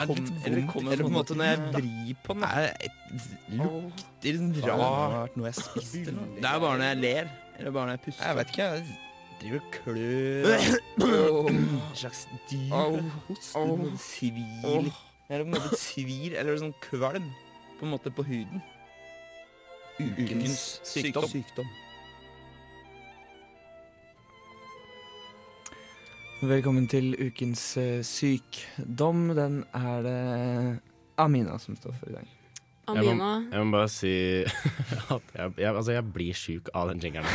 kom, 0.06 0.18
eller, 0.46 0.92
eller 0.92 1.02
på 1.02 1.08
en 1.08 1.14
måte 1.16 1.36
når 1.38 1.48
jeg 1.50 1.60
vrir 1.74 2.16
på 2.24 2.34
den. 2.38 2.44
Det 3.50 4.34
lukter 4.38 4.40
sånn 4.40 4.80
rart 4.80 5.38
noe 5.40 5.50
jeg 5.50 5.58
spiste. 5.58 6.14
Det 6.14 6.46
er 6.46 6.60
bare 6.62 6.78
når 6.78 6.86
jeg 6.92 7.00
ler. 7.04 7.32
Eller 7.58 7.72
bare 7.76 7.90
når 7.90 7.98
jeg 7.98 8.04
puster. 8.06 8.26
Jeg 8.28 8.38
vet 8.40 8.54
ikke. 8.54 8.68
Jeg 8.70 8.84
driver 9.42 9.60
og 9.60 9.66
klør. 9.80 10.46
En 11.50 11.62
slags 11.96 12.26
dyr. 12.52 13.04
Hoster. 13.28 13.86
Svir. 14.06 14.92
Eller 15.30 15.46
på 15.46 15.50
en 15.50 15.56
måte 15.56 15.78
svir, 15.78 16.36
eller 16.38 16.58
sånn 16.62 16.76
kvalm. 16.86 17.30
På 17.80 17.88
en 17.88 17.96
måte 17.96 18.14
på 18.14 18.26
huden. 18.28 18.62
Ukens 20.00 20.80
sykdom. 20.88 21.70
Velkommen 26.40 26.86
til 26.88 27.12
ukens 27.20 27.62
uh, 27.80 28.00
sykdom. 28.06 29.26
Den 29.36 29.62
er 29.76 30.04
det 30.06 30.20
Amina 31.20 31.58
som 31.60 31.76
står 31.76 31.96
for 32.00 32.12
i 32.12 32.16
dag. 32.16 32.30
Amina. 32.90 33.32
Jeg 33.52 33.66
må 33.68 33.76
bare 33.76 33.90
si 33.92 34.14
at 35.16 35.34
jeg, 35.36 35.52
jeg, 35.60 35.74
altså 35.74 35.94
jeg 35.98 36.06
blir 36.16 36.38
sjuk 36.38 36.72
av 36.74 36.94
den 36.94 37.04
jingeren. 37.04 37.28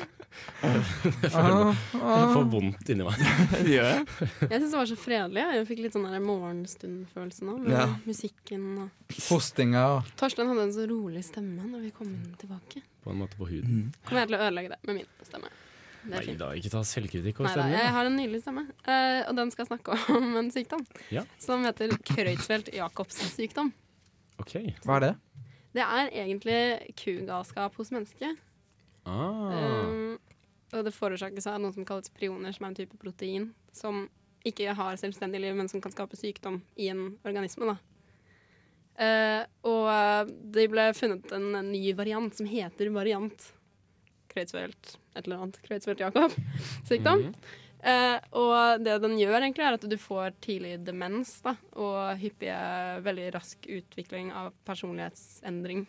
Jeg 0.30 1.30
føler 1.34 1.72
jeg 1.74 2.26
får 2.30 2.44
vondt 2.52 2.90
inni 2.92 3.02
meg. 3.04 3.22
Gjør 3.66 3.86
jeg? 3.88 4.04
Jeg 4.44 4.60
syns 4.62 4.70
det 4.70 4.78
var 4.78 4.88
så 4.90 4.96
fredelig. 5.00 5.42
Jeg 5.56 5.66
fikk 5.68 5.80
litt 5.84 5.96
sånn 5.96 6.06
der 6.06 6.22
morgenstund-følelse 6.22 7.48
nå. 7.48 7.56
Med 7.64 7.74
Ja. 7.74 7.86
musikken 8.06 8.68
og 8.84 9.16
Hostinga 9.26 9.82
og 9.96 10.12
Torstein 10.20 10.52
hadde 10.52 10.68
en 10.68 10.76
så 10.76 10.86
rolig 10.88 11.24
stemme 11.26 11.66
når 11.66 11.82
vi 11.88 11.90
kom 11.96 12.12
inn 12.14 12.36
tilbake. 12.40 12.84
På 13.02 13.10
en 13.12 13.20
måte 13.24 13.36
på 13.40 13.48
huden. 13.50 13.88
Kommer 14.06 14.22
jeg 14.22 14.30
til 14.30 14.38
å 14.38 14.44
ødelegge 14.46 14.72
det 14.76 14.80
med 14.86 15.00
min 15.00 15.10
stemme. 15.26 15.50
Nei 16.08 16.22
fint. 16.24 16.38
da, 16.40 16.50
ikke 16.56 16.70
ta 16.72 16.80
selvkritikk 16.86 17.42
over 17.42 17.52
stemmen. 17.52 17.74
jeg 17.76 17.92
har 17.96 18.08
en 18.08 18.16
nydelig 18.16 18.40
stemme, 18.40 18.64
uh, 18.86 19.20
og 19.28 19.34
den 19.36 19.50
skal 19.52 19.68
snakke 19.68 19.96
om 20.16 20.36
en 20.40 20.50
sykdom 20.54 20.86
Ja. 21.12 21.26
som 21.42 21.66
heter 21.68 21.92
Kreutzfeldt-Jacobs 22.08 23.20
sykdom. 23.34 23.72
OK. 24.40 24.56
Hva 24.86 24.96
er 24.96 25.06
det? 25.06 25.12
Det 25.76 25.84
er 25.84 26.08
egentlig 26.24 26.60
kugalskap 26.98 27.76
hos 27.78 27.92
mennesket. 27.94 28.40
Ah. 29.06 29.84
Um, 29.84 30.16
og 30.72 30.86
det 30.86 30.94
forårsakes 30.94 31.46
av 31.50 31.60
noe 31.62 31.74
som 31.74 31.86
kalles 31.86 32.10
prioner, 32.14 32.54
som 32.54 32.66
er 32.66 32.72
en 32.72 32.80
type 32.80 32.98
protein 33.00 33.50
som 33.74 34.06
ikke 34.46 34.72
har 34.76 34.98
selvstendig 35.00 35.40
liv, 35.42 35.54
men 35.56 35.68
som 35.68 35.82
kan 35.82 35.92
skape 35.92 36.16
sykdom 36.16 36.60
i 36.80 36.88
en 36.92 37.18
organisme. 37.26 37.68
Da. 37.68 37.76
Eh, 39.00 39.42
og 39.68 40.30
det 40.54 40.66
ble 40.72 40.90
funnet 40.96 41.32
en, 41.36 41.52
ny 41.70 41.92
variant 41.96 42.34
som 42.36 42.48
heter 42.48 42.90
variant 42.94 43.46
Kreutzfeldt 44.30 44.94
et 45.16 45.24
eller 45.24 45.42
annet. 45.42 45.58
Kreutzfeldt-Jakob-sykdom. 45.66 47.26
Eh, 47.80 48.18
og 48.36 48.82
det 48.84 48.98
den 49.00 49.14
gjør, 49.16 49.38
egentlig 49.38 49.64
er 49.64 49.76
at 49.78 49.84
du 49.88 49.94
får 49.96 50.34
tidlig 50.44 50.74
demens 50.84 51.30
da, 51.40 51.54
og 51.80 52.10
hyppige, 52.20 52.58
veldig 53.06 53.30
rask 53.38 53.64
utvikling 53.72 54.28
av 54.36 54.50
personlighetsendring. 54.68 55.86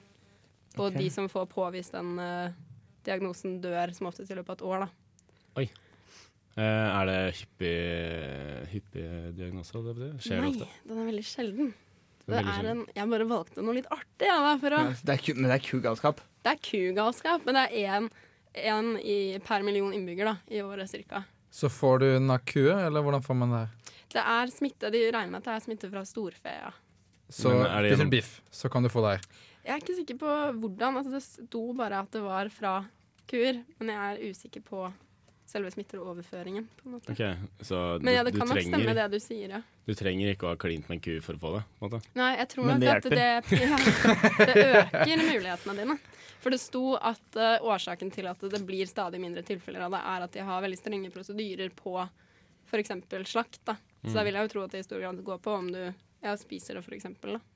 Og 0.77 0.85
okay. 0.85 1.01
de 1.01 1.09
som 1.11 1.27
får 1.27 1.49
påvist 1.51 1.91
den 1.91 2.13
eh, 2.23 2.55
diagnosen, 3.03 3.57
dør 3.59 3.91
som 3.91 4.07
oftest 4.07 4.31
i 4.31 4.39
løpet 4.39 4.53
av 4.53 4.61
et 4.61 4.65
år. 4.69 4.85
da. 4.85 5.67
Eh, 6.59 6.63
er 6.63 7.07
det 7.07 7.19
hyppig, 7.39 7.75
hyppig 8.73 9.05
diagnose? 9.37 9.83
Det 9.83 9.93
betyr? 9.95 10.17
Skjer 10.19 10.35
det 10.35 10.41
Nei, 10.43 10.51
ofte? 10.51 10.81
den 10.89 10.97
er 10.99 11.07
veldig 11.11 11.27
sjelden. 11.27 11.69
Det 12.21 12.31
Det 12.31 12.41
er 12.41 12.49
er 12.51 12.71
en, 12.71 12.81
jeg 12.95 13.11
bare 13.11 13.27
valgte 13.27 13.63
noe 13.65 13.75
litt 13.77 13.87
artig. 13.91 14.27
Ja, 14.27 14.39
da, 14.43 14.57
for 14.59 14.75
å, 14.75 14.81
Det 14.99 15.15
er 15.15 15.23
ku, 15.23 15.31
men 15.35 15.47
det 15.49 15.55
er 15.59 15.63
kugalskap. 15.67 16.21
det 16.43 16.51
er 16.51 16.59
kugalskap, 16.63 17.45
men 17.47 17.55
det 17.55 17.63
er 17.67 17.95
én 17.99 18.11
én 18.53 19.39
per 19.45 19.63
million 19.63 19.93
innbygger 19.93 20.25
da, 20.25 20.35
i 20.47 20.61
året 20.61 20.89
cirka. 20.89 21.23
Så 21.51 21.69
får 21.69 21.99
du 21.99 22.07
nakue, 22.19 22.73
eller 22.85 23.03
hvordan 23.03 23.23
får 23.23 23.35
man 23.35 23.51
det 23.51 23.59
her? 23.65 23.97
Det 24.11 24.23
er 24.23 24.51
smitte, 24.51 24.91
De 24.91 25.03
regner 25.11 25.31
med 25.31 25.39
at 25.41 25.47
det 25.49 25.53
er 25.55 25.65
smitte 25.65 25.89
fra 25.91 26.03
storfe. 26.07 26.51
ja. 26.51 26.71
Så 27.31 27.51
er 27.63 27.83
det 27.83 27.93
spiser 27.93 28.09
du 28.09 28.11
biff, 28.11 28.31
så 28.51 28.69
kan 28.69 28.83
du 28.83 28.89
få 28.91 29.01
det 29.05 29.13
her. 29.15 29.21
Jeg 29.63 29.71
er 29.75 29.83
ikke 29.83 29.95
sikker 30.01 30.17
på 30.19 30.31
hvordan. 30.59 30.97
Altså, 30.99 31.11
det 31.15 31.21
sto 31.23 31.61
bare 31.77 32.01
at 32.03 32.11
det 32.11 32.21
var 32.25 32.49
fra 32.51 32.73
kuer, 33.31 33.61
men 33.79 33.91
jeg 33.93 34.17
er 34.17 34.31
usikker 34.33 34.63
på 34.67 34.89
selve 35.51 35.71
smitteoverføringen. 35.73 36.65
på 36.79 36.87
en 36.87 36.95
måte. 36.95 37.11
Okay, 37.13 37.35
så 37.67 37.81
du, 37.99 38.05
Men 38.07 38.15
ja, 38.15 38.23
det 38.27 38.31
kan 38.37 38.47
nok 38.47 38.55
trenger, 38.57 38.71
stemme 38.79 38.95
det 38.97 39.07
du 39.11 39.19
sier, 39.23 39.53
ja. 39.57 39.61
Du 39.87 39.93
trenger 39.99 40.31
ikke 40.33 40.47
å 40.47 40.53
ha 40.53 40.59
klint 40.61 40.87
med 40.89 40.97
en 40.97 41.03
ku 41.03 41.13
for 41.25 41.35
å 41.35 41.41
få 41.43 41.51
det? 41.57 41.63
på 41.79 41.85
en 41.85 41.91
måte. 41.91 42.01
Nei, 42.17 42.31
jeg 42.39 42.49
tror 42.55 42.69
Men 42.69 42.79
nok 42.79 42.87
det 42.87 42.95
at 42.95 43.09
det, 43.11 43.59
ja, 43.61 43.79
det 44.47 44.65
øker 44.81 45.23
mulighetene 45.27 45.77
dine. 45.81 45.97
For 46.41 46.49
det 46.55 46.57
sto 46.63 46.95
at 46.97 47.37
uh, 47.37 47.59
årsaken 47.69 48.09
til 48.15 48.25
at 48.31 48.41
det 48.49 48.63
blir 48.65 48.87
stadig 48.89 49.19
mindre 49.21 49.43
tilfeller 49.45 49.83
av 49.85 49.93
det, 49.93 49.99
er 50.15 50.23
at 50.25 50.33
de 50.33 50.45
har 50.47 50.63
veldig 50.65 50.79
strenge 50.79 51.11
prosedyrer 51.13 51.69
på 51.77 51.97
f.eks. 52.71 52.95
slakt. 53.29 53.59
da. 53.67 53.75
Så 54.01 54.09
Mm. 54.09 54.13
da 54.15 54.23
vil 54.25 54.33
jeg 54.33 54.47
jo 54.47 54.49
tro 54.55 54.61
at 54.65 54.71
det 54.73 54.79
i 54.81 54.83
stor 54.87 54.99
grad 55.03 55.19
går 55.23 55.37
på 55.45 55.51
om 55.53 55.67
du 55.69 55.81
ja, 56.23 56.31
spiser 56.37 56.73
det, 56.79 56.81
f.eks. 56.87 57.05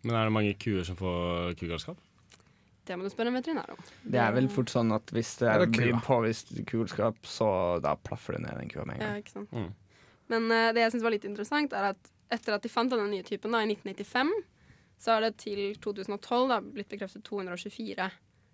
Men 0.03 0.13
er 0.13 0.27
det 0.27 0.33
mange 0.35 0.53
kuer 0.61 0.83
som 0.85 0.97
får 0.99 1.55
kugalskap? 1.57 1.97
Det 2.85 2.97
må 2.97 3.03
du 3.07 3.09
spørre 3.13 3.31
en 3.33 3.37
veterinær 3.39 3.71
om. 3.73 3.79
Det 4.03 4.19
er 4.21 4.33
vel 4.35 4.47
fort 4.53 4.69
sånn 4.69 4.91
at 4.95 5.09
hvis 5.15 5.31
det 5.41 5.53
det 5.63 5.69
blir 5.73 5.97
påvist 6.05 6.51
kugalskap, 6.69 7.17
så 7.25 7.47
da 7.81 7.95
plaffer 7.97 8.37
det 8.37 8.43
ned 8.45 8.59
den 8.61 8.69
kua 8.69 8.85
med 8.85 8.99
en 8.99 9.01
Ja, 9.01 9.07
gang. 9.13 9.23
ikke 9.23 9.33
sant? 9.33 9.51
Mm. 9.51 9.71
Men 10.33 10.45
uh, 10.51 10.73
det 10.73 10.83
jeg 10.83 10.93
syns 10.95 11.03
var 11.05 11.13
litt 11.15 11.25
interessant, 11.25 11.73
er 11.73 11.91
at 11.93 12.11
etter 12.33 12.55
at 12.57 12.63
de 12.65 12.69
fant 12.69 12.89
denne 12.89 13.07
nye 13.11 13.25
typen 13.25 13.53
da, 13.53 13.61
i 13.61 13.69
1995, 13.73 14.31
så 15.01 15.11
har 15.15 15.25
det 15.25 15.35
til 15.41 15.75
2012 15.83 16.47
da, 16.49 16.61
blitt 16.61 16.89
bekreftet 16.89 17.25
224 17.27 18.07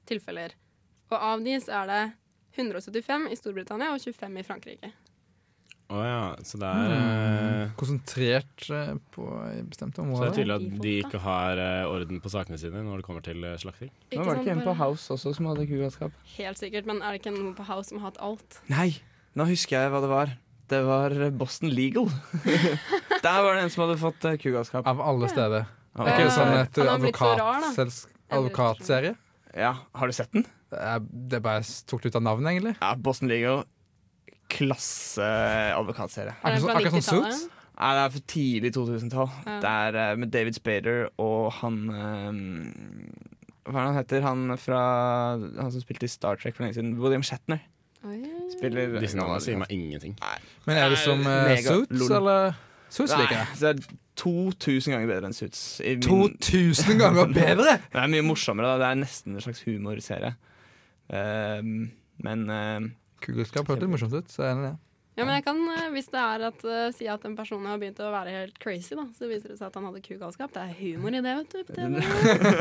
tilfeller. 0.09 0.55
Og 1.11 1.17
av 1.19 1.43
de 1.43 1.55
så 1.61 1.84
er 1.84 1.91
det 1.91 2.01
175 2.57 3.29
i 3.32 3.38
Storbritannia 3.39 3.93
og 3.93 4.01
25 4.03 4.39
i 4.41 4.43
Frankrike. 4.43 4.89
Å 5.92 6.02
ja, 6.08 6.20
så 6.48 6.56
det 6.62 6.68
er 6.72 6.92
Mm. 6.92 7.02
eh, 7.04 7.72
Konsentrert 7.76 8.68
eh, 8.72 8.94
på 9.12 9.26
bestemte 9.68 10.00
områder. 10.00 10.22
Så 10.22 10.24
det 10.24 10.32
er 10.32 10.38
tydelig 10.39 10.56
at 10.56 10.82
de 10.86 10.94
ikke 11.04 11.20
har 11.20 11.60
eh, 11.60 11.84
orden 11.92 12.22
på 12.24 12.32
sakene 12.32 12.58
sine 12.62 12.84
når 12.86 13.02
det 13.02 13.06
kommer 13.10 13.26
til 13.26 13.44
slakting. 13.60 13.92
Nå 14.16 14.24
var 14.24 14.38
det 14.39 14.46
ikke 14.46 14.56
en 14.56 14.64
på 14.64 14.76
House 14.80 15.12
også 15.12 15.34
som 15.36 15.50
hadde 15.52 15.68
kugalskap? 15.68 16.16
Helt 16.38 16.62
sikkert, 16.62 16.88
men 16.88 17.02
er 17.04 17.12
det 17.18 17.20
ikke 17.26 17.34
noen 17.36 17.52
på 17.58 17.66
House 17.68 17.89
som 17.92 18.00
har 18.00 18.14
hatt 18.14 18.22
alt? 18.24 18.62
Nei, 18.72 18.94
nå 19.36 19.50
husker 19.52 19.78
jeg 19.82 19.92
hva 19.92 20.00
det 20.06 20.12
var. 20.14 20.32
Det 20.72 20.80
var 20.88 21.18
Boston 21.36 21.70
Legal. 21.76 22.08
Der 23.26 23.44
var 23.44 23.58
det 23.60 23.66
en 23.66 23.70
som 23.74 23.84
hadde 23.84 24.00
fått 24.00 24.24
uh, 24.24 24.38
kugalskap. 24.39 24.88
Av 24.88 25.02
alle 25.04 25.28
steder. 25.28 25.68
Ja. 25.68 26.06
Er 26.08 26.14
ikke 26.16 26.30
det 26.30 26.36
sånn 26.38 26.56
et 26.56 26.80
advokatserie? 28.32 29.16
Ja, 29.58 29.74
har 30.00 30.08
du 30.08 30.14
sett 30.16 30.32
den? 30.32 30.46
Det 30.72 30.80
er, 30.80 31.02
det 31.04 31.42
bare 31.44 31.66
tok 31.89 32.06
det 32.06 32.14
ut 32.14 32.18
av 32.22 32.24
navnet, 32.24 32.54
egentlig. 32.54 32.76
Ja, 32.80 32.94
Boston 32.96 33.28
Legal. 33.28 33.66
Klasseadvokatserie. 34.52 36.34
Er 36.43 36.56
det 36.56 36.64
Akkurat 36.70 36.91
som 36.91 37.02
90-tallet? 37.02 37.34
Suits? 37.34 37.49
Nei, 37.82 37.91
det 37.97 38.02
er 38.04 38.10
for 38.14 38.26
tidlig 38.30 38.72
2000-tall. 38.76 39.30
Ja. 39.47 39.54
Det 39.64 39.70
er 39.72 39.95
eh, 40.12 40.18
med 40.22 40.32
David 40.34 40.54
Spader 40.60 41.08
og 41.24 41.47
han 41.62 41.78
um, 41.89 42.41
Hva 43.66 43.72
er 43.72 43.78
det 43.80 43.88
han 43.88 43.97
heter? 43.97 44.26
Han 44.26 44.43
fra 44.62 44.82
Han 45.39 45.72
som 45.74 45.82
spilte 45.82 46.06
i 46.06 46.12
Star 46.12 46.38
Trek 46.41 46.56
for 46.58 46.66
lenge 46.68 46.78
siden. 46.78 46.91
William 47.02 47.24
Shatner. 47.26 47.64
Spiller 48.52 48.99
Disse 49.02 49.18
navnene 49.18 49.41
sier 49.45 49.58
meg 49.62 49.72
ingenting. 49.74 50.16
Men 50.68 50.78
er 50.82 50.89
det 50.93 50.99
som 51.02 51.22
uh, 51.26 51.52
Suits, 51.62 51.97
lol. 52.04 52.16
eller? 52.20 52.56
Suits 52.91 53.14
liker 53.16 53.38
jeg. 53.39 53.47
det 53.62 53.70
er 53.70 53.97
2000 54.20 54.91
ganger 54.93 55.08
bedre 55.14 55.30
enn 55.30 55.36
Suits. 55.38 55.62
I 55.86 55.95
min- 55.95 56.04
2000 56.06 56.97
ganger 57.02 57.30
bedre?! 57.38 57.78
det 57.93 58.02
er 58.04 58.10
mye 58.12 58.26
morsommere. 58.26 58.74
da 58.74 58.82
Det 58.84 58.89
er 58.91 59.02
nesten 59.06 59.38
en 59.38 59.45
slags 59.45 59.62
humorserie. 59.66 60.34
Um, 61.10 61.91
men 62.26 62.43
uh, 62.52 62.89
Kugelskap 63.22 63.69
hørtes 63.69 63.91
morsomt 63.91 64.15
ut, 64.17 64.32
så 64.32 64.47
er 64.47 64.55
det 64.57 64.69
det. 64.69 64.78
Ja, 65.19 65.26
men 65.28 65.36
jeg 65.36 65.43
kan, 65.43 65.57
eh, 65.76 65.89
Hvis 65.91 66.07
det 66.07 66.19
er 66.22 66.45
at 66.47 66.61
uh, 66.63 66.91
si 66.95 67.07
at 67.11 67.26
en 67.28 67.36
person 67.36 67.65
har 67.67 67.80
begynt 67.82 67.99
å 67.99 68.11
være 68.13 68.32
helt 68.32 68.59
crazy, 68.63 68.95
da, 68.95 69.03
så 69.17 69.28
viser 69.28 69.51
det 69.51 69.57
seg 69.59 69.67
at 69.67 69.76
han 69.76 69.89
hadde 69.89 70.03
kugalskap. 70.05 70.53
Det 70.55 70.61
er 70.63 70.78
humor 70.80 71.17
i 71.17 71.22
det, 71.26 71.34
vet 71.41 71.51
du. 71.51 71.65
På 71.67 71.76
TV. 71.76 71.97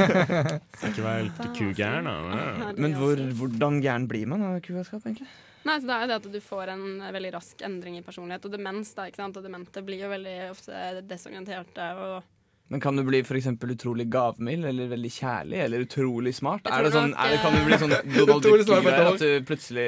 Ikke 0.90 1.04
vær 1.04 1.20
helt 1.22 1.38
kugæren, 1.56 2.11
da. 2.11 2.16
Ja. 2.34 2.72
Men 2.74 2.98
hvor, 2.98 3.22
hvordan 3.38 3.78
gæren 3.84 4.08
blir 4.11 4.26
man 4.32 4.44
av 4.48 4.58
kugalskap, 4.66 5.06
egentlig? 5.06 5.30
Nei, 5.68 5.76
så 5.78 5.86
Det 5.86 5.94
er 5.94 6.02
jo 6.02 6.11
det 6.11 6.18
at 6.18 6.28
du 6.34 6.40
får 6.42 6.74
en 6.74 6.84
eh, 6.98 7.14
veldig 7.14 7.32
rask 7.36 7.64
endring 7.70 8.00
i 8.00 8.04
personlighet. 8.04 8.50
Og 8.50 8.58
demens, 8.58 8.92
da, 8.98 9.06
ikke 9.06 9.22
sant? 9.22 9.38
Og 9.38 9.46
demente 9.46 9.86
blir 9.86 10.02
jo 10.02 10.11
veldig 10.11 10.36
ofte 10.50 10.84
desorienterte. 11.06 11.88
og 12.02 12.39
Men 12.70 12.80
Kan 12.80 12.96
du 12.96 13.02
bli 13.02 13.18
for 13.26 13.34
utrolig 13.34 14.06
gavmild 14.10 14.64
eller 14.68 14.90
veldig 14.92 15.10
kjærlig 15.10 15.58
eller 15.64 15.82
utrolig 15.82 16.32
smart? 16.36 16.68
Er 16.70 16.86
det 16.86 16.92
sånn, 16.94 17.14
er 17.18 17.32
det, 17.34 17.40
kan 17.42 17.56
du 17.56 17.64
bli 17.66 17.78
sånn 17.82 17.94
eh, 17.96 18.10
Donald 18.18 18.44
Duck-greier? 18.46 19.08
At 19.10 19.22
du 19.24 19.46
plutselig 19.48 19.86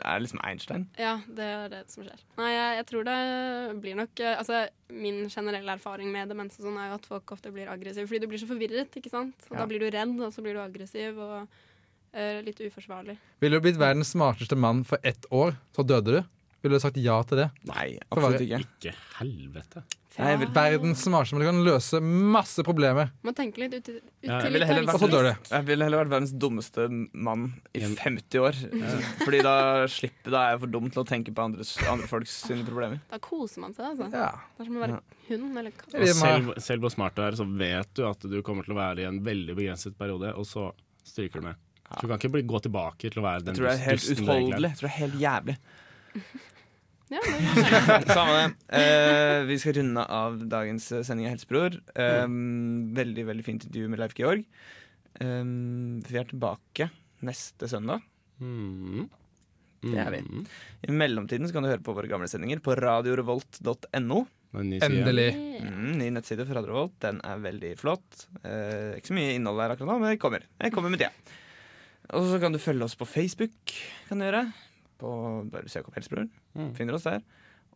er 0.00 0.22
liksom 0.24 0.40
Einstein? 0.40 0.86
Ja, 0.96 1.18
det 1.28 1.48
er 1.48 1.66
det 1.74 1.82
som 1.92 2.06
skjer. 2.06 2.22
Nei, 2.40 2.54
jeg, 2.54 2.78
jeg 2.78 2.86
tror 2.88 3.04
det 3.10 3.18
blir 3.84 3.98
nok 4.00 4.24
eh, 4.24 4.38
Altså, 4.38 4.62
min 4.92 5.26
generelle 5.28 5.76
erfaring 5.76 6.08
med 6.14 6.32
demens 6.32 6.56
og 6.56 6.70
sånn 6.70 6.80
er 6.80 6.88
jo 6.94 6.96
at 7.02 7.10
folk 7.10 7.36
ofte 7.36 7.52
blir 7.52 7.68
aggressive 7.72 8.08
fordi 8.08 8.24
du 8.24 8.32
blir 8.32 8.40
så 8.40 8.48
forvirret, 8.48 8.96
ikke 8.96 9.12
sant. 9.12 9.36
Og 9.50 9.58
Ja. 9.58 9.60
Da 9.62 9.68
blir 9.68 9.84
du 9.84 9.90
redd, 9.92 10.16
og 10.24 10.32
så 10.32 10.42
blir 10.44 10.56
du 10.56 10.64
aggressiv 10.64 11.20
og 11.20 11.60
Uh, 12.12 12.42
litt 12.44 12.58
uforsvarlig. 12.60 13.14
Ville 13.40 13.56
du 13.56 13.64
blitt 13.64 13.78
verdens 13.80 14.10
smarteste 14.12 14.52
mann 14.52 14.82
for 14.84 15.00
ett 15.00 15.24
år, 15.32 15.54
så 15.72 15.80
døde 15.80 16.18
du? 16.18 16.18
Ville 16.62 16.78
du 16.78 16.82
sagt 16.84 16.96
ja 17.02 17.16
til 17.26 17.42
det? 17.42 17.48
Nei, 17.66 17.88
absolutt 18.10 18.44
ikke. 18.44 18.60
Ikke 18.62 18.92
helvete. 19.18 19.82
Nei, 20.12 20.34
vil- 20.36 20.50
verdens 20.52 21.00
smarteste, 21.06 21.32
men 21.32 21.40
du 21.40 21.46
kan 21.48 21.60
løse 21.64 21.98
masse 22.04 22.60
problemer. 22.66 23.08
Må 23.24 23.32
tenke 23.34 23.62
litt 23.62 23.72
ut, 23.78 23.86
ut 23.88 24.02
Ja, 24.28 24.40
jeg 24.44 24.52
ville 24.52 24.66
heller 24.68 24.90
Og 24.92 25.00
så 25.00 25.08
dør 25.08 25.24
vært, 25.30 25.48
jeg 25.54 25.64
ville 25.70 25.86
heller 25.88 26.02
vært 26.04 26.10
verdens 26.12 26.34
dummeste 26.36 26.84
mann 27.16 27.46
i 27.72 27.80
50 27.80 28.38
år. 28.44 28.58
Fordi 29.24 29.40
da 29.46 29.54
slipper 29.88 30.30
Da 30.36 30.42
er 30.44 30.50
jeg 30.52 30.60
for 30.66 30.74
dum 30.74 30.90
til 30.92 31.00
å 31.02 31.06
tenke 31.08 31.32
på 31.32 31.46
andres, 31.46 31.72
andre 31.88 32.06
folks 32.10 32.34
sine 32.44 32.62
problemer. 32.68 33.00
Da 33.10 33.18
koser 33.24 33.64
man 33.64 33.72
seg, 33.72 33.88
altså. 33.94 34.10
Ja. 34.12 34.28
Det 34.58 34.66
er 34.66 34.68
som 34.68 34.76
å 34.76 34.84
være 34.84 35.00
hund 35.30 35.58
eller 35.62 35.70
katt. 35.80 35.98
Selv, 36.20 36.52
selv 36.68 36.84
hvor 36.86 36.92
smart 36.92 37.16
du 37.16 37.22
er, 37.24 37.32
så 37.40 37.48
vet 37.48 37.94
du 37.96 38.04
at 38.10 38.20
du 38.20 38.38
kommer 38.44 38.68
til 38.68 38.76
å 38.76 38.80
være 38.82 39.06
i 39.06 39.08
en 39.08 39.22
veldig 39.24 39.56
begrenset 39.56 39.96
periode, 39.96 40.36
og 40.36 40.44
så 40.44 40.68
stryker 41.08 41.40
du 41.40 41.48
med. 41.48 41.56
Så 41.88 42.04
du 42.04 42.08
kan 42.12 42.20
ikke 42.20 42.30
bli, 42.36 42.44
gå 42.48 42.60
tilbake 42.68 43.08
til 43.08 43.20
å 43.20 43.24
være 43.24 43.40
Jeg 43.40 43.48
den 43.48 43.56
tror 43.58 43.68
det 43.68 43.72
er 43.80 43.86
helt 43.88 44.00
dusten 44.04 44.24
du 44.26 44.30
egentlig 44.32 44.36
er. 44.36 44.46
utholdelig. 44.52 44.68
Jeg 44.68 44.78
tror 44.78 44.88
det 44.88 44.92
er 44.92 45.00
helt 45.00 45.22
jævlig. 45.24 45.56
Ja, 47.10 47.20
Samme 48.16 48.34
det. 48.36 48.46
Uh, 48.72 49.46
vi 49.48 49.58
skal 49.60 49.76
runde 49.80 50.04
av 50.04 50.38
dagens 50.48 50.86
eh, 50.92 51.02
sending 51.06 51.26
av 51.28 51.34
Helsebror. 51.34 51.78
Um, 51.96 52.92
veldig 52.96 53.26
veldig 53.28 53.46
fint 53.46 53.66
intervju 53.66 53.90
med 53.92 54.02
Leif 54.02 54.14
Georg. 54.18 54.44
Um, 55.20 56.00
vi 56.06 56.20
er 56.20 56.30
tilbake 56.30 56.88
neste 57.26 57.68
søndag. 57.70 58.04
Mm. 58.40 59.10
Det 59.82 59.98
er 59.98 60.14
vi. 60.14 60.22
I 60.86 60.94
mellomtiden 60.94 61.48
så 61.48 61.56
kan 61.56 61.66
du 61.66 61.72
høre 61.72 61.84
på 61.84 61.94
våre 61.96 62.10
gamle 62.10 62.30
sendinger 62.30 62.62
på 62.62 62.76
radiorevolt.no. 62.78 64.22
Endelig. 64.52 65.30
Mm, 65.64 65.94
ny 65.98 66.10
nettside 66.12 66.44
for 66.46 66.58
Radio 66.58 66.74
Revolt. 66.74 66.98
Den 67.02 67.22
er 67.24 67.40
veldig 67.42 67.76
flott. 67.80 68.26
Uh, 68.44 68.94
ikke 68.98 69.10
så 69.10 69.16
mye 69.16 69.36
innhold 69.36 69.62
der 69.62 69.74
akkurat 69.74 69.94
nå, 69.94 70.00
men 70.02 70.14
jeg 70.14 70.22
kommer. 70.22 70.44
Jeg 70.60 70.74
kommer 70.74 70.92
med 70.92 71.02
tida. 71.02 71.12
Og 72.12 72.28
så 72.28 72.40
kan 72.42 72.52
du 72.52 72.60
følge 72.60 72.84
oss 72.84 72.98
på 72.98 73.08
Facebook. 73.08 73.72
Kan 74.08 74.20
du 74.20 74.28
gjøre 74.28 74.46
på, 75.02 75.12
Bare 75.52 75.70
søk 75.72 75.90
opp 75.90 75.98
Helsebror. 75.98 76.30
Finner 76.78 76.96
oss 76.98 77.08
der. 77.10 77.24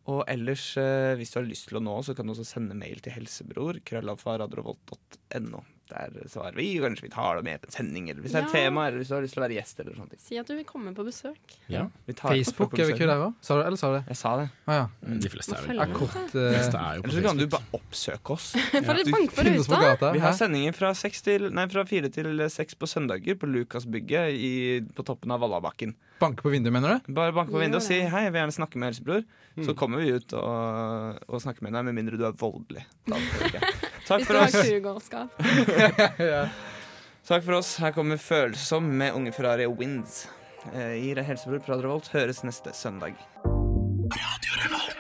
Og 0.07 0.23
ellers, 0.31 0.65
eh, 0.79 1.17
hvis 1.19 1.33
du 1.35 1.41
har 1.41 1.49
lyst 1.49 1.69
til 1.69 1.81
å 1.81 1.83
nå, 1.83 1.97
så 2.07 2.15
kan 2.15 2.27
du 2.29 2.33
også 2.37 2.47
sende 2.47 2.77
mail 2.79 3.01
til 3.03 3.17
helsebror. 3.17 3.81
Krøllalfa 3.87 4.37
radiorevolt.no. 4.45 5.65
Der 5.87 6.11
svarer 6.29 6.57
vi. 6.59 6.67
Kanskje 6.83 7.07
vi 7.07 7.11
tar 7.13 7.37
det 7.39 7.45
med 7.47 7.61
på 7.63 7.69
en 7.71 7.75
sending, 7.77 8.09
eller 8.11 8.21
hvis 8.25 8.33
det 8.35 8.41
er 8.41 8.47
et 8.49 8.55
tema, 8.57 8.87
eller 8.89 8.99
hvis 8.99 9.09
du 9.13 9.15
har 9.15 9.23
lyst 9.23 9.37
til 9.37 9.43
å 9.43 9.45
være 9.47 9.57
gjest. 9.59 9.81
eller 9.81 9.95
sånne 9.95 10.11
ting. 10.11 10.21
Si 10.25 10.39
at 10.41 10.49
du 10.51 10.55
vil 10.57 10.65
komme 10.67 10.95
på 10.97 11.05
besøk. 11.07 11.55
Ja, 11.71 11.85
vi 12.07 12.17
tar 12.19 12.35
Facebook, 12.35 12.73
på 12.75 12.81
er 12.83 12.91
vi 12.91 12.97
ikke 12.97 13.07
der 13.07 13.23
òg? 13.29 13.37
Sa 13.41 13.59
du 13.59 13.63
eller 13.63 13.79
sa 13.79 13.93
du 13.93 13.99
det? 14.01 14.05
Jeg 14.11 14.17
sa 14.21 14.33
det. 14.41 14.49
Ah, 14.67 14.81
ja. 14.81 15.15
De 15.23 15.31
fleste 15.31 15.55
er 15.55 15.69
vel 15.69 15.83
Er 15.85 15.93
kort, 15.95 16.17
De 16.33 16.47
fleste 16.57 16.81
er 16.81 16.99
jo 16.99 17.03
på 17.05 17.09
Eller 17.11 17.21
så 17.21 17.27
kan 17.29 17.41
du 17.43 17.47
bare 17.55 17.79
oppsøke 17.79 18.35
oss. 18.35 18.49
For 18.89 19.03
et 19.05 19.13
bank 19.15 19.37
på 19.37 19.47
ruta! 19.47 19.81
gata. 19.87 20.13
Vi 20.17 20.25
har 20.25 20.33
sendinger 20.37 20.75
fra, 20.77 20.93
til, 21.29 21.49
nei, 21.55 21.69
fra 21.71 21.85
fire 21.87 22.11
til 22.11 22.43
seks 22.51 22.75
på 22.75 22.91
søndager 22.91 23.39
på 23.39 23.47
Lukasbygget 23.47 24.35
i, 24.35 24.53
på 24.97 25.07
toppen 25.07 25.31
av 25.31 25.41
Vallabakken. 25.45 25.95
Banke 26.19 26.43
på 26.43 26.51
vinduet, 26.51 26.73
mener 26.73 26.97
du? 26.97 27.13
Bare 27.13 27.35
banke 27.37 27.53
på 27.53 27.61
vinduet 27.61 27.83
og 27.83 27.87
si 27.87 28.01
'hei, 28.01 28.23
jeg 28.25 28.33
vil 28.33 28.41
gjerne 28.41 28.57
snakke 28.57 28.79
med 28.81 28.89
helsebror'. 28.93 29.25
Så 29.57 29.73
Mm. 29.73 29.77
kommer 29.77 29.99
vi 29.99 30.13
ut 30.13 30.33
og, 30.33 31.19
og 31.29 31.41
snakker 31.41 31.63
med 31.63 31.73
deg, 31.73 31.85
med 31.85 31.95
mindre 31.95 32.19
du 32.19 32.25
er 32.25 32.33
voldelig. 32.33 32.85
Da. 33.09 33.17
Takk 34.07 34.25
for 34.27 34.35
oss. 34.39 34.55
ja. 36.19 36.49
Takk 37.27 37.45
for 37.45 37.53
oss. 37.59 37.77
Her 37.83 37.93
kommer 37.93 38.17
'Følsom' 38.17 38.93
med 39.01 39.13
Unge 39.15 39.33
Ferrari 39.33 39.67
Winds. 39.67 40.29
Eh, 40.75 40.95
Gir 41.03 41.23
helsebror 41.23 41.59
på 41.59 41.73
Radio 41.73 42.13
Høres 42.15 42.43
neste 42.47 42.73
søndag. 42.75 43.15
Radio 43.45 44.53
Revolt. 44.63 44.96